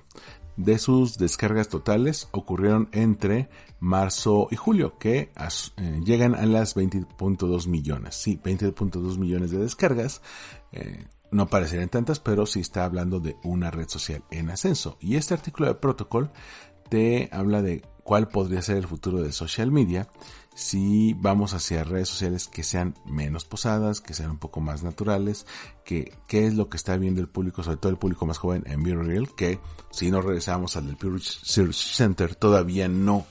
de 0.55 0.79
sus 0.79 1.17
descargas 1.17 1.69
totales 1.69 2.29
ocurrieron 2.31 2.89
entre 2.91 3.49
marzo 3.79 4.47
y 4.49 4.55
julio, 4.55 4.97
que 4.97 5.31
eh, 5.77 6.01
llegan 6.03 6.33
a 6.33 6.45
las 6.45 6.75
20.2 6.75 7.67
millones. 7.67 8.15
Sí, 8.15 8.39
20.2 8.43 9.17
millones 9.17 9.51
de 9.51 9.59
descargas. 9.59 10.21
Eh, 10.71 11.05
no 11.31 11.47
parecerían 11.47 11.89
tantas, 11.89 12.19
pero 12.19 12.45
sí 12.45 12.59
está 12.59 12.85
hablando 12.85 13.19
de 13.19 13.35
una 13.43 13.71
red 13.71 13.87
social 13.89 14.23
en 14.31 14.49
ascenso. 14.49 14.97
Y 14.99 15.15
este 15.15 15.33
artículo 15.33 15.67
de 15.67 15.75
protocol 15.75 16.31
te 16.89 17.29
habla 17.31 17.61
de 17.61 17.83
cuál 18.03 18.29
podría 18.29 18.61
ser 18.61 18.77
el 18.77 18.87
futuro 18.87 19.21
de 19.21 19.31
social 19.31 19.71
media 19.71 20.07
si 20.57 21.13
vamos 21.13 21.53
hacia 21.53 21.83
redes 21.83 22.09
sociales 22.09 22.47
que 22.47 22.63
sean 22.63 22.95
menos 23.05 23.45
posadas, 23.45 24.01
que 24.01 24.15
sean 24.15 24.31
un 24.31 24.39
poco 24.39 24.59
más 24.59 24.81
naturales, 24.81 25.45
que 25.85 26.17
qué 26.27 26.47
es 26.47 26.55
lo 26.55 26.67
que 26.67 26.77
está 26.77 26.97
viendo 26.97 27.21
el 27.21 27.29
público, 27.29 27.61
sobre 27.61 27.77
todo 27.77 27.91
el 27.91 27.99
público 27.99 28.25
más 28.25 28.39
joven 28.39 28.63
en 28.65 28.83
Real, 28.83 29.35
que 29.35 29.59
si 29.91 30.09
no 30.09 30.19
regresamos 30.19 30.75
al 30.75 30.87
del 30.87 30.97
Pure 30.97 31.19
Research 31.19 31.75
Center 31.75 32.33
todavía 32.33 32.87
no 32.87 33.27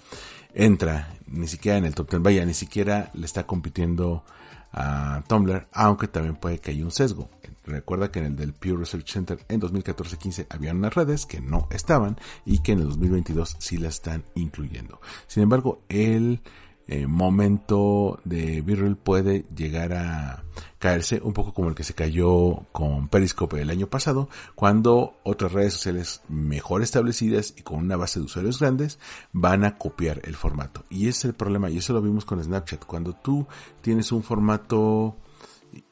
entra 0.54 1.18
ni 1.26 1.48
siquiera 1.48 1.78
en 1.78 1.86
el 1.86 1.96
top 1.96 2.10
10, 2.10 2.22
vaya, 2.22 2.46
ni 2.46 2.54
siquiera 2.54 3.10
le 3.12 3.26
está 3.26 3.44
compitiendo 3.44 4.24
a 4.72 5.24
Tumblr, 5.26 5.66
aunque 5.72 6.06
también 6.06 6.36
puede 6.36 6.60
que 6.60 6.70
haya 6.70 6.84
un 6.84 6.92
sesgo. 6.92 7.28
Recuerda 7.66 8.10
que 8.10 8.20
en 8.20 8.26
el 8.26 8.36
del 8.36 8.54
Pew 8.54 8.76
Research 8.76 9.08
Center 9.08 9.44
en 9.48 9.60
2014-15 9.60 10.46
había 10.50 10.72
unas 10.72 10.94
redes 10.94 11.26
que 11.26 11.40
no 11.40 11.68
estaban 11.70 12.16
y 12.44 12.60
que 12.60 12.72
en 12.72 12.80
el 12.80 12.88
2022 12.88 13.56
sí 13.58 13.76
las 13.76 13.94
están 13.94 14.24
incluyendo. 14.34 15.00
Sin 15.26 15.42
embargo, 15.42 15.82
el 15.88 16.40
eh, 16.88 17.08
momento 17.08 18.20
de 18.24 18.60
Virrel 18.60 18.96
puede 18.96 19.44
llegar 19.56 19.92
a 19.92 20.44
caerse 20.78 21.20
un 21.20 21.32
poco 21.32 21.52
como 21.52 21.68
el 21.68 21.74
que 21.74 21.82
se 21.82 21.94
cayó 21.94 22.66
con 22.70 23.08
Periscope 23.08 23.60
el 23.60 23.70
año 23.70 23.88
pasado, 23.88 24.28
cuando 24.54 25.18
otras 25.24 25.50
redes 25.50 25.72
sociales 25.74 26.22
mejor 26.28 26.82
establecidas 26.82 27.54
y 27.56 27.62
con 27.62 27.78
una 27.78 27.96
base 27.96 28.20
de 28.20 28.26
usuarios 28.26 28.60
grandes 28.60 29.00
van 29.32 29.64
a 29.64 29.78
copiar 29.78 30.20
el 30.24 30.36
formato. 30.36 30.84
Y 30.88 31.08
ese 31.08 31.18
es 31.18 31.24
el 31.24 31.34
problema, 31.34 31.70
y 31.70 31.78
eso 31.78 31.92
lo 31.92 32.00
vimos 32.00 32.24
con 32.24 32.42
Snapchat. 32.42 32.84
Cuando 32.84 33.14
tú 33.14 33.48
tienes 33.80 34.12
un 34.12 34.22
formato 34.22 35.16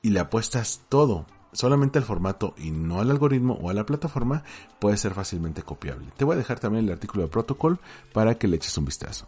y 0.01 0.11
le 0.11 0.21
apuestas 0.21 0.83
todo 0.89 1.27
solamente 1.55 1.99
al 1.99 2.05
formato 2.05 2.55
y 2.59 2.71
no 2.71 3.01
al 3.01 3.11
algoritmo 3.11 3.55
o 3.55 3.71
a 3.71 3.75
la 3.75 3.87
plataforma, 3.87 4.45
puede 4.79 4.99
ser 4.99 5.15
fácilmente 5.15 5.63
copiable. 5.63 6.13
Te 6.17 6.25
voy 6.25 6.35
a 6.35 6.39
dejar 6.39 6.61
también 6.61 6.85
el 6.85 6.93
artículo 6.93 7.23
de 7.23 7.29
protocolo 7.29 7.79
para 8.13 8.37
que 8.37 8.47
le 8.47 8.57
eches 8.57 8.77
un 8.77 8.85
vistazo. 8.85 9.27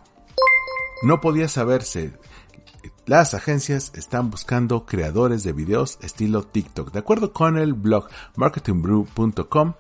No 1.03 1.21
podía 1.21 1.49
saberse. 1.49 2.13
Las 3.07 3.35
agencias 3.35 3.93
están 3.95 4.31
buscando 4.31 4.85
creadores 4.87 5.43
de 5.43 5.53
videos 5.53 5.99
estilo 6.03 6.43
TikTok. 6.43 6.93
De 6.93 6.99
acuerdo 6.99 7.33
con 7.33 7.59
el 7.59 7.75
blog 7.75 8.09
marketingbrew.com, 8.37 9.75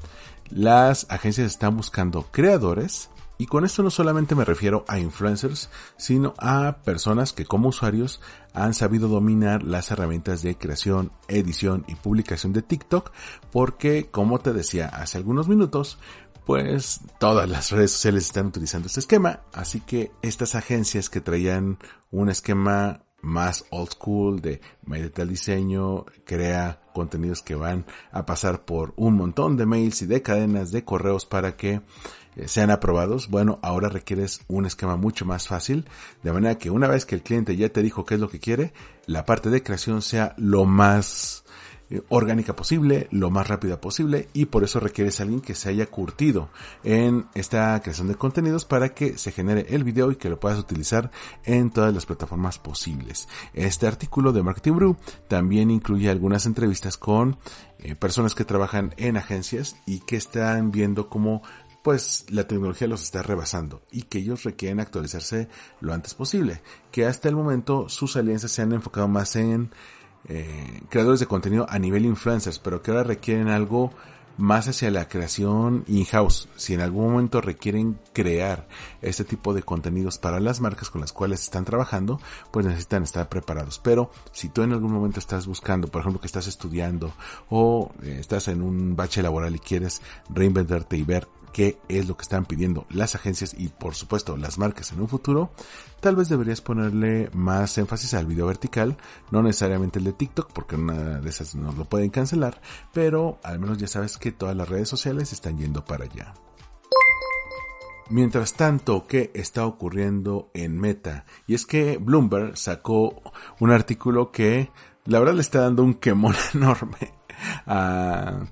las 0.50 1.06
agencias 1.10 1.48
están 1.48 1.76
buscando 1.76 2.26
creadores 2.30 3.10
y 3.38 3.46
con 3.46 3.64
esto 3.64 3.82
no 3.82 3.90
solamente 3.90 4.34
me 4.34 4.44
refiero 4.44 4.84
a 4.88 4.98
influencers, 4.98 5.70
sino 5.96 6.34
a 6.38 6.78
personas 6.84 7.32
que 7.32 7.44
como 7.44 7.68
usuarios 7.68 8.20
han 8.54 8.74
sabido 8.74 9.08
dominar 9.08 9.62
las 9.62 9.90
herramientas 9.90 10.42
de 10.42 10.56
creación, 10.56 11.12
edición 11.28 11.84
y 11.88 11.96
publicación 11.96 12.52
de 12.52 12.62
TikTok, 12.62 13.12
porque 13.52 14.08
como 14.10 14.38
te 14.38 14.52
decía 14.52 14.86
hace 14.88 15.18
algunos 15.18 15.48
minutos, 15.48 15.98
pues 16.46 17.00
todas 17.18 17.48
las 17.48 17.72
redes 17.72 17.90
sociales 17.90 18.26
están 18.26 18.46
utilizando 18.46 18.86
este 18.86 19.00
esquema, 19.00 19.40
así 19.52 19.80
que 19.80 20.12
estas 20.22 20.54
agencias 20.54 21.10
que 21.10 21.20
traían 21.20 21.78
un 22.10 22.30
esquema 22.30 23.02
más 23.20 23.64
old 23.70 23.90
school 23.90 24.40
de 24.40 24.60
métete 24.84 25.22
al 25.22 25.28
diseño, 25.28 26.04
crea 26.24 26.80
contenidos 26.94 27.42
que 27.42 27.56
van 27.56 27.84
a 28.12 28.24
pasar 28.24 28.64
por 28.64 28.94
un 28.96 29.14
montón 29.14 29.56
de 29.56 29.66
mails 29.66 30.02
y 30.02 30.06
de 30.06 30.22
cadenas 30.22 30.70
de 30.70 30.84
correos 30.84 31.26
para 31.26 31.56
que 31.56 31.82
sean 32.44 32.70
aprobados, 32.70 33.28
bueno, 33.28 33.58
ahora 33.62 33.88
requieres 33.88 34.42
un 34.48 34.66
esquema 34.66 34.96
mucho 34.96 35.24
más 35.24 35.48
fácil, 35.48 35.86
de 36.22 36.32
manera 36.32 36.58
que 36.58 36.70
una 36.70 36.88
vez 36.88 37.06
que 37.06 37.14
el 37.14 37.22
cliente 37.22 37.56
ya 37.56 37.70
te 37.70 37.82
dijo 37.82 38.04
qué 38.04 38.14
es 38.14 38.20
lo 38.20 38.28
que 38.28 38.40
quiere, 38.40 38.72
la 39.06 39.24
parte 39.24 39.50
de 39.50 39.62
creación 39.62 40.02
sea 40.02 40.34
lo 40.36 40.64
más 40.64 41.44
eh, 41.88 42.02
orgánica 42.08 42.56
posible, 42.56 43.06
lo 43.12 43.30
más 43.30 43.46
rápida 43.46 43.80
posible 43.80 44.28
y 44.32 44.46
por 44.46 44.64
eso 44.64 44.80
requieres 44.80 45.20
a 45.20 45.22
alguien 45.22 45.40
que 45.40 45.54
se 45.54 45.68
haya 45.68 45.86
curtido 45.86 46.48
en 46.82 47.26
esta 47.34 47.80
creación 47.80 48.08
de 48.08 48.16
contenidos 48.16 48.64
para 48.64 48.88
que 48.88 49.16
se 49.18 49.30
genere 49.30 49.66
el 49.68 49.84
video 49.84 50.10
y 50.10 50.16
que 50.16 50.28
lo 50.28 50.40
puedas 50.40 50.58
utilizar 50.58 51.12
en 51.44 51.70
todas 51.70 51.94
las 51.94 52.04
plataformas 52.04 52.58
posibles. 52.58 53.28
Este 53.54 53.86
artículo 53.86 54.32
de 54.32 54.42
Marketing 54.42 54.72
Brew 54.72 54.96
también 55.28 55.70
incluye 55.70 56.10
algunas 56.10 56.46
entrevistas 56.46 56.96
con 56.96 57.36
eh, 57.78 57.94
personas 57.94 58.34
que 58.34 58.44
trabajan 58.44 58.92
en 58.96 59.16
agencias 59.16 59.76
y 59.86 60.00
que 60.00 60.16
están 60.16 60.72
viendo 60.72 61.08
cómo 61.08 61.42
pues 61.86 62.26
la 62.30 62.48
tecnología 62.48 62.88
los 62.88 63.00
está 63.00 63.22
rebasando 63.22 63.80
y 63.92 64.02
que 64.02 64.18
ellos 64.18 64.42
requieren 64.42 64.80
actualizarse 64.80 65.48
lo 65.78 65.94
antes 65.94 66.14
posible. 66.14 66.60
Que 66.90 67.06
hasta 67.06 67.28
el 67.28 67.36
momento 67.36 67.88
sus 67.88 68.16
alianzas 68.16 68.50
se 68.50 68.62
han 68.62 68.72
enfocado 68.72 69.06
más 69.06 69.36
en 69.36 69.70
eh, 70.28 70.82
creadores 70.88 71.20
de 71.20 71.26
contenido 71.26 71.64
a 71.70 71.78
nivel 71.78 72.04
influencers, 72.04 72.58
pero 72.58 72.82
que 72.82 72.90
ahora 72.90 73.04
requieren 73.04 73.46
algo 73.46 73.92
más 74.36 74.68
hacia 74.68 74.90
la 74.90 75.08
creación 75.08 75.84
in-house. 75.86 76.48
Si 76.56 76.74
en 76.74 76.80
algún 76.80 77.12
momento 77.12 77.40
requieren 77.40 77.98
crear 78.12 78.66
este 79.00 79.24
tipo 79.24 79.54
de 79.54 79.62
contenidos 79.62 80.18
para 80.18 80.40
las 80.40 80.60
marcas 80.60 80.90
con 80.90 81.00
las 81.00 81.12
cuales 81.12 81.42
están 81.42 81.64
trabajando, 81.64 82.20
pues 82.50 82.66
necesitan 82.66 83.02
estar 83.02 83.28
preparados. 83.28 83.78
Pero 83.78 84.10
si 84.32 84.48
tú 84.48 84.62
en 84.62 84.72
algún 84.72 84.92
momento 84.92 85.20
estás 85.20 85.46
buscando, 85.46 85.88
por 85.88 86.00
ejemplo, 86.00 86.20
que 86.20 86.26
estás 86.26 86.46
estudiando 86.46 87.12
o 87.48 87.92
eh, 88.02 88.16
estás 88.20 88.48
en 88.48 88.62
un 88.62 88.96
bache 88.96 89.22
laboral 89.22 89.54
y 89.54 89.60
quieres 89.60 90.02
reinventarte 90.28 90.96
y 90.96 91.02
ver 91.02 91.28
qué 91.56 91.78
es 91.88 92.06
lo 92.06 92.18
que 92.18 92.22
están 92.22 92.44
pidiendo 92.44 92.84
las 92.90 93.14
agencias 93.14 93.54
y 93.56 93.68
por 93.68 93.94
supuesto 93.94 94.36
las 94.36 94.58
marcas 94.58 94.92
en 94.92 95.00
un 95.00 95.08
futuro, 95.08 95.52
tal 96.00 96.14
vez 96.14 96.28
deberías 96.28 96.60
ponerle 96.60 97.30
más 97.32 97.78
énfasis 97.78 98.12
al 98.12 98.26
video 98.26 98.46
vertical, 98.46 98.98
no 99.30 99.42
necesariamente 99.42 99.98
el 99.98 100.04
de 100.04 100.12
TikTok 100.12 100.52
porque 100.52 100.76
una 100.76 101.18
de 101.18 101.30
esas 101.30 101.54
nos 101.54 101.74
lo 101.74 101.86
pueden 101.86 102.10
cancelar, 102.10 102.60
pero 102.92 103.38
al 103.42 103.58
menos 103.58 103.78
ya 103.78 103.86
sabes 103.86 104.18
que 104.18 104.32
todas 104.32 104.54
las 104.54 104.68
redes 104.68 104.90
sociales 104.90 105.32
están 105.32 105.56
yendo 105.56 105.82
para 105.82 106.04
allá. 106.04 106.34
Mientras 108.10 108.52
tanto, 108.52 109.06
¿qué 109.06 109.30
está 109.32 109.64
ocurriendo 109.64 110.50
en 110.52 110.78
Meta? 110.78 111.24
Y 111.46 111.54
es 111.54 111.64
que 111.64 111.96
Bloomberg 111.96 112.58
sacó 112.58 113.22
un 113.60 113.70
artículo 113.70 114.30
que 114.30 114.70
la 115.06 115.20
verdad 115.20 115.32
le 115.32 115.40
está 115.40 115.60
dando 115.60 115.82
un 115.84 115.94
quemón 115.94 116.34
enorme 116.54 117.14
a, 117.64 118.46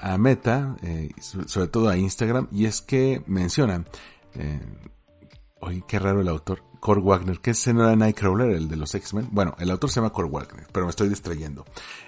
a 0.00 0.18
Meta, 0.18 0.76
eh, 0.82 1.10
sobre 1.20 1.68
todo 1.68 1.88
a 1.88 1.96
Instagram, 1.96 2.48
y 2.50 2.66
es 2.66 2.82
que 2.82 3.22
mencionan, 3.26 3.86
eh, 4.34 4.60
oye, 5.60 5.84
qué 5.86 5.98
raro 5.98 6.20
el 6.20 6.28
autor, 6.28 6.62
Core 6.80 7.00
Wagner, 7.00 7.40
que 7.40 7.50
ese 7.50 7.72
no 7.72 7.84
era 7.84 7.96
Nightcrawler, 7.96 8.50
el 8.50 8.68
de 8.68 8.76
los 8.76 8.94
X-Men. 8.94 9.28
Bueno, 9.32 9.56
el 9.58 9.70
autor 9.70 9.90
se 9.90 9.96
llama 9.96 10.12
Core 10.12 10.28
Wagner, 10.28 10.66
pero 10.72 10.86
me 10.86 10.90
estoy 10.90 11.08
distrayendo. 11.08 11.64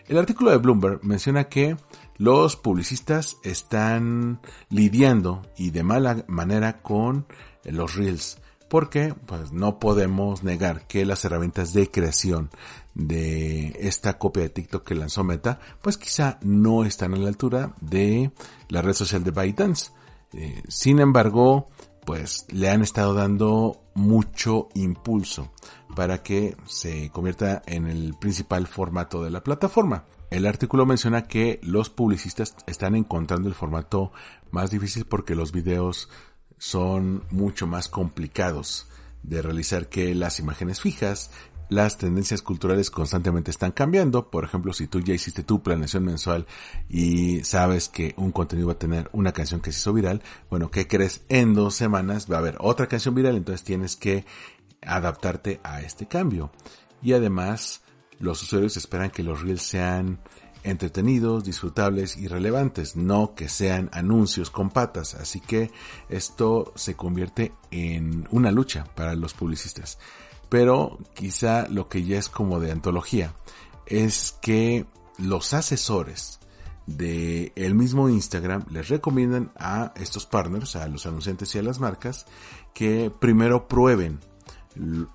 El 0.07 0.18
artículo 0.18 0.51
de 0.51 0.59
Bloomberg 0.59 1.01
menciona 1.03 1.45
que 1.45 1.76
los 2.16 2.57
publicistas 2.57 3.39
están 3.43 4.41
lidiando 4.68 5.43
y 5.57 5.70
de 5.70 5.82
mala 5.82 6.24
manera 6.28 6.80
con 6.80 7.26
los 7.64 7.95
reels 7.95 8.39
porque 8.68 9.14
pues 9.26 9.52
no 9.52 9.78
podemos 9.78 10.42
negar 10.42 10.86
que 10.86 11.04
las 11.04 11.24
herramientas 11.24 11.72
de 11.72 11.90
creación 11.90 12.50
de 12.94 13.76
esta 13.80 14.18
copia 14.18 14.44
de 14.44 14.50
TikTok 14.50 14.84
que 14.84 14.94
lanzó 14.94 15.24
Meta, 15.24 15.60
pues 15.82 15.96
quizá 15.96 16.38
no 16.42 16.84
están 16.84 17.14
a 17.14 17.16
la 17.16 17.28
altura 17.28 17.74
de 17.80 18.32
la 18.68 18.82
red 18.82 18.92
social 18.92 19.24
de 19.24 19.30
ByteDance. 19.30 19.92
Eh, 20.32 20.62
sin 20.68 21.00
embargo, 21.00 21.68
pues 22.04 22.46
le 22.50 22.70
han 22.70 22.82
estado 22.82 23.14
dando 23.14 23.82
mucho 23.94 24.68
impulso 24.74 25.52
para 25.94 26.22
que 26.22 26.56
se 26.66 27.10
convierta 27.10 27.62
en 27.66 27.86
el 27.86 28.14
principal 28.18 28.66
formato 28.66 29.22
de 29.22 29.30
la 29.30 29.42
plataforma. 29.42 30.04
El 30.30 30.46
artículo 30.46 30.84
menciona 30.84 31.22
que 31.22 31.58
los 31.62 31.88
publicistas 31.88 32.54
están 32.66 32.94
encontrando 32.94 33.48
el 33.48 33.54
formato 33.54 34.12
más 34.50 34.70
difícil 34.70 35.06
porque 35.06 35.34
los 35.34 35.52
videos 35.52 36.10
son 36.59 37.24
mucho 37.30 37.66
más 37.66 37.88
complicados 37.88 38.86
de 39.22 39.42
realizar 39.42 39.88
que 39.88 40.14
las 40.14 40.38
imágenes 40.40 40.80
fijas. 40.80 41.30
Las 41.70 41.98
tendencias 41.98 42.40
culturales 42.40 42.90
constantemente 42.90 43.50
están 43.50 43.72
cambiando. 43.72 44.30
Por 44.30 44.44
ejemplo, 44.44 44.72
si 44.72 44.86
tú 44.86 45.00
ya 45.00 45.12
hiciste 45.12 45.42
tu 45.42 45.62
planeación 45.62 46.04
mensual 46.04 46.46
y 46.88 47.44
sabes 47.44 47.90
que 47.90 48.14
un 48.16 48.32
contenido 48.32 48.68
va 48.68 48.72
a 48.72 48.78
tener 48.78 49.11
una 49.12 49.32
canción 49.32 49.61
que 49.61 49.70
se 49.72 49.80
hizo 49.80 49.92
viral, 49.92 50.22
bueno, 50.48 50.70
¿qué 50.70 50.88
crees? 50.88 51.22
En 51.28 51.54
dos 51.54 51.74
semanas 51.74 52.26
va 52.30 52.36
a 52.36 52.38
haber 52.38 52.56
otra 52.61 52.86
canción 52.86 53.14
viral, 53.14 53.36
entonces 53.36 53.64
tienes 53.64 53.96
que 53.96 54.24
adaptarte 54.80 55.61
a 55.62 55.82
este 55.82 56.06
cambio. 56.06 56.50
Y 57.02 57.12
además, 57.12 57.82
los 58.18 58.42
usuarios 58.42 58.76
esperan 58.78 59.11
que 59.11 59.22
los 59.22 59.42
reels 59.42 59.62
sean 59.62 60.20
entretenidos, 60.68 61.44
disfrutables 61.44 62.16
y 62.16 62.28
relevantes, 62.28 62.96
no 62.96 63.34
que 63.34 63.48
sean 63.48 63.90
anuncios 63.92 64.50
con 64.50 64.70
patas. 64.70 65.14
Así 65.14 65.40
que 65.40 65.70
esto 66.08 66.72
se 66.76 66.94
convierte 66.94 67.52
en 67.70 68.28
una 68.30 68.50
lucha 68.50 68.84
para 68.94 69.14
los 69.14 69.34
publicistas. 69.34 69.98
Pero 70.48 70.98
quizá 71.14 71.68
lo 71.68 71.88
que 71.88 72.04
ya 72.04 72.18
es 72.18 72.28
como 72.28 72.60
de 72.60 72.72
antología 72.72 73.34
es 73.86 74.36
que 74.40 74.86
los 75.18 75.52
asesores 75.54 76.38
de 76.86 77.52
el 77.54 77.74
mismo 77.74 78.08
Instagram 78.08 78.64
les 78.70 78.88
recomiendan 78.88 79.52
a 79.56 79.92
estos 79.96 80.24
partners, 80.24 80.74
a 80.76 80.88
los 80.88 81.04
anunciantes 81.06 81.54
y 81.54 81.58
a 81.58 81.62
las 81.62 81.80
marcas, 81.80 82.26
que 82.72 83.10
primero 83.10 83.68
prueben 83.68 84.20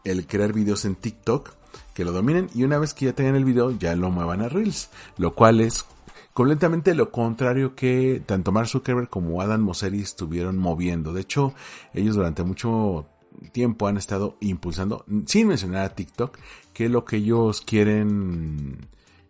el 0.04 0.28
crear 0.28 0.54
videos 0.54 0.86
en 0.86 0.95
TikTok 0.95 1.62
que 1.94 2.06
lo 2.06 2.12
dominen 2.12 2.50
y 2.54 2.64
una 2.64 2.80
vez 2.80 2.94
que 2.94 3.06
ya 3.06 3.14
tengan 3.14 3.36
el 3.36 3.46
video 3.46 3.72
ya 3.72 3.96
lo 3.96 4.10
muevan 4.12 4.41
a 4.41 4.50
Reels, 4.50 4.89
lo 5.18 5.36
cual 5.36 5.62
es 5.62 5.86
completamente 6.34 6.96
lo 6.96 7.12
contrario 7.12 7.76
que 7.76 8.22
tanto 8.26 8.52
Mark 8.52 8.68
Zuckerberg 8.68 9.10
como 9.10 9.41
Adam 9.41 9.62
Mosseri 9.62 10.02
estuvieron 10.02 10.58
moviendo. 10.58 11.14
De 11.14 11.22
hecho, 11.22 11.54
ellos 11.94 12.16
durante 12.16 12.44
mucho 12.44 13.08
tiempo 13.52 13.88
han 13.88 13.98
estado 13.98 14.38
impulsando, 14.39 15.06
sin 15.26 15.48
mencionar 15.48 15.86
a 15.86 15.96
TikTok, 15.96 16.38
que 16.74 16.89
lo 16.89 17.06
que 17.06 17.18
ellos 17.18 17.62
quieren 17.62 18.88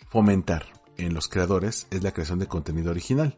fomentar 0.10 0.66
en 0.98 1.14
los 1.14 1.28
creadores 1.28 1.88
es 1.92 2.04
la 2.04 2.12
creación 2.12 2.40
de 2.40 2.48
contenido 2.48 2.92
original. 2.92 3.36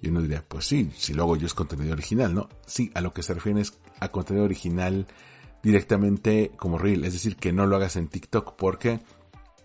Y 0.00 0.10
uno 0.10 0.22
diría, 0.22 0.44
pues 0.46 0.66
sí, 0.66 0.92
si 0.96 1.12
lo 1.12 1.24
hago 1.24 1.36
yo 1.36 1.46
es 1.46 1.54
contenido 1.54 1.92
original, 1.92 2.32
¿no? 2.32 2.48
Sí, 2.66 2.92
a 2.94 3.00
lo 3.00 3.12
que 3.12 3.24
se 3.24 3.34
refieren 3.34 3.60
es 3.60 3.78
a 3.98 4.10
contenido 4.10 4.44
original 4.44 5.06
directamente 5.62 6.52
como 6.56 6.78
reel, 6.78 7.04
es 7.04 7.12
decir, 7.12 7.36
que 7.36 7.52
no 7.52 7.66
lo 7.66 7.76
hagas 7.76 7.96
en 7.96 8.08
TikTok 8.08 8.54
porque 8.56 9.00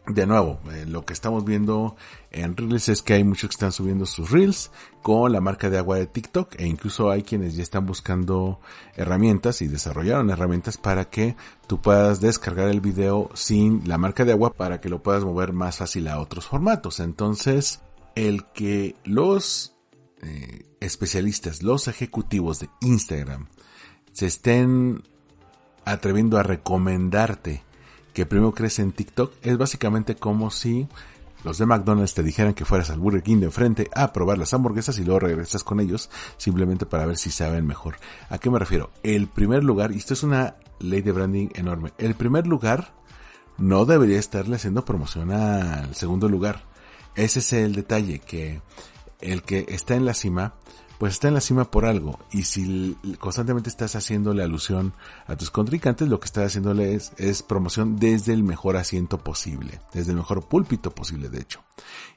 de 0.06 0.26
nuevo, 0.26 0.60
eh, 0.74 0.86
lo 0.86 1.06
que 1.06 1.14
estamos 1.14 1.46
viendo 1.46 1.96
en 2.30 2.58
Reels 2.58 2.89
es 2.89 3.02
que 3.02 3.14
hay 3.14 3.24
muchos 3.24 3.50
que 3.50 3.54
están 3.54 3.72
subiendo 3.72 4.06
sus 4.06 4.32
Reels 4.32 4.70
con 5.02 5.32
la 5.32 5.39
marca 5.39 5.70
de 5.70 5.78
agua 5.78 5.98
de 5.98 6.08
TikTok 6.08 6.56
e 6.60 6.68
incluso 6.68 7.10
hay 7.10 7.24
quienes 7.24 7.56
ya 7.56 7.64
están 7.64 7.86
buscando 7.86 8.60
herramientas 8.96 9.62
y 9.62 9.68
desarrollaron 9.68 10.30
herramientas 10.30 10.78
para 10.78 11.06
que 11.06 11.38
tú 11.68 11.80
puedas 11.82 12.20
descargar 12.20 12.68
el 12.68 12.82
video 12.82 13.30
sin 13.34 13.88
la 13.88 13.98
marca 13.98 14.26
de 14.26 14.34
agua 14.34 14.52
para 14.52 14.82
que 14.82 14.89
lo 14.89 15.02
puedas 15.02 15.24
mover 15.24 15.54
más 15.54 15.78
fácil 15.78 16.10
a 16.10 16.20
otros 16.20 16.48
formatos. 16.48 17.00
Entonces, 17.00 17.80
el 18.16 18.46
que 18.48 18.98
los 19.06 19.78
eh, 20.22 20.66
especialistas, 20.82 21.64
los 21.64 21.88
ejecutivos 21.88 22.60
de 22.60 22.70
Instagram 22.82 23.48
se 24.12 24.26
estén 24.26 25.04
atreviendo 25.86 26.38
a 26.38 26.43
recomendarte 26.43 27.63
que 28.13 28.25
primero 28.25 28.53
crees 28.53 28.79
en 28.79 28.91
TikTok 28.91 29.34
es 29.41 29.57
básicamente 29.57 30.15
como 30.15 30.51
si 30.51 30.88
los 31.43 31.57
de 31.57 31.65
McDonald's 31.65 32.13
te 32.13 32.23
dijeran 32.23 32.53
que 32.53 32.63
fueras 32.63 32.89
al 32.89 32.99
Burger 32.99 33.21
King 33.21 33.39
de 33.39 33.47
enfrente 33.47 33.89
a 33.93 34.13
probar 34.13 34.38
las 34.38 34.53
hamburguesas 34.53 34.97
y 34.97 35.03
luego 35.03 35.19
regresas 35.19 35.63
con 35.63 35.79
ellos 35.79 36.09
simplemente 36.38 36.86
para 36.86 37.05
ver 37.05 37.17
si 37.17 37.31
saben 37.31 37.67
mejor. 37.67 37.97
¿A 38.29 38.38
qué 38.38 38.49
me 38.49 38.59
refiero? 38.59 38.91
El 39.03 39.27
primer 39.27 39.63
lugar, 39.63 39.91
y 39.91 39.97
esto 39.97 40.13
es 40.13 40.23
una 40.23 40.55
ley 40.79 41.01
de 41.01 41.11
branding 41.11 41.49
enorme, 41.55 41.91
el 41.97 42.15
primer 42.15 42.47
lugar 42.47 42.93
no 43.57 43.86
debería 43.86 44.19
estarle 44.19 44.55
haciendo 44.55 44.86
promoción 44.86 45.31
al 45.31 45.93
segundo 45.95 46.29
lugar. 46.29 46.63
Ese 47.15 47.39
es 47.39 47.53
el 47.53 47.75
detalle, 47.75 48.19
que 48.19 48.61
el 49.19 49.43
que 49.43 49.65
está 49.69 49.95
en 49.95 50.05
la 50.05 50.13
cima 50.13 50.53
pues 50.98 51.14
está 51.14 51.28
en 51.28 51.34
la 51.34 51.41
cima 51.41 51.70
por 51.70 51.86
algo. 51.86 52.20
Y 52.32 52.44
si 52.44 52.98
constantemente 53.20 53.70
estás 53.70 53.96
haciéndole 53.96 54.44
alusión 54.44 54.94
a 55.28 55.36
tus 55.36 55.52
contrincantes, 55.52 56.08
lo 56.08 56.20
que 56.20 56.26
estás 56.26 56.48
haciéndole 56.48 56.94
es, 56.94 57.44
promoción 57.44 57.98
desde 57.98 58.34
el 58.34 58.44
mejor 58.44 58.78
asiento 58.78 59.18
posible, 59.18 59.82
desde 59.94 60.12
el 60.12 60.18
mejor 60.18 60.48
púlpito 60.48 60.91
posible, 60.91 61.30
de 61.30 61.41
hecho. 61.41 61.62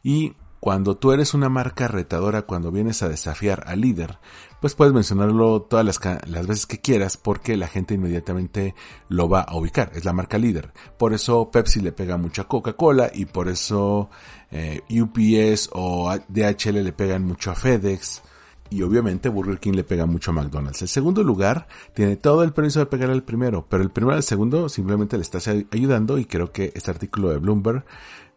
Y 0.03 0.35
cuando 0.61 0.97
tú 0.97 1.13
eres 1.13 1.35
una 1.35 1.49
marca 1.49 1.87
retadora, 1.87 2.43
cuando 2.43 2.73
vienes 2.73 3.03
a 3.03 3.09
desafiar 3.09 3.65
al 3.67 3.81
líder, 3.81 4.19
pues 4.61 4.75
puedes 4.75 4.95
mencionarlo 4.95 5.63
todas 5.63 5.85
las, 5.85 6.01
las, 6.27 6.47
veces 6.47 6.67
que 6.67 6.81
quieras 6.81 7.17
porque 7.17 7.57
la 7.57 7.69
gente 7.69 7.95
inmediatamente 7.95 8.75
lo 9.09 9.29
va 9.29 9.43
a 9.43 9.57
ubicar. 9.57 9.93
Es 9.95 10.05
la 10.05 10.13
marca 10.13 10.39
líder. 10.39 10.73
Por 10.99 11.13
eso 11.13 11.51
Pepsi 11.51 11.81
le 11.81 11.93
pega 11.93 12.17
mucho 12.17 12.43
a 12.43 12.49
Coca-Cola 12.49 13.11
y 13.13 13.27
por 13.27 13.49
eso 13.49 14.11
eh, 14.51 14.81
UPS 14.91 15.71
o 15.73 16.13
DHL 16.29 16.83
le 16.83 16.93
pegan 16.93 17.25
mucho 17.25 17.51
a 17.51 17.55
FedEx 17.55 18.23
y 18.71 18.83
obviamente 18.83 19.29
Burger 19.29 19.59
King 19.59 19.73
le 19.73 19.85
pega 19.85 20.07
mucho 20.07 20.31
a 20.31 20.35
McDonald's. 20.35 20.83
El 20.83 20.89
segundo 20.89 21.23
lugar 21.23 21.69
tiene 21.95 22.17
todo 22.17 22.43
el 22.43 22.53
permiso 22.53 22.81
de 22.81 22.87
pegar 22.87 23.11
al 23.11 23.23
primero, 23.23 23.67
pero 23.69 23.83
el 23.83 23.91
primero 23.91 24.17
al 24.17 24.23
segundo 24.23 24.69
simplemente 24.69 25.17
le 25.17 25.23
está 25.23 25.39
ayudando 25.71 26.19
y 26.19 26.25
creo 26.25 26.53
que 26.53 26.73
este 26.75 26.91
artículo 26.91 27.31
de 27.31 27.39
Bloomberg 27.39 27.85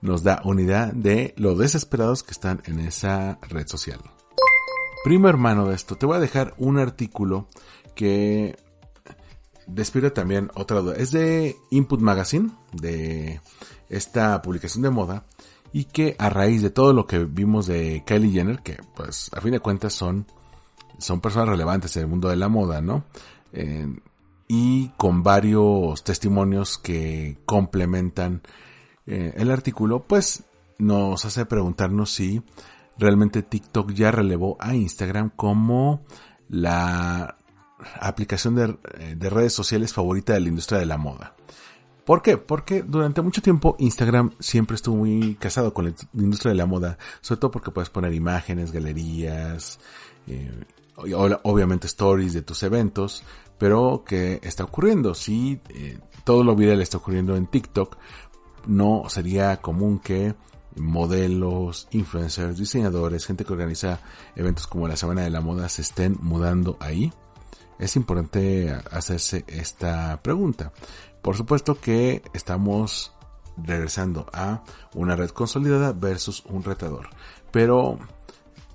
nos 0.01 0.23
da 0.23 0.41
unidad 0.45 0.93
de 0.93 1.34
lo 1.38 1.55
desesperados 1.55 2.23
que 2.23 2.32
están 2.32 2.61
en 2.65 2.80
esa 2.80 3.39
red 3.49 3.67
social. 3.67 3.99
Primo 5.03 5.30
hermano 5.30 5.67
de 5.67 5.75
esto, 5.75 5.95
te 5.95 6.05
voy 6.05 6.17
a 6.17 6.19
dejar 6.19 6.53
un 6.57 6.77
artículo 6.77 7.47
que 7.95 8.57
despierta 9.67 10.13
también 10.13 10.51
otra 10.55 10.80
duda. 10.82 10.95
Es 10.95 11.11
de 11.11 11.55
Input 11.69 12.01
Magazine, 12.01 12.51
de 12.73 13.41
esta 13.89 14.41
publicación 14.41 14.84
de 14.84 14.89
moda, 14.89 15.25
y 15.72 15.86
que 15.86 16.15
a 16.17 16.30
raíz 16.30 16.61
de 16.61 16.70
todo 16.70 16.93
lo 16.93 17.05
que 17.05 17.20
vimos 17.26 17.67
de 17.67 18.03
Kylie 18.05 18.32
Jenner, 18.32 18.59
que 18.59 18.78
pues 18.95 19.30
a 19.34 19.41
fin 19.41 19.51
de 19.51 19.59
cuentas 19.59 19.93
son, 19.93 20.26
son 20.97 21.22
personas 21.22 21.49
relevantes 21.49 21.95
en 21.95 22.03
el 22.03 22.07
mundo 22.07 22.30
de 22.30 22.36
la 22.36 22.49
moda, 22.49 22.82
¿no? 22.82 23.03
Eh, 23.53 23.88
y 24.47 24.89
con 24.97 25.22
varios 25.22 26.03
testimonios 26.03 26.78
que 26.80 27.38
complementan 27.45 28.41
eh, 29.05 29.34
el 29.38 29.51
artículo, 29.51 30.03
pues 30.03 30.43
nos 30.80 31.24
hace 31.26 31.45
preguntarnos 31.45 32.11
si 32.11 32.41
realmente 32.97 33.43
TikTok 33.43 33.91
ya 33.91 34.11
relevó 34.11 34.57
a 34.59 34.76
Instagram 34.76 35.30
como 35.36 36.01
la 36.49 37.38
aplicación 38.01 38.55
de, 38.55 38.76
de 39.15 39.30
redes 39.30 39.53
sociales 39.53 39.93
favorita 39.93 40.34
de 40.34 40.39
la 40.39 40.49
industria 40.49 40.80
de 40.80 40.86
la 40.88 40.97
moda. 40.97 41.36
¿Por 42.06 42.22
qué? 42.22 42.38
Porque 42.38 42.82
durante 42.82 43.22
mucho 43.22 43.41
tiempo 43.41 43.76
Instagram 43.80 44.32
siempre 44.39 44.76
estuvo 44.76 44.97
muy 44.97 45.36
casado 45.36 45.74
con 45.74 45.86
la 45.86 45.93
industria 46.14 46.52
de 46.52 46.58
la 46.58 46.66
moda, 46.66 46.97
sobre 47.22 47.39
todo 47.39 47.52
porque 47.52 47.72
puedes 47.72 47.89
poner 47.89 48.14
imágenes, 48.14 48.72
galerías, 48.72 49.80
eh, 50.28 50.66
obviamente 51.43 51.88
stories 51.88 52.34
de 52.34 52.41
tus 52.41 52.64
eventos, 52.64 53.24
pero 53.58 54.04
¿qué 54.06 54.39
está 54.41 54.64
ocurriendo? 54.64 55.14
Si 55.14 55.62
eh, 55.70 56.00
todo 56.24 56.43
lo 56.43 56.56
viral 56.56 56.82
está 56.82 56.97
ocurriendo 56.97 57.36
en 57.36 57.47
TikTok, 57.47 57.97
no 58.68 59.04
sería 59.08 59.58
común 59.58 60.00
que 60.00 60.36
modelos, 60.76 61.88
influencers, 61.91 62.58
diseñadores, 62.58 63.26
gente 63.26 63.45
que 63.45 63.54
organiza 63.54 64.00
eventos 64.36 64.68
como 64.68 64.88
la 64.88 64.95
Semana 64.95 65.24
de 65.24 65.30
la 65.30 65.41
Moda 65.41 65.70
se 65.70 65.82
estén 65.82 66.18
mudando 66.22 66.78
ahí. 66.80 67.12
Es 67.78 67.95
importante 67.95 68.76
hacerse 68.91 69.45
esta 69.47 70.22
pregunta. 70.22 70.74
Por 71.22 71.36
supuesto 71.36 71.80
que 71.80 72.22
estamos 72.34 73.13
regresando 73.57 74.28
a 74.34 74.63
una 74.93 75.15
red 75.15 75.30
consolidada 75.30 75.91
versus 75.93 76.43
un 76.45 76.63
retador. 76.63 77.09
Pero 77.51 77.99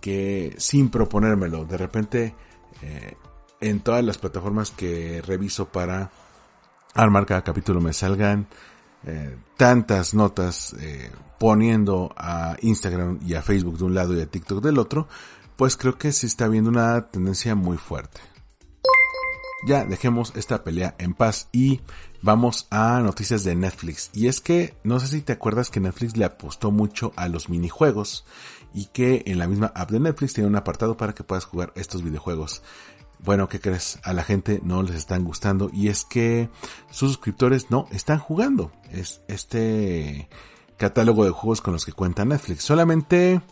que 0.01 0.55
sin 0.59 0.91
proponérmelo, 0.91 1.65
de 1.65 1.77
repente 1.79 2.35
eh, 2.83 3.17
en 3.61 3.81
todas 3.81 4.05
las 4.05 4.19
plataformas 4.19 4.71
que 4.71 5.23
reviso 5.23 5.67
para 5.67 6.11
armar 6.95 7.27
cada 7.27 7.43
capítulo 7.43 7.81
me 7.81 7.93
salgan 7.93 8.47
eh, 9.07 9.37
tantas 9.57 10.15
notas 10.15 10.75
eh, 10.81 11.11
poniendo 11.39 12.13
a 12.17 12.57
Instagram 12.61 13.21
y 13.25 13.35
a 13.35 13.43
Facebook 13.43 13.79
de 13.79 13.85
un 13.85 13.95
lado 13.95 14.17
y 14.17 14.21
a 14.21 14.27
TikTok 14.27 14.63
del 14.63 14.79
otro, 14.79 15.09
pues 15.57 15.77
creo 15.77 15.99
que 15.99 16.13
se 16.13 16.27
está 16.27 16.49
viendo 16.49 16.71
una 16.71 17.09
tendencia 17.09 17.55
muy 17.55 17.77
fuerte. 17.77 18.21
Ya 19.67 19.85
dejemos 19.85 20.33
esta 20.37 20.63
pelea 20.63 20.95
en 20.99 21.15
paz 21.15 21.49
y 21.53 21.81
vamos 22.25 22.67
a 22.71 23.01
noticias 23.01 23.45
de 23.45 23.55
Netflix. 23.55 24.11
Y 24.15 24.29
es 24.29 24.41
que 24.41 24.75
no 24.83 24.99
sé 24.99 25.09
si 25.09 25.21
te 25.21 25.35
acuerdas 25.35 25.69
que 25.69 25.79
Netflix 25.79 26.17
le 26.17 26.25
apostó 26.25 26.71
mucho 26.71 27.13
a 27.17 27.29
los 27.29 27.51
minijuegos 27.51 28.25
y 28.73 28.87
que 28.87 29.25
en 29.27 29.39
la 29.39 29.47
misma 29.47 29.73
app 29.75 29.91
de 29.91 30.01
Netflix 30.01 30.33
tiene 30.33 30.49
un 30.49 30.57
apartado 30.57 30.97
para 30.97 31.13
que 31.15 31.23
puedas 31.23 31.45
jugar 31.45 31.75
estos 31.77 32.03
videojuegos. 32.03 32.63
Bueno, 33.19 33.49
¿qué 33.51 33.61
crees? 33.61 33.99
A 34.03 34.15
la 34.15 34.25
gente 34.25 34.61
no 34.65 34.83
les 34.83 34.97
están 34.97 35.23
gustando 35.23 35.71
y 35.71 35.89
es 35.89 36.07
que 36.07 36.49
sus 36.91 37.11
suscriptores 37.11 37.71
no 37.71 37.89
están 37.91 38.19
jugando. 38.19 38.73
Es 38.91 39.21
este 39.29 40.31
catálogo 40.79 41.27
de 41.27 41.31
juegos 41.31 41.61
con 41.61 41.75
los 41.75 41.85
que 41.85 41.93
cuenta 41.93 42.25
Netflix. 42.25 42.65
Solamente 42.65 43.43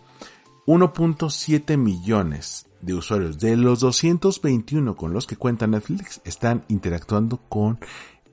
1.7 0.67 1.77
millones 1.77 2.67
de 2.81 2.95
usuarios 2.95 3.39
de 3.39 3.57
los 3.57 3.81
221 3.81 4.97
con 4.97 5.13
los 5.13 5.27
que 5.27 5.37
cuenta 5.37 5.67
Netflix 5.67 6.21
están 6.25 6.65
interactuando 6.69 7.39
con 7.49 7.79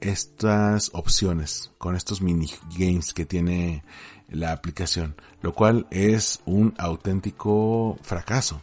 estas 0.02 0.92
opciones, 0.94 1.72
con 1.78 1.96
estos 1.96 2.22
mini 2.22 2.50
games 2.78 3.14
que 3.14 3.26
tiene 3.26 3.84
la 4.30 4.52
aplicación, 4.52 5.16
lo 5.42 5.54
cual 5.54 5.88
es 5.92 6.42
un 6.46 6.74
auténtico 6.78 7.98
fracaso. 8.02 8.62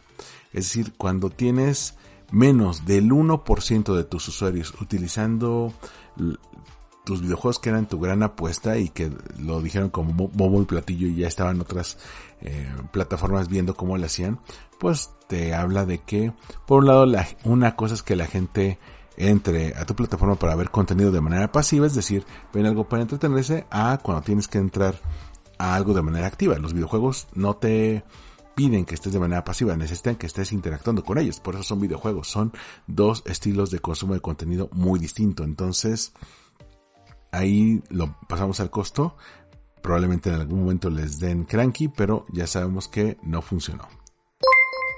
Es 0.53 0.65
decir, 0.65 0.93
cuando 0.97 1.29
tienes 1.29 1.95
menos 2.31 2.85
del 2.85 3.09
1% 3.09 3.95
de 3.95 4.03
tus 4.03 4.27
usuarios 4.27 4.73
utilizando 4.81 5.73
tus 7.03 7.21
videojuegos 7.21 7.59
que 7.59 7.69
eran 7.69 7.87
tu 7.87 7.99
gran 7.99 8.21
apuesta 8.23 8.77
y 8.77 8.89
que 8.89 9.11
lo 9.39 9.61
dijeron 9.61 9.89
como 9.89 10.27
bombo 10.27 10.61
y 10.61 10.65
platillo 10.65 11.07
y 11.07 11.15
ya 11.15 11.27
estaban 11.27 11.61
otras 11.61 11.97
eh, 12.41 12.69
plataformas 12.91 13.47
viendo 13.47 13.75
cómo 13.75 13.97
lo 13.97 14.05
hacían, 14.05 14.39
pues 14.77 15.11
te 15.27 15.53
habla 15.53 15.85
de 15.85 15.99
que, 15.99 16.33
por 16.65 16.79
un 16.79 16.87
lado, 16.87 17.05
una 17.45 17.75
cosa 17.75 17.93
es 17.93 18.03
que 18.03 18.15
la 18.15 18.27
gente 18.27 18.77
entre 19.17 19.75
a 19.75 19.85
tu 19.85 19.95
plataforma 19.95 20.35
para 20.35 20.55
ver 20.55 20.69
contenido 20.69 21.11
de 21.11 21.21
manera 21.21 21.51
pasiva, 21.51 21.87
es 21.87 21.95
decir, 21.95 22.25
ven 22.53 22.65
algo 22.65 22.87
para 22.87 23.01
entretenerse, 23.01 23.65
a 23.69 23.99
cuando 24.01 24.23
tienes 24.23 24.47
que 24.47 24.59
entrar 24.59 24.95
a 25.57 25.75
algo 25.75 25.93
de 25.93 26.03
manera 26.03 26.27
activa. 26.27 26.57
Los 26.59 26.73
videojuegos 26.73 27.27
no 27.33 27.55
te 27.55 28.03
piden 28.55 28.85
que 28.85 28.95
estés 28.95 29.13
de 29.13 29.19
manera 29.19 29.43
pasiva, 29.43 29.75
necesitan 29.75 30.15
que 30.15 30.25
estés 30.25 30.51
interactuando 30.51 31.03
con 31.03 31.17
ellos. 31.17 31.39
Por 31.39 31.55
eso 31.55 31.63
son 31.63 31.79
videojuegos, 31.79 32.27
son 32.27 32.53
dos 32.87 33.23
estilos 33.25 33.69
de 33.71 33.79
consumo 33.79 34.13
de 34.13 34.19
contenido 34.19 34.69
muy 34.71 34.99
distinto. 34.99 35.43
Entonces, 35.43 36.13
ahí 37.31 37.83
lo 37.89 38.17
pasamos 38.27 38.59
al 38.59 38.69
costo. 38.69 39.15
Probablemente 39.81 40.29
en 40.29 40.35
algún 40.35 40.61
momento 40.61 40.89
les 40.89 41.19
den 41.19 41.45
cranky, 41.45 41.87
pero 41.87 42.25
ya 42.31 42.47
sabemos 42.47 42.87
que 42.87 43.17
no 43.21 43.41
funcionó. 43.41 43.87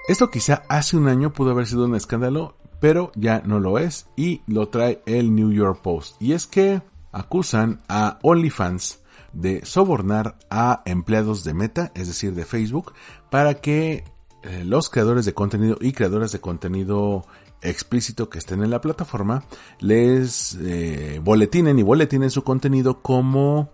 Esto 0.08 0.32
quizá 0.32 0.64
hace 0.70 0.98
un 0.98 1.08
año 1.08 1.34
pudo 1.34 1.52
haber 1.52 1.68
sido 1.68 1.86
un 1.86 1.96
escándalo, 1.96 2.56
pero 2.80 3.12
ya 3.16 3.42
no 3.46 3.60
lo 3.60 3.78
es 3.78 4.08
y 4.16 4.42
lo 4.48 4.70
trae 4.70 5.02
el 5.06 5.36
New 5.36 5.52
York 5.52 5.82
Post. 5.82 6.22
Y 6.22 6.34
es 6.34 6.48
que 6.48 6.82
acusan 7.12 7.82
a 7.88 8.20
OnlyFans 8.22 9.00
de 9.34 9.66
sobornar 9.66 10.38
a 10.50 10.82
empleados 10.86 11.44
de 11.44 11.54
Meta, 11.54 11.92
es 11.96 12.08
decir, 12.08 12.34
de 12.34 12.46
Facebook, 12.46 12.94
para 13.30 13.56
que 13.56 14.04
eh, 14.44 14.64
los 14.66 14.90
creadores 14.90 15.26
de 15.26 15.34
contenido 15.34 15.78
y 15.82 15.92
creadoras 15.92 16.32
de 16.32 16.40
contenido 16.40 17.26
explícito 17.62 18.30
que 18.30 18.40
estén 18.40 18.64
en 18.64 18.70
la 18.70 18.80
plataforma 18.80 19.44
les 19.80 20.58
eh, 20.62 21.20
boletinen 21.22 21.78
y 21.78 21.84
boletinen 21.84 22.32
su 22.32 22.44
contenido 22.46 23.02
como 23.02 23.70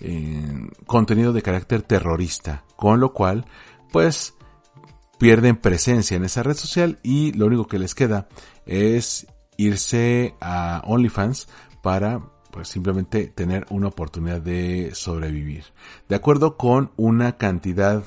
eh, 0.00 0.68
contenido 0.86 1.32
de 1.32 1.42
carácter 1.42 1.82
terrorista, 1.82 2.64
con 2.76 3.00
lo 3.00 3.12
cual, 3.12 3.46
pues, 3.92 4.34
pierden 5.20 5.56
presencia 5.56 6.16
en 6.16 6.24
esa 6.24 6.42
red 6.42 6.56
social 6.56 6.98
y 7.02 7.32
lo 7.32 7.44
único 7.44 7.66
que 7.66 7.78
les 7.78 7.94
queda 7.94 8.26
es 8.64 9.26
irse 9.58 10.34
a 10.40 10.82
OnlyFans 10.86 11.46
para 11.82 12.22
pues 12.50 12.68
simplemente 12.68 13.26
tener 13.26 13.66
una 13.68 13.88
oportunidad 13.88 14.40
de 14.40 14.92
sobrevivir. 14.94 15.64
De 16.08 16.16
acuerdo 16.16 16.56
con 16.56 16.90
una 16.96 17.36
cantidad 17.36 18.02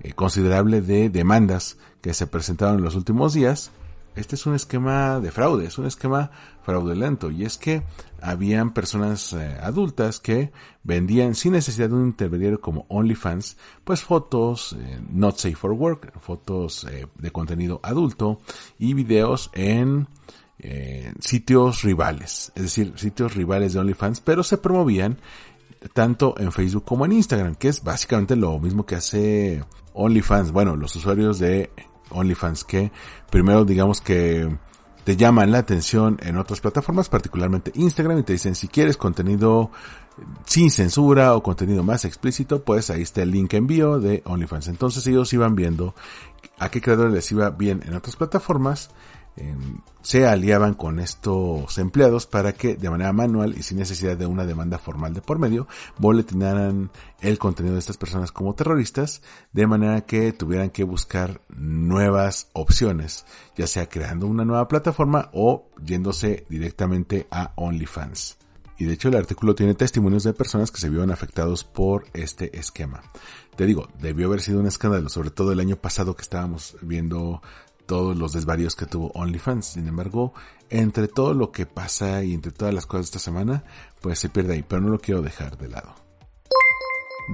eh, 0.00 0.12
considerable 0.12 0.82
de 0.82 1.08
demandas 1.08 1.78
que 2.02 2.12
se 2.12 2.26
presentaron 2.26 2.76
en 2.76 2.84
los 2.84 2.96
últimos 2.96 3.32
días, 3.32 3.70
este 4.14 4.34
es 4.34 4.46
un 4.46 4.54
esquema 4.54 5.20
de 5.20 5.30
fraude, 5.30 5.66
es 5.66 5.78
un 5.78 5.86
esquema 5.86 6.30
fraudulento. 6.62 7.30
Y 7.30 7.44
es 7.44 7.58
que 7.58 7.82
habían 8.20 8.72
personas 8.72 9.32
eh, 9.32 9.58
adultas 9.60 10.20
que 10.20 10.52
vendían 10.82 11.34
sin 11.34 11.52
necesidad 11.52 11.88
de 11.88 11.94
un 11.94 12.06
intermediario 12.06 12.60
como 12.60 12.86
OnlyFans, 12.88 13.56
pues 13.84 14.02
fotos 14.02 14.76
eh, 14.78 15.00
not 15.10 15.36
safe 15.36 15.56
for 15.56 15.72
work, 15.72 16.18
fotos 16.20 16.84
eh, 16.84 17.06
de 17.16 17.30
contenido 17.30 17.80
adulto 17.82 18.40
y 18.78 18.94
videos 18.94 19.50
en 19.54 20.08
sitios 21.18 21.82
rivales, 21.82 22.52
es 22.54 22.62
decir, 22.62 22.92
sitios 22.94 23.34
rivales 23.34 23.72
de 23.72 23.80
OnlyFans, 23.80 24.20
pero 24.20 24.44
se 24.44 24.58
promovían 24.58 25.18
tanto 25.92 26.36
en 26.38 26.52
Facebook 26.52 26.84
como 26.84 27.04
en 27.04 27.10
Instagram, 27.10 27.56
que 27.56 27.66
es 27.66 27.82
básicamente 27.82 28.36
lo 28.36 28.60
mismo 28.60 28.86
que 28.86 28.94
hace 28.94 29.64
OnlyFans, 29.92 30.52
bueno, 30.52 30.76
los 30.76 30.94
usuarios 30.94 31.40
de 31.40 31.70
OnlyFans 32.12 32.64
que 32.64 32.92
primero 33.30 33.64
digamos 33.64 34.00
que 34.00 34.48
te 35.04 35.16
llaman 35.16 35.50
la 35.50 35.58
atención 35.58 36.18
en 36.22 36.36
otras 36.36 36.60
plataformas, 36.60 37.08
particularmente 37.08 37.72
Instagram, 37.74 38.18
y 38.18 38.22
te 38.22 38.34
dicen 38.34 38.54
si 38.54 38.68
quieres 38.68 38.96
contenido 38.96 39.70
sin 40.44 40.70
censura 40.70 41.34
o 41.34 41.42
contenido 41.42 41.82
más 41.82 42.04
explícito, 42.04 42.62
pues 42.62 42.90
ahí 42.90 43.02
está 43.02 43.22
el 43.22 43.30
link 43.30 43.54
envío 43.54 43.98
de 43.98 44.22
OnlyFans. 44.24 44.68
Entonces 44.68 45.06
ellos 45.06 45.32
iban 45.32 45.56
viendo 45.56 45.94
a 46.58 46.70
qué 46.70 46.80
creadores 46.80 47.12
les 47.12 47.32
iba 47.32 47.50
bien 47.50 47.82
en 47.84 47.94
otras 47.94 48.16
plataformas 48.16 48.90
se 50.02 50.26
aliaban 50.26 50.74
con 50.74 50.98
estos 50.98 51.78
empleados 51.78 52.26
para 52.26 52.52
que 52.52 52.76
de 52.76 52.90
manera 52.90 53.12
manual 53.12 53.54
y 53.56 53.62
sin 53.62 53.78
necesidad 53.78 54.16
de 54.16 54.26
una 54.26 54.44
demanda 54.44 54.78
formal 54.78 55.14
de 55.14 55.22
por 55.22 55.38
medio 55.38 55.66
boletinaran 55.96 56.90
el 57.20 57.38
contenido 57.38 57.74
de 57.74 57.80
estas 57.80 57.96
personas 57.96 58.30
como 58.30 58.54
terroristas 58.54 59.22
de 59.52 59.66
manera 59.66 60.02
que 60.02 60.32
tuvieran 60.32 60.70
que 60.70 60.84
buscar 60.84 61.40
nuevas 61.48 62.48
opciones 62.52 63.24
ya 63.56 63.66
sea 63.66 63.88
creando 63.88 64.26
una 64.26 64.44
nueva 64.44 64.68
plataforma 64.68 65.30
o 65.32 65.68
yéndose 65.82 66.46
directamente 66.48 67.26
a 67.30 67.52
OnlyFans. 67.56 68.38
Y 68.78 68.84
de 68.84 68.94
hecho 68.94 69.08
el 69.08 69.16
artículo 69.16 69.54
tiene 69.54 69.74
testimonios 69.74 70.24
de 70.24 70.32
personas 70.32 70.70
que 70.70 70.80
se 70.80 70.88
vieron 70.88 71.10
afectados 71.10 71.62
por 71.62 72.06
este 72.14 72.58
esquema. 72.58 73.02
Te 73.56 73.66
digo, 73.66 73.88
debió 74.00 74.26
haber 74.26 74.40
sido 74.40 74.60
un 74.60 74.66
escándalo, 74.66 75.08
sobre 75.08 75.30
todo 75.30 75.52
el 75.52 75.60
año 75.60 75.76
pasado 75.76 76.16
que 76.16 76.22
estábamos 76.22 76.76
viendo 76.80 77.42
todos 77.92 78.16
los 78.16 78.32
desvaríos 78.32 78.74
que 78.74 78.86
tuvo 78.86 79.12
OnlyFans. 79.12 79.66
Sin 79.66 79.86
embargo, 79.86 80.32
entre 80.70 81.08
todo 81.08 81.34
lo 81.34 81.52
que 81.52 81.66
pasa 81.66 82.24
y 82.24 82.32
entre 82.32 82.50
todas 82.50 82.72
las 82.72 82.86
cosas 82.86 83.04
de 83.04 83.08
esta 83.08 83.18
semana, 83.18 83.64
pues 84.00 84.18
se 84.18 84.30
pierde 84.30 84.54
ahí, 84.54 84.64
pero 84.66 84.80
no 84.80 84.88
lo 84.88 84.98
quiero 84.98 85.20
dejar 85.20 85.58
de 85.58 85.68
lado. 85.68 85.94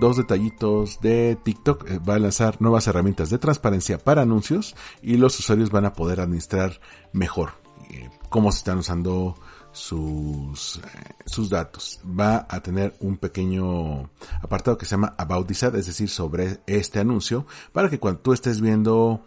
Dos 0.01 0.17
detallitos 0.17 1.01
de 1.01 1.39
TikTok 1.45 1.89
eh, 1.89 1.99
va 2.01 2.17
a 2.17 2.19
lanzar 2.19 2.61
nuevas 2.61 2.89
herramientas 2.89 3.31
de 3.31 3.39
transparencia 3.39 3.99
para 3.99 4.23
anuncios 4.23 4.75
y 5.01 5.17
los 5.17 5.39
usuarios 5.39 5.71
van 5.71 5.85
a 5.85 5.93
poder 5.93 6.19
administrar 6.19 6.81
mejor 7.13 7.53
eh, 7.91 8.11
cómo 8.29 8.51
se 8.51 8.59
están 8.59 8.79
usando 8.79 9.37
sus, 9.71 10.79
eh, 10.79 10.81
sus 11.25 11.51
datos. 11.51 12.01
Va 12.05 12.49
a 12.51 12.61
tener 12.65 12.97
un 12.99 13.17
pequeño 13.17 14.11
apartado 14.43 14.77
que 14.77 14.87
se 14.87 14.97
llama 14.97 15.15
About 15.19 15.47
This 15.47 15.63
Ad, 15.63 15.77
es 15.77 15.87
decir, 15.87 16.09
sobre 16.09 16.59
este 16.67 16.99
anuncio, 16.99 17.47
para 17.71 17.89
que 17.89 18.01
cuando 18.01 18.19
tú 18.23 18.33
estés 18.33 18.61
viendo 18.61 19.25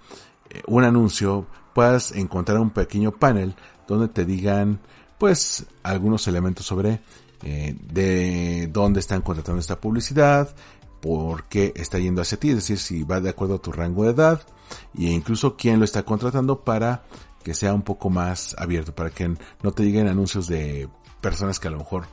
un 0.67 0.83
anuncio 0.83 1.45
puedas 1.73 2.11
encontrar 2.11 2.59
un 2.59 2.71
pequeño 2.71 3.11
panel 3.11 3.55
donde 3.87 4.07
te 4.07 4.25
digan 4.25 4.79
pues 5.17 5.65
algunos 5.83 6.27
elementos 6.27 6.65
sobre 6.65 7.01
eh, 7.43 7.75
de 7.79 8.67
dónde 8.71 8.99
están 8.99 9.21
contratando 9.21 9.59
esta 9.59 9.79
publicidad, 9.79 10.53
por 10.99 11.45
qué 11.45 11.73
está 11.75 11.97
yendo 11.99 12.21
hacia 12.21 12.39
ti, 12.39 12.49
es 12.49 12.55
decir, 12.55 12.77
si 12.77 13.03
va 13.03 13.19
de 13.19 13.29
acuerdo 13.29 13.55
a 13.55 13.61
tu 13.61 13.71
rango 13.71 14.03
de 14.03 14.11
edad 14.11 14.41
e 14.97 15.05
incluso 15.05 15.57
quién 15.57 15.79
lo 15.79 15.85
está 15.85 16.03
contratando 16.03 16.63
para 16.63 17.03
que 17.43 17.53
sea 17.53 17.73
un 17.73 17.81
poco 17.81 18.09
más 18.09 18.55
abierto, 18.57 18.93
para 18.93 19.09
que 19.09 19.35
no 19.63 19.71
te 19.71 19.83
lleguen 19.83 20.07
anuncios 20.07 20.47
de 20.47 20.87
personas 21.19 21.59
que 21.59 21.67
a 21.67 21.71
lo 21.71 21.79
mejor 21.79 22.05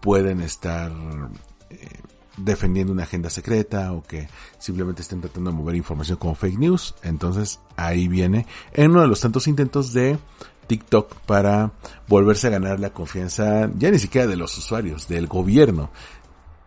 pueden 0.00 0.40
estar 0.40 0.92
eh, 1.70 2.00
defendiendo 2.38 2.92
una 2.92 3.04
agenda 3.04 3.30
secreta 3.30 3.92
o 3.92 4.02
que 4.02 4.28
simplemente 4.58 5.02
estén 5.02 5.20
tratando 5.20 5.50
de 5.50 5.56
mover 5.56 5.74
información 5.74 6.18
como 6.18 6.34
fake 6.34 6.58
news. 6.58 6.94
Entonces 7.02 7.60
ahí 7.76 8.08
viene 8.08 8.46
en 8.72 8.90
uno 8.90 9.02
de 9.02 9.08
los 9.08 9.20
tantos 9.20 9.46
intentos 9.46 9.92
de 9.92 10.18
TikTok 10.66 11.14
para 11.26 11.72
volverse 12.06 12.46
a 12.46 12.50
ganar 12.50 12.78
la 12.78 12.90
confianza 12.90 13.70
ya 13.76 13.90
ni 13.90 13.98
siquiera 13.98 14.26
de 14.26 14.36
los 14.36 14.56
usuarios, 14.56 15.08
del 15.08 15.26
gobierno. 15.26 15.90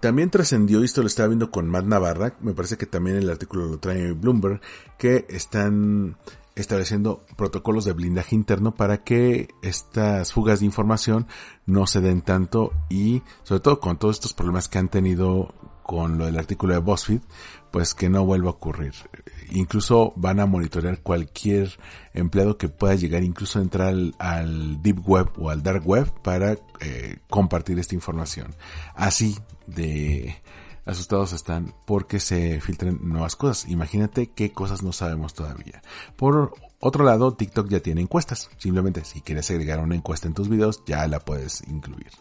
También 0.02 0.32
trascendió, 0.32 0.84
esto 0.84 1.02
lo 1.02 1.08
estaba 1.08 1.28
viendo 1.28 1.52
con 1.52 1.70
Matt 1.70 1.86
Navarra, 1.86 2.34
me 2.42 2.54
parece 2.54 2.76
que 2.76 2.88
también 2.88 3.18
el 3.18 3.30
artículo 3.30 3.68
lo 3.68 3.78
trae 3.78 4.14
Bloomberg, 4.14 4.60
que 4.98 5.28
están 5.30 6.18
estableciendo 6.62 7.26
protocolos 7.36 7.86
de 7.86 7.94
blindaje 7.94 8.36
interno 8.36 8.74
para 8.74 9.04
que 9.04 9.50
estas 9.62 10.34
fugas 10.34 10.60
de 10.60 10.66
información 10.66 11.28
no 11.66 11.88
se 11.88 12.02
den 12.02 12.22
tanto 12.22 12.72
y 12.90 13.24
sobre 13.44 13.62
todo 13.62 13.80
con 13.80 13.98
todos 13.98 14.18
estos 14.18 14.34
problemas 14.34 14.68
que 14.68 14.78
han 14.78 14.90
tenido 14.90 15.54
con 15.84 16.18
lo 16.18 16.26
del 16.26 16.38
artículo 16.38 16.74
de 16.74 16.80
BuzzFeed, 16.80 17.22
pues 17.72 17.94
que 17.94 18.10
no 18.10 18.26
vuelva 18.26 18.50
a 18.50 18.54
ocurrir. 18.54 18.94
Incluso 19.52 20.14
van 20.16 20.40
a 20.40 20.46
monitorear 20.46 21.02
cualquier 21.02 21.78
empleado 22.14 22.58
que 22.58 22.70
pueda 22.70 22.96
llegar 22.96 23.24
incluso 23.24 23.60
a 23.60 23.62
entrar 23.62 23.94
al, 24.20 24.82
deep 24.82 25.06
web 25.06 25.30
o 25.38 25.50
al 25.50 25.64
dark 25.64 25.86
web 25.86 26.10
para 26.22 26.58
eh, 26.80 27.18
compartir 27.30 27.80
esta 27.80 27.96
información. 27.96 28.56
Así 28.96 29.38
de 29.68 30.41
asustados 30.86 31.34
están 31.34 31.74
porque 31.86 32.20
se 32.20 32.60
filtren 32.62 33.00
nuevas 33.02 33.36
cosas. 33.36 33.70
Imagínate 33.70 34.32
qué 34.32 34.52
cosas 34.52 34.84
no 34.84 34.92
sabemos 34.92 35.34
todavía. 35.34 35.82
Por 36.16 36.54
otro 36.80 37.04
lado, 37.04 37.34
TikTok 37.34 37.70
ya 37.70 37.80
tiene 37.80 38.02
encuestas. 38.02 38.50
Simplemente 38.58 39.06
si 39.06 39.22
quieres 39.22 39.50
agregar 39.52 39.80
una 39.80 39.96
encuesta 39.96 40.28
en 40.28 40.34
tus 40.34 40.50
videos, 40.50 40.84
ya 40.86 41.08
la 41.08 41.20
puedes 41.20 41.62
incluir. 41.68 42.12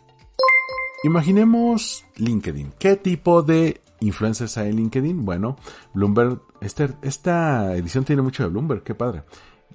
Imaginemos 1.03 2.05
LinkedIn. 2.17 2.75
¿Qué 2.79 2.97
tipo 2.97 3.43
de 3.43 3.81
influencers 4.01 4.59
hay 4.59 4.69
en 4.69 4.77
LinkedIn? 4.77 5.25
Bueno, 5.25 5.57
Bloomberg, 5.95 6.43
este, 6.61 6.91
esta 7.01 7.75
edición 7.75 8.05
tiene 8.05 8.21
mucho 8.21 8.43
de 8.43 8.51
Bloomberg, 8.51 8.83
qué 8.83 8.95
padre. 8.95 9.23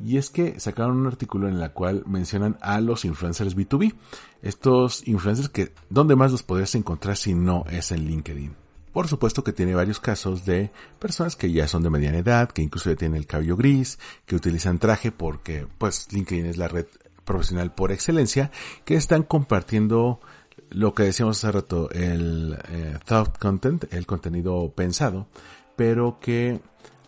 Y 0.03 0.17
es 0.17 0.29
que 0.29 0.59
sacaron 0.59 0.97
un 0.97 1.07
artículo 1.07 1.47
en 1.47 1.59
el 1.59 1.71
cual 1.71 2.03
mencionan 2.05 2.57
a 2.61 2.79
los 2.81 3.05
influencers 3.05 3.55
B2B. 3.55 3.95
Estos 4.41 5.07
influencers 5.07 5.49
que, 5.49 5.73
¿dónde 5.89 6.15
más 6.15 6.31
los 6.31 6.43
podrías 6.43 6.75
encontrar 6.75 7.17
si 7.17 7.33
no 7.33 7.63
es 7.71 7.91
en 7.91 8.05
LinkedIn? 8.05 8.64
Por 8.95 9.09
supuesto 9.09 9.43
que 9.43 9.51
tiene 9.51 9.75
varios 9.75 9.99
casos 9.99 10.45
de 10.45 10.71
personas 10.99 11.35
que 11.35 11.51
ya 11.51 11.67
son 11.67 11.83
de 11.83 11.89
mediana 11.89 12.19
edad, 12.19 12.47
que 12.49 12.61
incluso 12.61 12.89
ya 12.89 12.95
tienen 12.95 13.17
el 13.17 13.27
cabello 13.27 13.57
gris, 13.57 13.99
que 14.25 14.37
utilizan 14.37 14.79
traje 14.79 15.11
porque 15.11 15.67
pues 15.77 16.07
LinkedIn 16.13 16.45
es 16.45 16.55
la 16.55 16.69
red 16.69 16.85
profesional 17.25 17.73
por 17.73 17.91
excelencia, 17.91 18.51
que 18.85 18.95
están 18.95 19.23
compartiendo 19.23 20.21
lo 20.69 20.93
que 20.93 21.03
decíamos 21.03 21.43
hace 21.43 21.51
rato, 21.51 21.91
el 21.91 22.57
eh, 22.69 22.97
thought 23.03 23.37
content, 23.37 23.83
el 23.93 24.05
contenido 24.05 24.71
pensado, 24.73 25.27
pero 25.75 26.17
que 26.21 26.61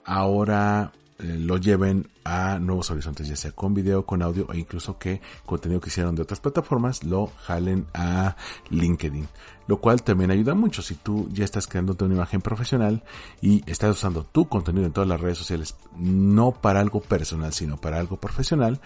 ahora 0.03 0.91
lo 1.19 1.57
lleven 1.57 2.09
a 2.23 2.59
nuevos 2.59 2.91
horizontes, 2.91 3.27
ya 3.27 3.35
sea 3.35 3.51
con 3.51 3.73
video, 3.73 4.05
con 4.05 4.21
audio 4.21 4.51
e 4.53 4.59
incluso 4.59 4.97
que 4.99 5.21
contenido 5.45 5.81
que 5.81 5.89
hicieron 5.89 6.15
de 6.15 6.21
otras 6.21 6.39
plataformas 6.39 7.03
lo 7.03 7.31
jalen 7.43 7.87
a 7.93 8.35
LinkedIn. 8.69 9.27
Lo 9.67 9.81
cual 9.81 10.03
también 10.03 10.31
ayuda 10.31 10.53
mucho 10.53 10.81
si 10.81 10.95
tú 10.95 11.27
ya 11.31 11.43
estás 11.43 11.67
creándote 11.67 12.05
una 12.05 12.15
imagen 12.15 12.41
profesional 12.41 13.03
y 13.41 13.63
estás 13.69 13.97
usando 13.97 14.23
tu 14.23 14.47
contenido 14.47 14.85
en 14.85 14.93
todas 14.93 15.09
las 15.09 15.19
redes 15.19 15.37
sociales, 15.37 15.75
no 15.95 16.51
para 16.51 16.79
algo 16.79 17.01
personal, 17.01 17.51
sino 17.53 17.77
para 17.77 17.99
algo 17.99 18.17
profesional, 18.17 18.79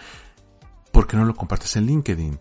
¿por 0.91 1.07
qué 1.07 1.17
no 1.17 1.25
lo 1.25 1.36
compartes 1.36 1.75
en 1.75 1.86
LinkedIn? 1.86 2.39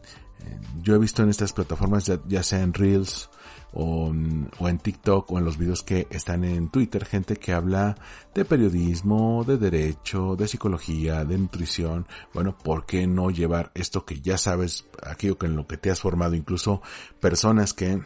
yo 0.82 0.94
he 0.94 0.98
visto 0.98 1.22
en 1.22 1.28
estas 1.28 1.52
plataformas, 1.52 2.10
ya, 2.26 2.42
sea 2.42 2.62
en 2.62 2.72
Reels 2.72 3.30
o, 3.72 4.10
en 4.10 4.78
TikTok 4.78 5.30
o 5.30 5.38
en 5.38 5.44
los 5.44 5.58
videos 5.58 5.82
que 5.82 6.06
están 6.10 6.44
en 6.44 6.68
Twitter, 6.70 7.04
gente 7.04 7.36
que 7.36 7.52
habla 7.52 7.96
de 8.34 8.44
periodismo, 8.44 9.44
de 9.44 9.58
derecho, 9.58 10.36
de 10.36 10.48
psicología, 10.48 11.24
de 11.24 11.38
nutrición. 11.38 12.06
Bueno, 12.34 12.56
¿por 12.56 12.86
qué 12.86 13.06
no 13.06 13.30
llevar 13.30 13.70
esto 13.74 14.04
que 14.04 14.20
ya 14.20 14.38
sabes, 14.38 14.86
aquello 15.02 15.38
que 15.38 15.46
en 15.46 15.56
lo 15.56 15.66
que 15.66 15.76
te 15.76 15.90
has 15.90 16.00
formado, 16.00 16.34
incluso 16.34 16.82
personas 17.20 17.74
que 17.74 18.00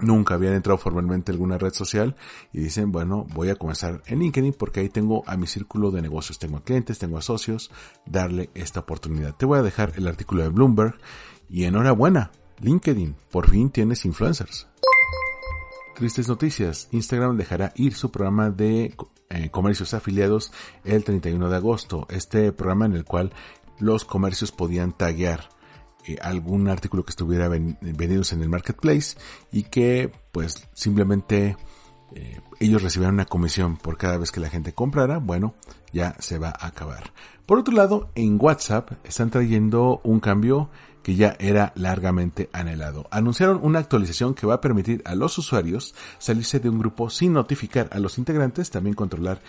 nunca 0.00 0.34
habían 0.34 0.54
entrado 0.54 0.78
formalmente 0.78 1.30
en 1.30 1.34
alguna 1.34 1.58
red 1.58 1.72
social 1.72 2.16
y 2.52 2.60
dicen, 2.60 2.92
bueno, 2.92 3.26
voy 3.34 3.50
a 3.50 3.56
comenzar 3.56 4.02
en 4.06 4.20
LinkedIn 4.20 4.54
porque 4.54 4.80
ahí 4.80 4.88
tengo 4.88 5.22
a 5.26 5.36
mi 5.36 5.46
círculo 5.46 5.90
de 5.90 6.02
negocios, 6.02 6.38
tengo 6.38 6.56
a 6.56 6.64
clientes, 6.64 6.98
tengo 6.98 7.18
a 7.18 7.22
socios, 7.22 7.70
darle 8.06 8.50
esta 8.54 8.80
oportunidad. 8.80 9.34
Te 9.34 9.46
voy 9.46 9.58
a 9.58 9.62
dejar 9.62 9.92
el 9.96 10.06
artículo 10.06 10.42
de 10.42 10.48
Bloomberg 10.48 10.98
y 11.48 11.64
enhorabuena, 11.64 12.30
LinkedIn, 12.60 13.16
por 13.30 13.50
fin 13.50 13.70
tienes 13.70 14.04
influencers. 14.04 14.69
Tristes 16.00 16.28
noticias. 16.28 16.88
Instagram 16.92 17.36
dejará 17.36 17.74
ir 17.76 17.92
su 17.92 18.10
programa 18.10 18.48
de 18.48 18.96
eh, 19.28 19.50
comercios 19.50 19.92
afiliados 19.92 20.50
el 20.82 21.04
31 21.04 21.50
de 21.50 21.56
agosto. 21.56 22.06
Este 22.08 22.52
programa 22.52 22.86
en 22.86 22.94
el 22.94 23.04
cual 23.04 23.34
los 23.78 24.06
comercios 24.06 24.50
podían 24.50 24.92
taguear 24.96 25.50
eh, 26.06 26.16
algún 26.22 26.68
artículo 26.68 27.04
que 27.04 27.10
estuviera 27.10 27.48
vendidos 27.48 28.32
en 28.32 28.40
el 28.40 28.48
marketplace 28.48 29.18
y 29.52 29.64
que 29.64 30.10
pues 30.32 30.66
simplemente 30.72 31.58
eh, 32.14 32.40
ellos 32.60 32.82
recibieran 32.82 33.12
una 33.12 33.26
comisión 33.26 33.76
por 33.76 33.98
cada 33.98 34.16
vez 34.16 34.32
que 34.32 34.40
la 34.40 34.48
gente 34.48 34.72
comprara, 34.72 35.18
bueno, 35.18 35.52
ya 35.92 36.16
se 36.18 36.38
va 36.38 36.48
a 36.48 36.68
acabar. 36.68 37.12
Por 37.44 37.58
otro 37.58 37.74
lado, 37.74 38.10
en 38.14 38.38
WhatsApp 38.40 38.92
están 39.04 39.28
trayendo 39.28 40.00
un 40.02 40.20
cambio 40.20 40.70
que 41.10 41.16
ya 41.16 41.34
era 41.40 41.72
largamente 41.74 42.48
anhelado. 42.52 43.08
Anunciaron 43.10 43.58
una 43.64 43.80
actualización 43.80 44.32
que 44.32 44.46
va 44.46 44.54
a 44.54 44.60
permitir 44.60 45.02
a 45.04 45.16
los 45.16 45.36
usuarios 45.38 45.92
salirse 46.20 46.60
de 46.60 46.68
un 46.68 46.78
grupo 46.78 47.10
sin 47.10 47.32
notificar 47.32 47.88
a 47.90 47.98
los 47.98 48.16
integrantes, 48.16 48.70
también 48.70 48.94
controlar 48.94 49.40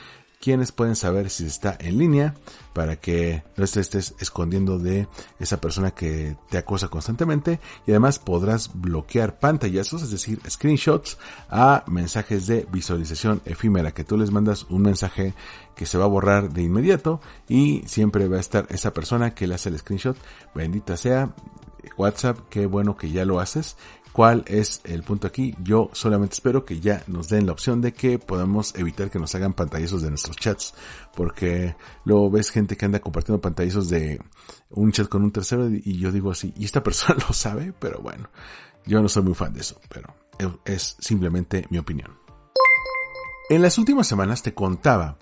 quienes 0.41 0.71
pueden 0.71 0.95
saber 0.95 1.29
si 1.29 1.45
está 1.45 1.77
en 1.79 1.99
línea 1.99 2.33
para 2.73 2.95
que 2.95 3.43
no 3.55 3.63
estés 3.63 4.15
escondiendo 4.19 4.79
de 4.79 5.07
esa 5.39 5.61
persona 5.61 5.91
que 5.91 6.35
te 6.49 6.57
acosa 6.57 6.87
constantemente. 6.87 7.59
Y 7.85 7.91
además 7.91 8.17
podrás 8.17 8.71
bloquear 8.73 9.39
pantallazos, 9.39 10.01
es 10.01 10.11
decir, 10.11 10.41
screenshots 10.49 11.17
a 11.49 11.83
mensajes 11.87 12.47
de 12.47 12.67
visualización 12.71 13.41
efímera 13.45 13.93
que 13.93 14.03
tú 14.03 14.17
les 14.17 14.31
mandas 14.31 14.63
un 14.69 14.81
mensaje 14.81 15.33
que 15.75 15.85
se 15.85 15.97
va 15.97 16.05
a 16.05 16.07
borrar 16.07 16.51
de 16.51 16.63
inmediato 16.63 17.21
y 17.47 17.83
siempre 17.85 18.27
va 18.27 18.37
a 18.37 18.41
estar 18.41 18.65
esa 18.69 18.93
persona 18.93 19.35
que 19.35 19.47
le 19.47 19.55
hace 19.55 19.69
el 19.69 19.77
screenshot, 19.77 20.17
bendita 20.55 20.97
sea 20.97 21.33
WhatsApp, 21.97 22.37
qué 22.49 22.65
bueno 22.65 22.97
que 22.97 23.11
ya 23.11 23.25
lo 23.25 23.39
haces 23.39 23.77
¿Cuál 24.13 24.43
es 24.47 24.81
el 24.83 25.03
punto 25.03 25.27
aquí? 25.27 25.55
Yo 25.63 25.89
solamente 25.93 26.33
espero 26.33 26.65
que 26.65 26.79
ya 26.79 27.03
nos 27.07 27.29
den 27.29 27.45
la 27.45 27.53
opción 27.53 27.79
de 27.81 27.93
que 27.93 28.19
podamos 28.19 28.75
evitar 28.75 29.09
que 29.09 29.19
nos 29.19 29.33
hagan 29.35 29.53
pantallazos 29.53 30.01
de 30.01 30.09
nuestros 30.09 30.35
chats. 30.35 30.73
Porque 31.15 31.75
luego 32.03 32.29
ves 32.29 32.49
gente 32.49 32.75
que 32.75 32.85
anda 32.85 32.99
compartiendo 32.99 33.39
pantallazos 33.39 33.89
de 33.89 34.19
un 34.69 34.91
chat 34.91 35.07
con 35.07 35.23
un 35.23 35.31
tercero 35.31 35.69
y 35.69 35.97
yo 35.97 36.11
digo 36.11 36.31
así, 36.31 36.53
y 36.57 36.65
esta 36.65 36.83
persona 36.83 37.23
lo 37.25 37.33
sabe, 37.33 37.73
pero 37.77 38.01
bueno, 38.01 38.29
yo 38.85 39.01
no 39.01 39.07
soy 39.07 39.23
muy 39.23 39.33
fan 39.33 39.53
de 39.53 39.61
eso, 39.61 39.79
pero 39.87 40.13
es 40.65 40.97
simplemente 40.99 41.65
mi 41.69 41.77
opinión. 41.77 42.17
En 43.49 43.61
las 43.61 43.77
últimas 43.77 44.07
semanas 44.07 44.41
te 44.41 44.53
contaba 44.53 45.17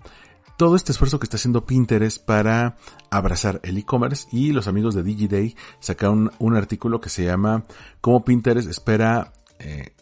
todo 0.60 0.76
este 0.76 0.92
esfuerzo 0.92 1.20
que 1.20 1.24
está 1.24 1.38
haciendo 1.38 1.66
Pinterest 1.66 2.22
para 2.22 2.76
abrazar 3.10 3.62
el 3.64 3.78
e-commerce 3.78 4.28
y 4.30 4.52
los 4.52 4.68
amigos 4.68 4.94
de 4.94 5.04
DigiDay 5.04 5.56
sacaron 5.80 6.34
un 6.38 6.58
artículo 6.58 7.00
que 7.00 7.08
se 7.08 7.24
llama 7.24 7.64
cómo 8.02 8.26
Pinterest 8.26 8.70
espera 8.70 9.32
eh, 9.60 9.94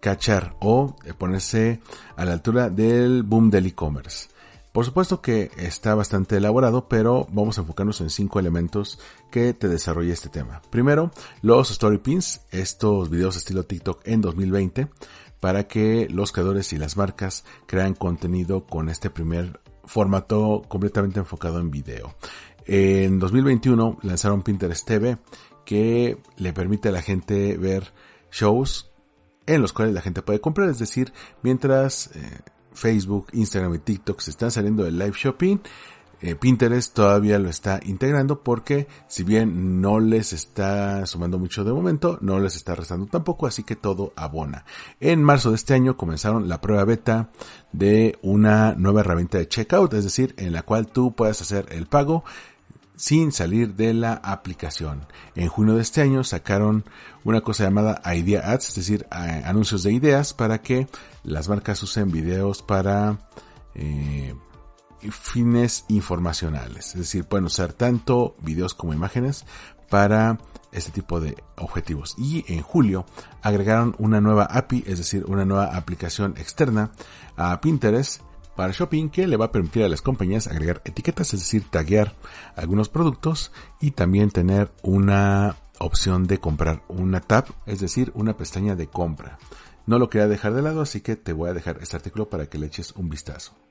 cachar 0.00 0.56
o 0.60 0.96
eh, 1.04 1.14
ponerse 1.14 1.80
a 2.16 2.24
la 2.24 2.32
altura 2.32 2.68
del 2.68 3.22
boom 3.22 3.48
del 3.48 3.66
e-commerce. 3.66 4.26
Por 4.72 4.84
supuesto 4.84 5.22
que 5.22 5.52
está 5.56 5.94
bastante 5.94 6.36
elaborado, 6.36 6.88
pero 6.88 7.28
vamos 7.30 7.58
a 7.58 7.60
enfocarnos 7.60 8.00
en 8.00 8.10
cinco 8.10 8.40
elementos 8.40 8.98
que 9.30 9.54
te 9.54 9.68
desarrolla 9.68 10.14
este 10.14 10.30
tema. 10.30 10.62
Primero, 10.68 11.12
los 11.42 11.70
story 11.70 11.98
pins, 11.98 12.40
estos 12.50 13.08
videos 13.08 13.36
estilo 13.36 13.62
TikTok 13.62 14.00
en 14.08 14.20
2020, 14.20 14.88
para 15.38 15.68
que 15.68 16.08
los 16.10 16.32
creadores 16.32 16.72
y 16.72 16.78
las 16.78 16.96
marcas 16.96 17.44
crean 17.66 17.94
contenido 17.94 18.66
con 18.66 18.88
este 18.88 19.08
primer 19.08 19.60
formato 19.84 20.62
completamente 20.68 21.20
enfocado 21.20 21.60
en 21.60 21.70
video. 21.70 22.14
En 22.66 23.18
2021 23.18 23.98
lanzaron 24.02 24.42
Pinterest 24.42 24.86
TV 24.86 25.18
que 25.64 26.18
le 26.36 26.52
permite 26.52 26.88
a 26.88 26.92
la 26.92 27.02
gente 27.02 27.56
ver 27.56 27.92
shows 28.30 28.90
en 29.46 29.60
los 29.60 29.72
cuales 29.72 29.94
la 29.94 30.00
gente 30.00 30.22
puede 30.22 30.40
comprar, 30.40 30.68
es 30.68 30.78
decir, 30.78 31.12
mientras 31.42 32.10
eh, 32.14 32.40
Facebook, 32.72 33.26
Instagram 33.32 33.74
y 33.74 33.78
TikTok 33.78 34.20
se 34.20 34.30
están 34.30 34.50
saliendo 34.50 34.84
del 34.84 34.98
live 34.98 35.14
shopping, 35.16 35.58
eh, 36.22 36.36
Pinterest 36.36 36.94
todavía 36.94 37.36
lo 37.40 37.48
está 37.48 37.80
integrando 37.84 38.42
porque 38.44 38.86
si 39.08 39.24
bien 39.24 39.80
no 39.80 39.98
les 39.98 40.32
está 40.32 41.04
sumando 41.04 41.36
mucho 41.36 41.64
de 41.64 41.72
momento, 41.72 42.18
no 42.20 42.38
les 42.38 42.54
está 42.54 42.76
restando 42.76 43.06
tampoco, 43.06 43.48
así 43.48 43.64
que 43.64 43.74
todo 43.74 44.12
abona. 44.14 44.64
En 45.00 45.20
marzo 45.24 45.50
de 45.50 45.56
este 45.56 45.74
año 45.74 45.96
comenzaron 45.96 46.48
la 46.48 46.60
prueba 46.60 46.84
beta 46.84 47.30
de 47.72 48.20
una 48.22 48.74
nueva 48.76 49.00
herramienta 49.00 49.38
de 49.38 49.48
checkout, 49.48 49.92
es 49.94 50.04
decir, 50.04 50.32
en 50.38 50.52
la 50.52 50.62
cual 50.62 50.86
tú 50.86 51.12
puedes 51.12 51.40
hacer 51.40 51.66
el 51.70 51.86
pago 51.86 52.22
sin 52.94 53.32
salir 53.32 53.74
de 53.74 53.92
la 53.92 54.12
aplicación. 54.12 55.06
En 55.34 55.48
junio 55.48 55.74
de 55.74 55.82
este 55.82 56.02
año 56.02 56.22
sacaron 56.22 56.84
una 57.24 57.40
cosa 57.40 57.64
llamada 57.64 58.00
Idea 58.14 58.52
Ads, 58.52 58.68
es 58.68 58.74
decir, 58.76 59.06
anuncios 59.10 59.82
de 59.82 59.92
ideas 59.92 60.34
para 60.34 60.62
que 60.62 60.86
las 61.24 61.48
marcas 61.48 61.82
usen 61.82 62.12
videos 62.12 62.62
para 62.62 63.18
eh, 63.74 64.36
fines 65.10 65.84
informacionales. 65.88 66.88
Es 66.88 67.00
decir, 67.00 67.24
pueden 67.24 67.46
usar 67.46 67.72
tanto 67.72 68.36
videos 68.40 68.74
como 68.74 68.94
imágenes 68.94 69.44
para 69.90 70.38
este 70.72 70.90
tipo 70.90 71.20
de 71.20 71.36
objetivos. 71.56 72.14
Y 72.16 72.44
en 72.52 72.62
julio 72.62 73.04
agregaron 73.42 73.94
una 73.98 74.20
nueva 74.20 74.44
API, 74.44 74.84
es 74.86 74.98
decir, 74.98 75.24
una 75.26 75.44
nueva 75.44 75.76
aplicación 75.76 76.34
externa 76.38 76.92
a 77.36 77.60
Pinterest 77.60 78.22
para 78.56 78.72
shopping 78.72 79.08
que 79.08 79.26
le 79.26 79.36
va 79.36 79.46
a 79.46 79.52
permitir 79.52 79.84
a 79.84 79.88
las 79.88 80.02
compañías 80.02 80.46
agregar 80.46 80.82
etiquetas, 80.84 81.34
es 81.34 81.40
decir, 81.40 81.64
taguear 81.70 82.14
algunos 82.56 82.88
productos 82.88 83.52
y 83.80 83.92
también 83.92 84.30
tener 84.30 84.72
una 84.82 85.56
opción 85.78 86.26
de 86.26 86.38
comprar 86.38 86.82
una 86.88 87.20
tab, 87.20 87.46
es 87.66 87.80
decir, 87.80 88.12
una 88.14 88.36
pestaña 88.36 88.76
de 88.76 88.86
compra. 88.86 89.38
No 89.86 89.98
lo 89.98 90.08
quería 90.08 90.28
dejar 90.28 90.54
de 90.54 90.62
lado, 90.62 90.80
así 90.80 91.00
que 91.00 91.16
te 91.16 91.32
voy 91.32 91.50
a 91.50 91.54
dejar 91.54 91.78
este 91.80 91.96
artículo 91.96 92.28
para 92.28 92.46
que 92.46 92.58
le 92.58 92.66
eches 92.66 92.92
un 92.92 93.08
vistazo. 93.08 93.61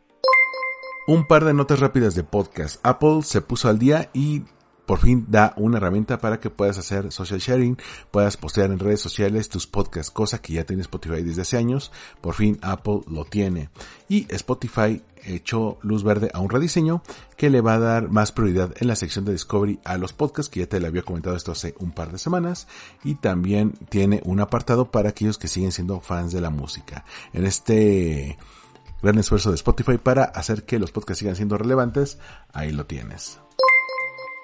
Un 1.11 1.25
par 1.25 1.43
de 1.43 1.53
notas 1.53 1.81
rápidas 1.81 2.15
de 2.15 2.23
podcast. 2.23 2.79
Apple 2.83 3.23
se 3.23 3.41
puso 3.41 3.67
al 3.67 3.77
día 3.77 4.09
y 4.13 4.43
por 4.85 4.99
fin 4.99 5.25
da 5.27 5.53
una 5.57 5.75
herramienta 5.75 6.19
para 6.19 6.39
que 6.39 6.49
puedas 6.49 6.77
hacer 6.77 7.11
social 7.11 7.41
sharing, 7.41 7.77
puedas 8.11 8.37
postear 8.37 8.71
en 8.71 8.79
redes 8.79 9.01
sociales 9.01 9.49
tus 9.49 9.67
podcasts, 9.67 10.09
cosa 10.09 10.41
que 10.41 10.53
ya 10.53 10.63
tiene 10.63 10.83
Spotify 10.83 11.21
desde 11.21 11.41
hace 11.41 11.57
años. 11.57 11.91
Por 12.21 12.35
fin 12.35 12.59
Apple 12.61 13.01
lo 13.07 13.25
tiene. 13.25 13.67
Y 14.07 14.25
Spotify 14.33 15.01
echó 15.25 15.79
luz 15.81 16.05
verde 16.05 16.31
a 16.33 16.39
un 16.39 16.49
rediseño 16.49 17.03
que 17.35 17.49
le 17.49 17.59
va 17.59 17.73
a 17.73 17.79
dar 17.79 18.09
más 18.09 18.31
prioridad 18.31 18.73
en 18.79 18.87
la 18.87 18.95
sección 18.95 19.25
de 19.25 19.33
Discovery 19.33 19.81
a 19.83 19.97
los 19.97 20.13
podcasts, 20.13 20.49
que 20.49 20.61
ya 20.61 20.67
te 20.67 20.79
le 20.79 20.87
había 20.87 21.01
comentado 21.01 21.35
esto 21.35 21.51
hace 21.51 21.75
un 21.79 21.91
par 21.91 22.13
de 22.13 22.19
semanas, 22.19 22.69
y 23.03 23.15
también 23.15 23.73
tiene 23.89 24.21
un 24.23 24.39
apartado 24.39 24.91
para 24.91 25.09
aquellos 25.09 25.37
que 25.37 25.49
siguen 25.49 25.73
siendo 25.73 25.99
fans 25.99 26.31
de 26.31 26.39
la 26.39 26.51
música. 26.51 27.03
En 27.33 27.45
este 27.45 28.37
gran 29.01 29.17
esfuerzo 29.17 29.49
de 29.49 29.55
Spotify 29.55 29.97
para 29.97 30.23
hacer 30.23 30.63
que 30.63 30.79
los 30.79 30.91
podcasts 30.91 31.19
sigan 31.19 31.35
siendo 31.35 31.57
relevantes, 31.57 32.17
ahí 32.53 32.71
lo 32.71 32.85
tienes. 32.85 33.39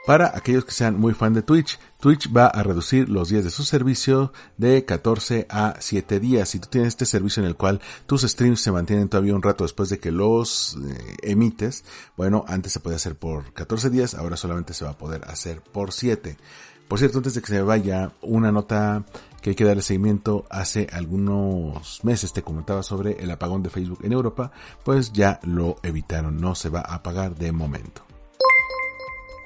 Para 0.08 0.38
aquellos 0.38 0.64
que 0.64 0.72
sean 0.72 0.98
muy 0.98 1.14
fan 1.14 1.34
de 1.34 1.42
Twitch, 1.42 1.78
Twitch 2.00 2.34
va 2.34 2.48
a 2.48 2.64
reducir 2.64 3.10
los 3.10 3.28
días 3.28 3.44
de 3.44 3.50
su 3.50 3.66
servicio 3.66 4.32
de 4.56 4.86
14 4.86 5.48
a 5.50 5.76
7 5.80 6.22
días. 6.22 6.48
Si 6.48 6.60
tú 6.60 6.70
tienes 6.70 6.88
este 6.88 7.06
servicio 7.06 7.44
en 7.44 7.50
el 7.50 7.58
cual 7.58 7.82
tus 8.06 8.22
streams 8.22 8.62
se 8.62 8.72
mantienen 8.72 9.10
todavía 9.10 9.36
un 9.36 9.44
rato 9.44 9.66
después 9.66 9.90
de 9.90 10.00
que 10.00 10.12
los 10.12 10.78
eh, 10.78 11.18
emites, 11.24 11.84
bueno, 12.16 12.46
antes 12.48 12.72
se 12.72 12.80
podía 12.80 12.96
hacer 12.96 13.18
por 13.18 13.52
14 13.52 13.90
días, 13.90 14.16
ahora 14.16 14.38
solamente 14.38 14.74
se 14.74 14.86
va 14.86 14.92
a 14.92 14.98
poder 14.98 15.26
hacer 15.26 15.60
por 15.60 15.92
7. 15.92 16.38
Por 16.88 17.00
cierto, 17.00 17.18
antes 17.18 17.34
de 17.34 17.42
que 17.42 17.48
se 17.48 17.62
vaya, 17.62 18.12
una 18.22 18.52
nota 18.52 19.04
que 19.42 19.52
hay 19.52 19.56
que 19.56 19.66
darle 19.66 19.82
seguimiento. 19.82 20.46
Hace 20.50 20.88
algunos 20.92 22.04
meses 22.04 22.34
te 22.34 22.44
comentaba 22.44 22.84
sobre 22.84 23.24
el 23.24 23.30
apagón 23.32 23.64
de 23.64 23.70
Facebook 23.70 24.00
en 24.04 24.14
Europa, 24.14 24.52
pues 24.84 25.12
ya 25.12 25.40
lo 25.44 25.78
evitaron, 25.84 26.40
no 26.40 26.56
se 26.56 26.70
va 26.70 26.80
a 26.80 26.96
apagar 26.96 27.36
de 27.36 27.52
momento. 27.52 28.04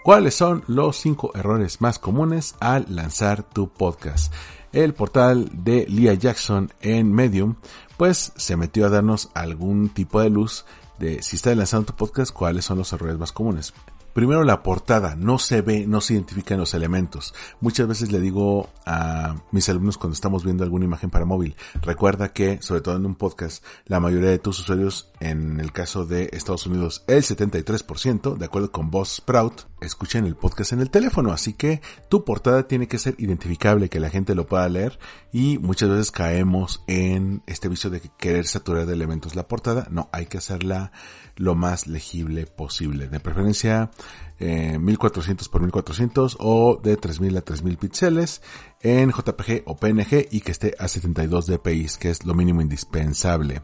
¿Cuáles 0.03 0.33
son 0.33 0.63
los 0.65 0.97
5 0.97 1.33
errores 1.35 1.79
más 1.79 1.99
comunes 1.99 2.55
al 2.59 2.85
lanzar 2.89 3.43
tu 3.43 3.69
podcast? 3.69 4.33
El 4.71 4.93
portal 4.93 5.49
de 5.53 5.85
Leah 5.87 6.15
Jackson 6.15 6.71
en 6.81 7.13
Medium, 7.13 7.55
pues 7.97 8.33
se 8.35 8.55
metió 8.55 8.87
a 8.87 8.89
darnos 8.89 9.29
algún 9.35 9.89
tipo 9.89 10.21
de 10.21 10.31
luz 10.31 10.65
de 10.97 11.21
si 11.21 11.35
estás 11.35 11.55
lanzando 11.55 11.87
tu 11.87 11.95
podcast, 11.95 12.33
cuáles 12.33 12.65
son 12.65 12.79
los 12.79 12.91
errores 12.93 13.19
más 13.19 13.31
comunes. 13.31 13.73
Primero 14.13 14.43
la 14.43 14.61
portada, 14.61 15.15
no 15.15 15.39
se 15.39 15.61
ve, 15.61 15.87
no 15.87 16.01
se 16.01 16.15
identifican 16.15 16.59
los 16.59 16.73
elementos. 16.73 17.33
Muchas 17.61 17.87
veces 17.87 18.11
le 18.11 18.19
digo 18.19 18.69
a 18.85 19.35
mis 19.51 19.69
alumnos 19.69 19.97
cuando 19.97 20.13
estamos 20.13 20.43
viendo 20.43 20.63
alguna 20.63 20.85
imagen 20.85 21.09
para 21.09 21.25
móvil, 21.25 21.55
recuerda 21.81 22.33
que, 22.33 22.61
sobre 22.61 22.81
todo 22.81 22.97
en 22.97 23.05
un 23.05 23.15
podcast, 23.15 23.63
la 23.85 24.01
mayoría 24.01 24.29
de 24.29 24.39
tus 24.39 24.59
usuarios, 24.59 25.11
en 25.21 25.59
el 25.61 25.71
caso 25.71 26.05
de 26.05 26.29
Estados 26.33 26.65
Unidos, 26.67 27.03
el 27.07 27.23
73%, 27.23 28.37
de 28.37 28.45
acuerdo 28.45 28.71
con 28.71 28.91
Boss 28.91 29.15
Sprout, 29.17 29.70
escuchen 29.81 30.25
el 30.25 30.35
podcast 30.35 30.73
en 30.73 30.79
el 30.79 30.89
teléfono, 30.89 31.31
así 31.31 31.53
que 31.53 31.81
tu 32.07 32.23
portada 32.23 32.67
tiene 32.67 32.87
que 32.87 32.99
ser 32.99 33.15
identificable, 33.17 33.89
que 33.89 33.99
la 33.99 34.09
gente 34.09 34.35
lo 34.35 34.47
pueda 34.47 34.69
leer 34.69 34.99
y 35.33 35.57
muchas 35.57 35.89
veces 35.89 36.11
caemos 36.11 36.83
en 36.87 37.41
este 37.47 37.67
vicio 37.67 37.89
de 37.89 38.01
querer 38.17 38.45
saturar 38.45 38.85
de 38.85 38.93
elementos 38.93 39.35
la 39.35 39.47
portada, 39.47 39.87
no, 39.91 40.09
hay 40.11 40.27
que 40.27 40.37
hacerla 40.37 40.91
lo 41.35 41.55
más 41.55 41.87
legible 41.87 42.45
posible, 42.45 43.07
de 43.07 43.19
preferencia 43.19 43.91
1400 44.39 45.47
eh, 45.47 45.49
por 45.51 45.61
1400 45.61 46.37
o 46.39 46.79
de 46.81 46.97
3000 46.97 47.37
a 47.37 47.41
3000 47.41 47.77
píxeles 47.77 48.41
en 48.81 49.11
JPG 49.11 49.63
o 49.65 49.75
PNG 49.75 50.27
y 50.31 50.41
que 50.41 50.51
esté 50.51 50.75
a 50.79 50.87
72 50.87 51.47
dpi, 51.47 51.87
que 51.99 52.09
es 52.09 52.25
lo 52.25 52.33
mínimo 52.33 52.61
indispensable. 52.61 53.61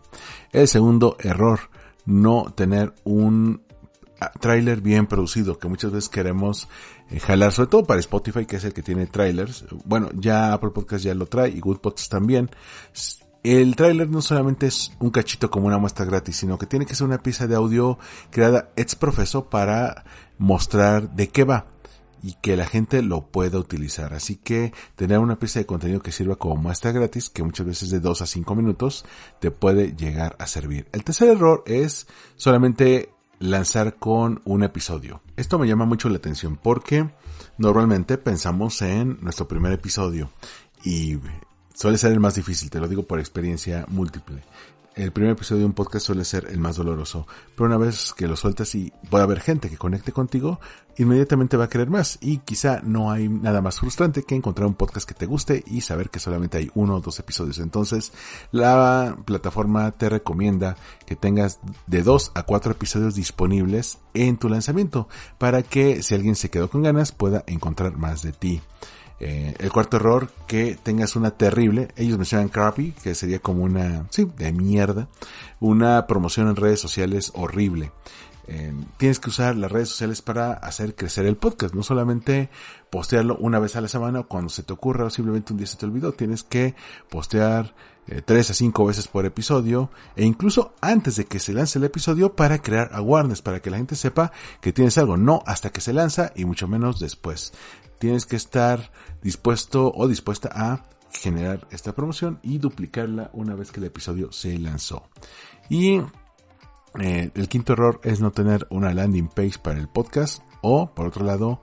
El 0.51 0.67
segundo 0.67 1.17
error, 1.19 1.59
no 2.05 2.53
tener 2.55 2.93
un 3.03 3.66
trailer 4.39 4.81
bien 4.81 5.07
producido, 5.07 5.59
que 5.59 5.67
muchas 5.67 5.91
veces 5.91 6.09
queremos 6.09 6.67
eh, 7.09 7.19
jalar, 7.19 7.51
sobre 7.51 7.69
todo 7.69 7.83
para 7.85 7.99
Spotify, 7.99 8.45
que 8.45 8.57
es 8.57 8.63
el 8.63 8.73
que 8.73 8.83
tiene 8.83 9.07
trailers. 9.07 9.65
Bueno, 9.85 10.09
ya 10.13 10.53
Apple 10.53 10.71
Podcast 10.71 11.03
ya 11.03 11.15
lo 11.15 11.25
trae 11.25 11.49
y 11.49 11.59
Good 11.59 11.79
también. 12.09 12.49
El 13.43 13.75
trailer 13.75 14.09
no 14.09 14.21
solamente 14.21 14.67
es 14.67 14.91
un 14.99 15.09
cachito 15.09 15.49
como 15.49 15.67
una 15.67 15.77
muestra 15.77 16.05
gratis, 16.05 16.37
sino 16.37 16.57
que 16.57 16.65
tiene 16.65 16.85
que 16.85 16.95
ser 16.95 17.07
una 17.07 17.19
pieza 17.19 17.47
de 17.47 17.55
audio 17.55 17.97
creada 18.29 18.71
ex 18.75 18.95
profeso 18.95 19.49
para 19.49 20.03
mostrar 20.37 21.15
de 21.15 21.29
qué 21.29 21.43
va 21.43 21.67
y 22.21 22.33
que 22.33 22.57
la 22.57 22.65
gente 22.65 23.01
lo 23.01 23.27
pueda 23.27 23.57
utilizar. 23.57 24.13
Así 24.13 24.35
que 24.35 24.73
tener 24.95 25.19
una 25.19 25.39
pieza 25.39 25.59
de 25.59 25.65
contenido 25.65 26.01
que 26.01 26.11
sirva 26.11 26.35
como 26.35 26.57
muestra 26.57 26.91
gratis, 26.91 27.29
que 27.29 27.43
muchas 27.43 27.65
veces 27.65 27.89
de 27.89 27.99
2 27.99 28.21
a 28.21 28.25
5 28.25 28.55
minutos, 28.55 29.05
te 29.39 29.51
puede 29.51 29.95
llegar 29.95 30.35
a 30.39 30.47
servir. 30.47 30.87
El 30.91 31.03
tercer 31.03 31.29
error 31.29 31.63
es 31.67 32.07
solamente 32.35 33.13
lanzar 33.39 33.95
con 33.95 34.41
un 34.45 34.63
episodio. 34.63 35.21
Esto 35.35 35.59
me 35.59 35.67
llama 35.67 35.85
mucho 35.85 36.09
la 36.09 36.17
atención 36.17 36.57
porque 36.61 37.09
normalmente 37.57 38.17
pensamos 38.17 38.81
en 38.81 39.17
nuestro 39.21 39.47
primer 39.47 39.71
episodio 39.73 40.29
y 40.83 41.19
suele 41.73 41.97
ser 41.97 42.11
el 42.11 42.19
más 42.19 42.35
difícil, 42.35 42.69
te 42.69 42.79
lo 42.79 42.87
digo 42.87 43.03
por 43.03 43.19
experiencia 43.19 43.85
múltiple 43.89 44.43
el 44.97 45.11
primer 45.11 45.33
episodio 45.33 45.59
de 45.59 45.65
un 45.67 45.73
podcast 45.73 46.07
suele 46.07 46.25
ser 46.25 46.47
el 46.49 46.59
más 46.59 46.75
doloroso, 46.75 47.27
pero 47.55 47.67
una 47.67 47.77
vez 47.77 48.13
que 48.17 48.27
lo 48.27 48.35
sueltas 48.35 48.73
y 48.73 48.91
puede 49.09 49.23
haber 49.23 49.41
gente 49.41 49.69
que 49.69 49.77
conecte 49.77 50.11
contigo, 50.11 50.59
inmediatamente 50.97 51.55
va 51.55 51.65
a 51.65 51.69
querer 51.69 51.89
más 51.89 52.17
y 52.19 52.39
quizá 52.39 52.81
no 52.83 53.11
hay 53.11 53.29
nada 53.29 53.61
más 53.61 53.79
frustrante 53.79 54.23
que 54.23 54.33
encontrar 54.33 54.67
un 54.67 54.73
podcast 54.73 55.07
que 55.07 55.13
te 55.13 55.27
guste 55.27 55.63
y 55.67 55.81
saber 55.81 56.09
que 56.09 56.19
solamente 56.19 56.57
hay 56.57 56.71
uno 56.73 56.95
o 56.95 57.01
dos 57.01 57.19
episodios. 57.19 57.59
Entonces, 57.59 58.11
la 58.51 59.15
plataforma 59.25 59.91
te 59.91 60.09
recomienda 60.09 60.75
que 61.05 61.15
tengas 61.15 61.59
de 61.85 62.01
dos 62.01 62.31
a 62.33 62.43
cuatro 62.43 62.71
episodios 62.71 63.13
disponibles 63.13 63.99
en 64.15 64.37
tu 64.37 64.49
lanzamiento 64.49 65.07
para 65.37 65.61
que 65.61 66.01
si 66.01 66.15
alguien 66.15 66.35
se 66.35 66.49
quedó 66.49 66.71
con 66.71 66.81
ganas 66.81 67.11
pueda 67.11 67.43
encontrar 67.45 67.97
más 67.97 68.23
de 68.23 68.31
ti. 68.31 68.61
Eh, 69.19 69.55
el 69.59 69.71
cuarto 69.71 69.97
error, 69.97 70.29
que 70.45 70.77
tengas 70.81 71.15
una 71.15 71.31
terrible, 71.31 71.89
ellos 71.95 72.17
mencionan 72.17 72.49
crappy, 72.49 72.91
que 72.91 73.15
sería 73.15 73.39
como 73.39 73.63
una, 73.63 74.05
sí, 74.09 74.29
de 74.37 74.51
mierda, 74.51 75.07
una 75.59 76.05
promoción 76.05 76.47
en 76.47 76.55
redes 76.55 76.79
sociales 76.79 77.31
horrible. 77.33 77.91
Eh, 78.49 78.73
tienes 78.95 79.19
que 79.19 79.29
usar 79.29 79.57
las 79.57 79.71
redes 79.71 79.89
sociales 79.89 80.21
para 80.21 80.53
hacer 80.53 80.95
crecer 80.95 81.25
el 81.25 81.35
podcast, 81.35 81.73
no 81.73 81.83
solamente 81.83 82.49
postearlo 82.89 83.35
una 83.37 83.59
vez 83.59 83.75
a 83.75 83.81
la 83.81 83.89
semana 83.89 84.21
o 84.21 84.27
cuando 84.27 84.49
se 84.49 84.63
te 84.63 84.71
ocurra 84.71 85.03
o 85.03 85.09
simplemente 85.09 85.51
un 85.51 85.57
día 85.57 85.67
se 85.67 85.75
te 85.75 85.85
olvidó, 85.85 86.13
tienes 86.13 86.43
que 86.43 86.73
postear 87.09 87.75
eh, 88.07 88.21
tres 88.23 88.49
a 88.49 88.53
cinco 88.53 88.85
veces 88.85 89.09
por 89.09 89.25
episodio 89.25 89.89
e 90.15 90.23
incluso 90.23 90.73
antes 90.79 91.17
de 91.17 91.25
que 91.25 91.39
se 91.39 91.51
lance 91.51 91.77
el 91.77 91.83
episodio 91.83 92.37
para 92.37 92.59
crear 92.59 92.89
awareness, 92.93 93.41
para 93.41 93.61
que 93.61 93.69
la 93.69 93.77
gente 93.77 93.97
sepa 93.97 94.31
que 94.61 94.71
tienes 94.71 94.97
algo, 94.97 95.17
no 95.17 95.43
hasta 95.45 95.71
que 95.71 95.81
se 95.81 95.91
lanza 95.91 96.31
y 96.33 96.45
mucho 96.45 96.69
menos 96.69 97.01
después 97.01 97.51
tienes 97.99 98.25
que 98.25 98.35
estar 98.35 98.91
dispuesto 99.21 99.91
o 99.93 100.07
dispuesta 100.07 100.49
a 100.53 100.85
generar 101.11 101.67
esta 101.71 101.93
promoción 101.93 102.39
y 102.43 102.57
duplicarla 102.57 103.29
una 103.33 103.55
vez 103.55 103.71
que 103.71 103.79
el 103.79 103.85
episodio 103.85 104.31
se 104.31 104.57
lanzó. 104.57 105.09
Y 105.69 106.01
eh, 106.99 107.31
el 107.33 107.49
quinto 107.49 107.73
error 107.73 107.99
es 108.03 108.21
no 108.21 108.31
tener 108.31 108.67
una 108.69 108.93
landing 108.93 109.27
page 109.27 109.59
para 109.61 109.79
el 109.79 109.87
podcast 109.87 110.41
o, 110.61 110.93
por 110.93 111.07
otro 111.07 111.25
lado, 111.25 111.61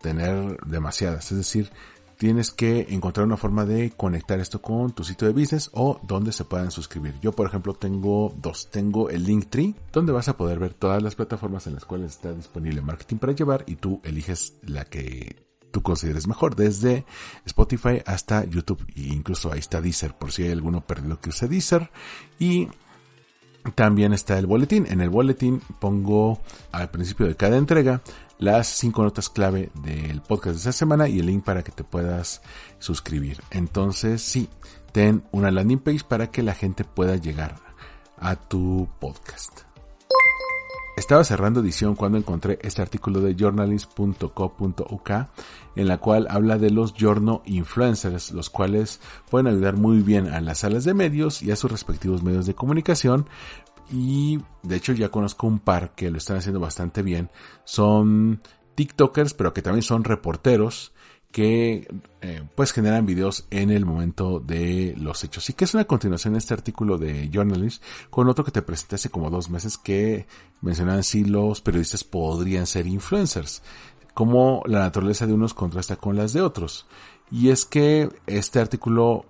tener 0.00 0.58
demasiadas. 0.66 1.30
Es 1.32 1.38
decir, 1.38 1.70
tienes 2.18 2.50
que 2.50 2.86
encontrar 2.90 3.26
una 3.26 3.36
forma 3.36 3.64
de 3.64 3.90
conectar 3.90 4.40
esto 4.40 4.60
con 4.60 4.92
tu 4.92 5.04
sitio 5.04 5.26
de 5.26 5.34
business 5.34 5.70
o 5.72 6.00
donde 6.02 6.32
se 6.32 6.44
puedan 6.44 6.70
suscribir. 6.70 7.14
Yo, 7.20 7.32
por 7.32 7.46
ejemplo, 7.46 7.74
tengo 7.74 8.34
dos. 8.36 8.70
Tengo 8.70 9.10
el 9.10 9.24
Linktree, 9.24 9.74
donde 9.92 10.12
vas 10.12 10.28
a 10.28 10.36
poder 10.36 10.58
ver 10.58 10.74
todas 10.74 11.02
las 11.02 11.14
plataformas 11.14 11.66
en 11.66 11.74
las 11.74 11.84
cuales 11.84 12.12
está 12.12 12.32
disponible 12.32 12.80
marketing 12.80 13.16
para 13.16 13.32
llevar 13.32 13.64
y 13.66 13.76
tú 13.76 14.00
eliges 14.04 14.54
la 14.62 14.84
que 14.84 15.43
tú 15.74 15.82
consideres 15.82 16.28
mejor, 16.28 16.54
desde 16.54 17.04
Spotify 17.44 18.00
hasta 18.06 18.44
YouTube 18.44 18.86
e 18.94 19.12
incluso 19.12 19.52
ahí 19.52 19.58
está 19.58 19.80
Deezer 19.80 20.14
por 20.14 20.30
si 20.30 20.44
hay 20.44 20.52
alguno 20.52 20.86
perdido 20.86 21.18
que 21.20 21.30
use 21.30 21.48
Deezer 21.48 21.90
y 22.38 22.68
también 23.74 24.12
está 24.12 24.38
el 24.38 24.46
boletín. 24.46 24.86
En 24.88 25.00
el 25.00 25.10
boletín 25.10 25.60
pongo 25.80 26.40
al 26.70 26.90
principio 26.90 27.26
de 27.26 27.34
cada 27.34 27.56
entrega 27.56 28.02
las 28.38 28.68
cinco 28.68 29.02
notas 29.02 29.28
clave 29.28 29.70
del 29.82 30.22
podcast 30.22 30.54
de 30.54 30.60
esa 30.60 30.72
semana 30.72 31.08
y 31.08 31.18
el 31.18 31.26
link 31.26 31.42
para 31.42 31.64
que 31.64 31.72
te 31.72 31.82
puedas 31.82 32.40
suscribir. 32.78 33.40
Entonces, 33.50 34.22
sí, 34.22 34.48
ten 34.92 35.24
una 35.32 35.50
landing 35.50 35.80
page 35.80 36.04
para 36.08 36.30
que 36.30 36.44
la 36.44 36.54
gente 36.54 36.84
pueda 36.84 37.16
llegar 37.16 37.56
a 38.16 38.36
tu 38.36 38.88
podcast. 39.00 39.73
Estaba 40.96 41.24
cerrando 41.24 41.58
edición 41.58 41.96
cuando 41.96 42.18
encontré 42.18 42.60
este 42.62 42.80
artículo 42.80 43.20
de 43.20 43.34
journalist.co.uk 43.34 45.10
en 45.74 45.88
la 45.88 45.98
cual 45.98 46.28
habla 46.30 46.56
de 46.56 46.70
los 46.70 46.94
journal 46.94 47.40
influencers, 47.46 48.30
los 48.30 48.48
cuales 48.48 49.00
pueden 49.28 49.48
ayudar 49.48 49.76
muy 49.76 50.02
bien 50.02 50.28
a 50.28 50.40
las 50.40 50.58
salas 50.58 50.84
de 50.84 50.94
medios 50.94 51.42
y 51.42 51.50
a 51.50 51.56
sus 51.56 51.70
respectivos 51.70 52.22
medios 52.22 52.46
de 52.46 52.54
comunicación. 52.54 53.28
Y 53.92 54.38
de 54.62 54.76
hecho 54.76 54.92
ya 54.92 55.08
conozco 55.08 55.48
un 55.48 55.58
par 55.58 55.96
que 55.96 56.10
lo 56.10 56.18
están 56.18 56.36
haciendo 56.36 56.60
bastante 56.60 57.02
bien. 57.02 57.28
Son 57.64 58.40
TikTokers, 58.76 59.34
pero 59.34 59.52
que 59.52 59.62
también 59.62 59.82
son 59.82 60.04
reporteros 60.04 60.93
que 61.34 61.88
eh, 62.20 62.44
pues 62.54 62.70
generan 62.70 63.06
videos 63.06 63.48
en 63.50 63.72
el 63.72 63.84
momento 63.84 64.38
de 64.38 64.94
los 64.96 65.24
hechos. 65.24 65.50
Y 65.50 65.54
que 65.54 65.64
es 65.64 65.74
una 65.74 65.84
continuación 65.84 66.34
de 66.34 66.38
este 66.38 66.54
artículo 66.54 66.96
de 66.96 67.28
Journalist 67.28 67.82
con 68.08 68.28
otro 68.28 68.44
que 68.44 68.52
te 68.52 68.62
presenté 68.62 68.94
hace 68.94 69.10
como 69.10 69.30
dos 69.30 69.50
meses 69.50 69.76
que 69.76 70.28
mencionaban 70.60 71.02
si 71.02 71.24
los 71.24 71.60
periodistas 71.60 72.04
podrían 72.04 72.68
ser 72.68 72.86
influencers, 72.86 73.64
cómo 74.14 74.62
la 74.66 74.78
naturaleza 74.78 75.26
de 75.26 75.32
unos 75.32 75.54
contrasta 75.54 75.96
con 75.96 76.14
las 76.14 76.32
de 76.32 76.40
otros. 76.40 76.86
Y 77.32 77.48
es 77.48 77.64
que 77.64 78.10
este 78.28 78.60
artículo 78.60 79.26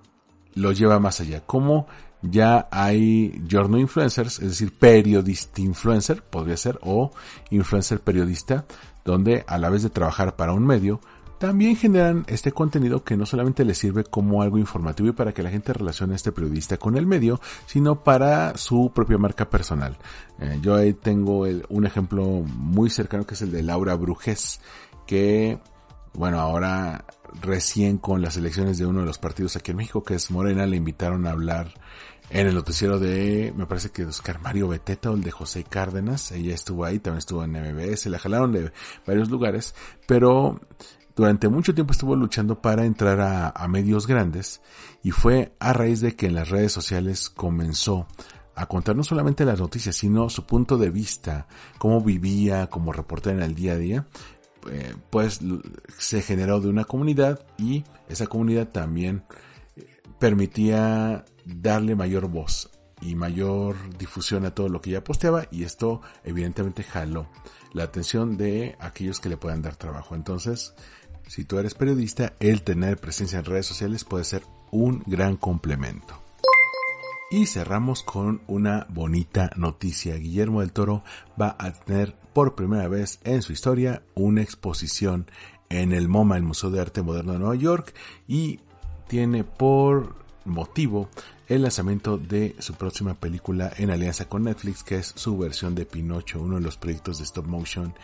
lo 0.52 0.72
lleva 0.72 0.98
más 0.98 1.22
allá, 1.22 1.40
como 1.40 1.86
ya 2.20 2.68
hay 2.70 3.42
journal 3.48 3.80
influencers, 3.80 4.40
es 4.40 4.48
decir, 4.50 4.78
periodista 4.78 5.62
influencer, 5.62 6.22
podría 6.22 6.58
ser, 6.58 6.78
o 6.82 7.12
influencer 7.48 8.00
periodista, 8.00 8.66
donde 9.06 9.42
a 9.46 9.56
la 9.56 9.70
vez 9.70 9.82
de 9.82 9.88
trabajar 9.88 10.36
para 10.36 10.52
un 10.52 10.66
medio, 10.66 11.00
también 11.46 11.76
generan 11.76 12.24
este 12.26 12.52
contenido 12.52 13.04
que 13.04 13.18
no 13.18 13.26
solamente 13.26 13.66
les 13.66 13.76
sirve 13.76 14.04
como 14.04 14.40
algo 14.40 14.56
informativo 14.56 15.10
y 15.10 15.12
para 15.12 15.34
que 15.34 15.42
la 15.42 15.50
gente 15.50 15.74
relacione 15.74 16.14
a 16.14 16.16
este 16.16 16.32
periodista 16.32 16.78
con 16.78 16.96
el 16.96 17.06
medio, 17.06 17.38
sino 17.66 18.02
para 18.02 18.56
su 18.56 18.90
propia 18.94 19.18
marca 19.18 19.50
personal. 19.50 19.98
Eh, 20.40 20.58
yo 20.62 20.74
ahí 20.74 20.94
tengo 20.94 21.46
un 21.68 21.84
ejemplo 21.84 22.24
muy 22.24 22.88
cercano 22.88 23.26
que 23.26 23.34
es 23.34 23.42
el 23.42 23.52
de 23.52 23.62
Laura 23.62 23.94
Brujes, 23.94 24.62
que 25.06 25.58
bueno, 26.14 26.40
ahora 26.40 27.04
recién 27.42 27.98
con 27.98 28.22
las 28.22 28.38
elecciones 28.38 28.78
de 28.78 28.86
uno 28.86 29.00
de 29.00 29.06
los 29.06 29.18
partidos 29.18 29.54
aquí 29.56 29.72
en 29.72 29.76
México, 29.76 30.02
que 30.02 30.14
es 30.14 30.30
Morena, 30.30 30.64
le 30.64 30.76
invitaron 30.76 31.26
a 31.26 31.32
hablar 31.32 31.74
en 32.30 32.46
el 32.46 32.54
noticiero 32.54 32.98
de, 32.98 33.52
me 33.54 33.66
parece 33.66 33.90
que 33.90 34.02
de 34.02 34.08
Oscar 34.08 34.40
Mario 34.40 34.68
Beteta 34.68 35.10
o 35.10 35.14
el 35.14 35.22
de 35.22 35.30
José 35.30 35.64
Cárdenas. 35.64 36.32
Ella 36.32 36.54
estuvo 36.54 36.86
ahí, 36.86 37.00
también 37.00 37.18
estuvo 37.18 37.44
en 37.44 37.52
MBS, 37.52 38.06
la 38.06 38.18
jalaron 38.18 38.52
de 38.52 38.72
varios 39.06 39.28
lugares, 39.28 39.74
pero 40.06 40.58
durante 41.16 41.48
mucho 41.48 41.74
tiempo 41.74 41.92
estuvo 41.92 42.16
luchando 42.16 42.60
para 42.60 42.84
entrar 42.84 43.20
a, 43.20 43.68
medios 43.68 44.06
grandes 44.06 44.60
y 45.02 45.10
fue 45.10 45.54
a 45.58 45.72
raíz 45.72 46.00
de 46.00 46.16
que 46.16 46.26
en 46.26 46.34
las 46.34 46.48
redes 46.48 46.72
sociales 46.72 47.30
comenzó 47.30 48.06
a 48.54 48.66
contar 48.66 48.94
no 48.96 49.02
solamente 49.02 49.44
las 49.44 49.60
noticias, 49.60 49.96
sino 49.96 50.28
su 50.28 50.46
punto 50.46 50.76
de 50.78 50.90
vista, 50.90 51.46
cómo 51.78 52.00
vivía 52.00 52.68
como 52.68 52.92
reportera 52.92 53.36
en 53.36 53.42
el 53.42 53.54
día 53.54 53.72
a 53.72 53.78
día, 53.78 54.06
eh, 54.70 54.94
pues 55.10 55.40
se 55.98 56.22
generó 56.22 56.60
de 56.60 56.68
una 56.68 56.84
comunidad 56.84 57.44
y 57.58 57.84
esa 58.08 58.26
comunidad 58.26 58.68
también 58.68 59.24
eh, 59.76 59.86
permitía 60.18 61.24
darle 61.44 61.96
mayor 61.96 62.28
voz 62.28 62.70
y 63.00 63.14
mayor 63.14 63.76
difusión 63.98 64.46
a 64.46 64.54
todo 64.54 64.68
lo 64.68 64.80
que 64.80 64.90
ella 64.90 65.04
posteaba 65.04 65.46
y 65.50 65.64
esto 65.64 66.00
evidentemente 66.22 66.82
jaló 66.82 67.28
la 67.74 67.84
atención 67.84 68.36
de 68.36 68.76
aquellos 68.78 69.20
que 69.20 69.28
le 69.28 69.36
puedan 69.36 69.60
dar 69.60 69.76
trabajo. 69.76 70.14
Entonces, 70.14 70.74
si 71.26 71.44
tú 71.44 71.58
eres 71.58 71.74
periodista, 71.74 72.34
el 72.40 72.62
tener 72.62 72.98
presencia 72.98 73.38
en 73.38 73.44
redes 73.44 73.66
sociales 73.66 74.04
puede 74.04 74.24
ser 74.24 74.42
un 74.70 75.02
gran 75.06 75.36
complemento. 75.36 76.20
Y 77.30 77.46
cerramos 77.46 78.02
con 78.02 78.42
una 78.46 78.86
bonita 78.90 79.50
noticia. 79.56 80.16
Guillermo 80.16 80.60
del 80.60 80.72
Toro 80.72 81.02
va 81.40 81.56
a 81.58 81.72
tener 81.72 82.14
por 82.32 82.54
primera 82.54 82.86
vez 82.88 83.18
en 83.24 83.42
su 83.42 83.52
historia 83.52 84.02
una 84.14 84.42
exposición 84.42 85.26
en 85.68 85.92
el 85.92 86.08
MoMA, 86.08 86.36
el 86.36 86.42
Museo 86.42 86.70
de 86.70 86.80
Arte 86.80 87.02
Moderno 87.02 87.32
de 87.32 87.38
Nueva 87.38 87.56
York, 87.56 87.94
y 88.28 88.60
tiene 89.08 89.44
por 89.44 90.14
motivo 90.44 91.08
el 91.48 91.62
lanzamiento 91.62 92.18
de 92.18 92.56
su 92.58 92.74
próxima 92.74 93.14
película 93.14 93.72
en 93.76 93.90
alianza 93.90 94.28
con 94.28 94.44
Netflix, 94.44 94.82
que 94.82 94.96
es 94.96 95.12
su 95.14 95.36
versión 95.36 95.74
de 95.74 95.86
Pinocho, 95.86 96.40
uno 96.40 96.56
de 96.56 96.62
los 96.62 96.76
proyectos 96.76 97.18
de 97.18 97.24
stop 97.24 97.46
motion 97.46 97.94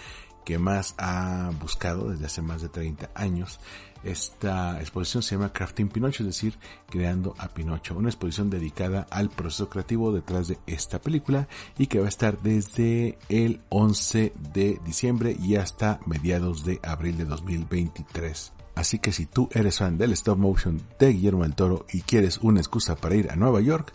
que 0.50 0.58
más 0.58 0.96
ha 0.98 1.52
buscado 1.60 2.10
desde 2.10 2.26
hace 2.26 2.42
más 2.42 2.60
de 2.60 2.68
30 2.68 3.10
años. 3.14 3.60
Esta 4.02 4.80
exposición 4.80 5.22
se 5.22 5.36
llama 5.36 5.52
Crafting 5.52 5.88
Pinocho, 5.88 6.24
es 6.24 6.26
decir, 6.26 6.58
creando 6.88 7.36
a 7.38 7.46
Pinocho, 7.46 7.94
una 7.94 8.08
exposición 8.08 8.50
dedicada 8.50 9.06
al 9.10 9.30
proceso 9.30 9.68
creativo 9.68 10.12
detrás 10.12 10.48
de 10.48 10.58
esta 10.66 11.00
película 11.00 11.46
y 11.78 11.86
que 11.86 12.00
va 12.00 12.06
a 12.06 12.08
estar 12.08 12.42
desde 12.42 13.16
el 13.28 13.60
11 13.68 14.32
de 14.52 14.80
diciembre 14.84 15.36
y 15.40 15.54
hasta 15.54 16.00
mediados 16.04 16.64
de 16.64 16.80
abril 16.82 17.16
de 17.16 17.26
2023. 17.26 18.52
Así 18.74 18.98
que 18.98 19.12
si 19.12 19.26
tú 19.26 19.48
eres 19.52 19.78
fan 19.78 19.98
del 19.98 20.14
stop 20.14 20.36
motion 20.36 20.82
de 20.98 21.12
Guillermo 21.12 21.44
del 21.44 21.54
Toro 21.54 21.86
y 21.92 22.00
quieres 22.00 22.38
una 22.38 22.58
excusa 22.58 22.96
para 22.96 23.14
ir 23.14 23.30
a 23.30 23.36
Nueva 23.36 23.60
York, 23.60 23.92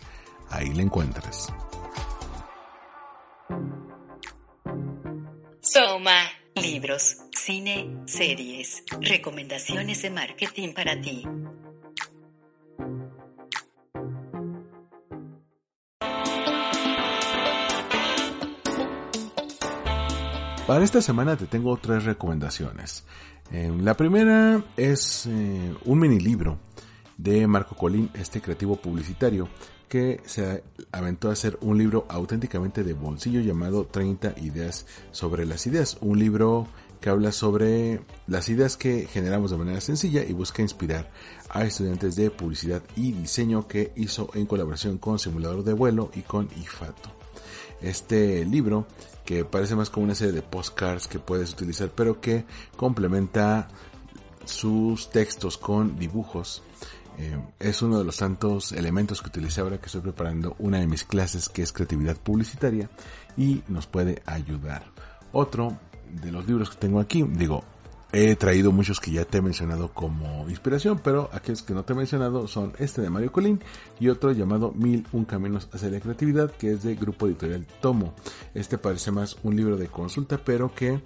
ahí 0.48 0.72
la 0.72 0.80
encuentras. 0.80 1.52
Soma. 5.60 6.25
Libros, 6.62 7.18
cine, 7.32 8.02
series, 8.06 8.82
recomendaciones 9.00 10.00
de 10.00 10.10
marketing 10.10 10.72
para 10.72 10.98
ti. 11.00 11.22
Para 20.66 20.82
esta 20.82 21.02
semana 21.02 21.36
te 21.36 21.46
tengo 21.46 21.76
tres 21.76 22.04
recomendaciones. 22.04 23.04
Eh, 23.52 23.70
la 23.80 23.94
primera 23.94 24.64
es 24.78 25.26
eh, 25.26 25.74
un 25.84 25.98
mini 25.98 26.18
libro 26.18 26.58
de 27.18 27.46
Marco 27.46 27.76
Colín, 27.76 28.10
este 28.14 28.40
creativo 28.40 28.76
publicitario, 28.76 29.48
que 29.88 30.20
se 30.26 30.62
aventó 30.92 31.28
a 31.28 31.32
hacer 31.32 31.58
un 31.60 31.78
libro 31.78 32.06
auténticamente 32.08 32.82
de 32.82 32.94
bolsillo 32.94 33.40
llamado 33.40 33.86
30 33.86 34.34
ideas 34.40 34.86
sobre 35.12 35.46
las 35.46 35.66
ideas. 35.66 35.98
Un 36.00 36.18
libro 36.18 36.66
que 37.00 37.10
habla 37.10 37.32
sobre 37.32 38.00
las 38.26 38.48
ideas 38.48 38.76
que 38.76 39.06
generamos 39.06 39.50
de 39.50 39.58
manera 39.58 39.80
sencilla 39.80 40.24
y 40.24 40.32
busca 40.32 40.62
inspirar 40.62 41.10
a 41.50 41.64
estudiantes 41.64 42.16
de 42.16 42.30
publicidad 42.30 42.82
y 42.96 43.12
diseño 43.12 43.68
que 43.68 43.92
hizo 43.96 44.30
en 44.34 44.46
colaboración 44.46 44.98
con 44.98 45.18
Simulador 45.18 45.62
de 45.62 45.72
Vuelo 45.72 46.10
y 46.14 46.22
con 46.22 46.48
IFATO. 46.56 47.10
Este 47.80 48.44
libro 48.44 48.86
que 49.24 49.44
parece 49.44 49.74
más 49.74 49.90
como 49.90 50.04
una 50.04 50.14
serie 50.14 50.32
de 50.32 50.42
postcards 50.42 51.08
que 51.08 51.18
puedes 51.18 51.52
utilizar, 51.52 51.90
pero 51.90 52.20
que 52.20 52.44
complementa 52.76 53.68
sus 54.44 55.10
textos 55.10 55.58
con 55.58 55.98
dibujos. 55.98 56.62
Eh, 57.18 57.38
es 57.58 57.82
uno 57.82 57.98
de 57.98 58.04
los 58.04 58.16
tantos 58.16 58.72
elementos 58.72 59.22
que 59.22 59.28
utilicé 59.28 59.60
ahora 59.60 59.78
que 59.78 59.86
estoy 59.86 60.02
preparando 60.02 60.54
una 60.58 60.80
de 60.80 60.86
mis 60.86 61.04
clases 61.04 61.48
que 61.48 61.62
es 61.62 61.72
creatividad 61.72 62.16
publicitaria 62.16 62.90
y 63.36 63.62
nos 63.68 63.86
puede 63.86 64.22
ayudar. 64.26 64.84
Otro 65.32 65.78
de 66.10 66.30
los 66.30 66.46
libros 66.46 66.70
que 66.70 66.76
tengo 66.76 67.00
aquí, 67.00 67.22
digo, 67.22 67.64
he 68.12 68.36
traído 68.36 68.72
muchos 68.72 69.00
que 69.00 69.10
ya 69.10 69.24
te 69.24 69.38
he 69.38 69.42
mencionado 69.42 69.92
como 69.92 70.48
inspiración, 70.48 71.00
pero 71.02 71.28
aquellos 71.32 71.62
que 71.62 71.74
no 71.74 71.84
te 71.84 71.92
he 71.92 71.96
mencionado 71.96 72.46
son 72.48 72.72
este 72.78 73.02
de 73.02 73.10
Mario 73.10 73.32
Colín 73.32 73.60
y 73.98 74.08
otro 74.08 74.32
llamado 74.32 74.72
Mil 74.72 75.06
un 75.12 75.24
caminos 75.24 75.68
hacia 75.72 75.90
la 75.90 76.00
creatividad 76.00 76.50
que 76.50 76.72
es 76.72 76.82
de 76.82 76.94
Grupo 76.94 77.26
Editorial 77.26 77.66
Tomo. 77.80 78.14
Este 78.54 78.78
parece 78.78 79.10
más 79.10 79.36
un 79.42 79.56
libro 79.56 79.76
de 79.76 79.88
consulta, 79.88 80.38
pero 80.42 80.74
que 80.74 81.00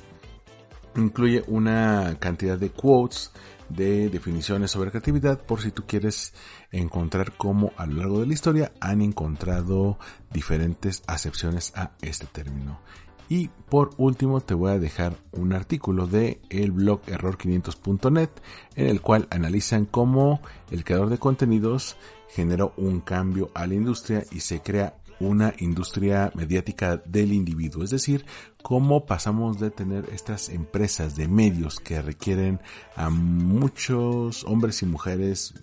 incluye 0.96 1.44
una 1.46 2.16
cantidad 2.18 2.58
de 2.58 2.70
quotes 2.70 3.30
de 3.70 4.08
definiciones 4.08 4.70
sobre 4.70 4.90
creatividad 4.90 5.40
por 5.40 5.60
si 5.60 5.70
tú 5.70 5.84
quieres 5.86 6.34
encontrar 6.70 7.32
cómo 7.36 7.72
a 7.76 7.86
lo 7.86 7.96
largo 7.96 8.20
de 8.20 8.26
la 8.26 8.34
historia 8.34 8.72
han 8.80 9.00
encontrado 9.00 9.98
diferentes 10.32 11.02
acepciones 11.06 11.72
a 11.76 11.92
este 12.02 12.26
término. 12.26 12.80
Y 13.28 13.48
por 13.68 13.90
último 13.96 14.40
te 14.40 14.54
voy 14.54 14.72
a 14.72 14.78
dejar 14.80 15.16
un 15.30 15.52
artículo 15.52 16.08
de 16.08 16.40
el 16.50 16.72
blog 16.72 17.00
error500.net 17.02 18.30
en 18.74 18.86
el 18.88 19.00
cual 19.00 19.28
analizan 19.30 19.86
cómo 19.86 20.40
el 20.72 20.82
creador 20.82 21.10
de 21.10 21.18
contenidos 21.18 21.96
generó 22.28 22.74
un 22.76 23.00
cambio 23.00 23.52
a 23.54 23.68
la 23.68 23.74
industria 23.74 24.24
y 24.32 24.40
se 24.40 24.60
crea 24.62 24.96
una 25.20 25.54
industria 25.58 26.32
mediática 26.34 26.96
del 26.96 27.32
individuo, 27.32 27.84
es 27.84 27.90
decir, 27.90 28.24
cómo 28.62 29.06
pasamos 29.06 29.58
de 29.58 29.70
tener 29.70 30.08
estas 30.12 30.48
empresas 30.48 31.16
de 31.16 31.28
medios 31.28 31.80
que 31.80 32.00
requieren 32.02 32.60
a 32.96 33.10
muchos 33.10 34.44
hombres 34.44 34.82
y 34.82 34.86
mujeres, 34.86 35.54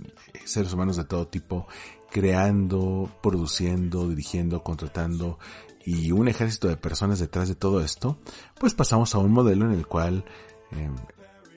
seres 0.45 0.73
humanos 0.73 0.97
de 0.97 1.05
todo 1.05 1.27
tipo, 1.27 1.67
creando, 2.09 3.11
produciendo, 3.21 4.07
dirigiendo, 4.07 4.63
contratando 4.63 5.39
y 5.85 6.11
un 6.11 6.27
ejército 6.27 6.67
de 6.67 6.75
personas 6.75 7.19
detrás 7.19 7.47
de 7.47 7.55
todo 7.55 7.81
esto, 7.81 8.17
pues 8.59 8.73
pasamos 8.73 9.15
a 9.15 9.19
un 9.19 9.31
modelo 9.31 9.65
en 9.65 9.71
el 9.71 9.87
cual 9.87 10.25
em, 10.71 10.93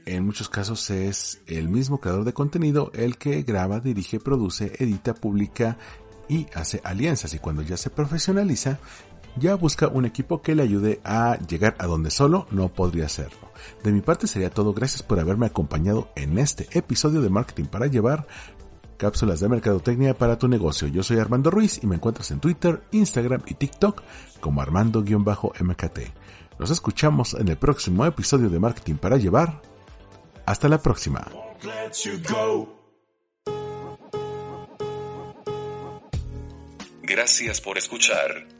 en 0.07 0.25
muchos 0.25 0.49
casos 0.49 0.89
es 0.91 1.41
el 1.47 1.69
mismo 1.69 1.99
creador 1.99 2.25
de 2.25 2.33
contenido 2.33 2.93
el 2.95 3.17
que 3.19 3.43
graba, 3.43 3.81
dirige, 3.81 4.21
produce, 4.21 4.73
edita, 4.79 5.15
publica 5.15 5.79
y 6.29 6.47
hace 6.55 6.81
alianzas. 6.85 7.35
Y 7.35 7.41
cuando 7.41 7.63
ya 7.63 7.77
se 7.77 7.91
profesionaliza 7.91 8.79
ya 9.37 9.55
busca 9.55 9.89
un 9.89 10.05
equipo 10.05 10.43
que 10.43 10.55
le 10.55 10.63
ayude 10.63 11.01
a 11.05 11.39
llegar 11.47 11.77
a 11.79 11.87
donde 11.87 12.11
solo 12.11 12.47
no 12.51 12.69
podría 12.69 13.07
hacerlo. 13.07 13.51
De 13.83 13.93
mi 13.93 14.01
parte 14.01 14.27
sería 14.27 14.51
todo, 14.51 14.73
gracias 14.73 15.03
por 15.03 15.21
haberme 15.21 15.47
acompañado 15.47 16.11
en 16.17 16.39
este 16.39 16.69
episodio 16.73 17.21
de 17.21 17.31
Marketing 17.31 17.65
para 17.65 17.87
Llevar 17.87 18.27
cápsulas 19.01 19.41
de 19.41 19.49
mercadotecnia 19.49 20.13
para 20.13 20.39
tu 20.39 20.47
negocio. 20.47 20.87
Yo 20.87 21.03
soy 21.03 21.19
Armando 21.19 21.51
Ruiz 21.51 21.81
y 21.83 21.87
me 21.87 21.97
encuentras 21.97 22.31
en 22.31 22.41
Twitter, 22.41 22.83
Instagram 22.93 23.43
y 23.47 23.55
TikTok 23.55 24.03
como 24.41 24.61
Armando-MKT. 24.61 25.99
Nos 26.59 26.71
escuchamos 26.71 27.33
en 27.33 27.49
el 27.49 27.57
próximo 27.57 28.05
episodio 28.05 28.51
de 28.51 28.61
Marketing 28.61 28.97
para 28.97 29.17
Llevar. 29.17 29.63
Hasta 30.45 30.69
la 30.69 30.79
próxima. 30.79 31.27
Gracias 37.03 37.61
por 37.61 37.79
escuchar. 37.79 38.60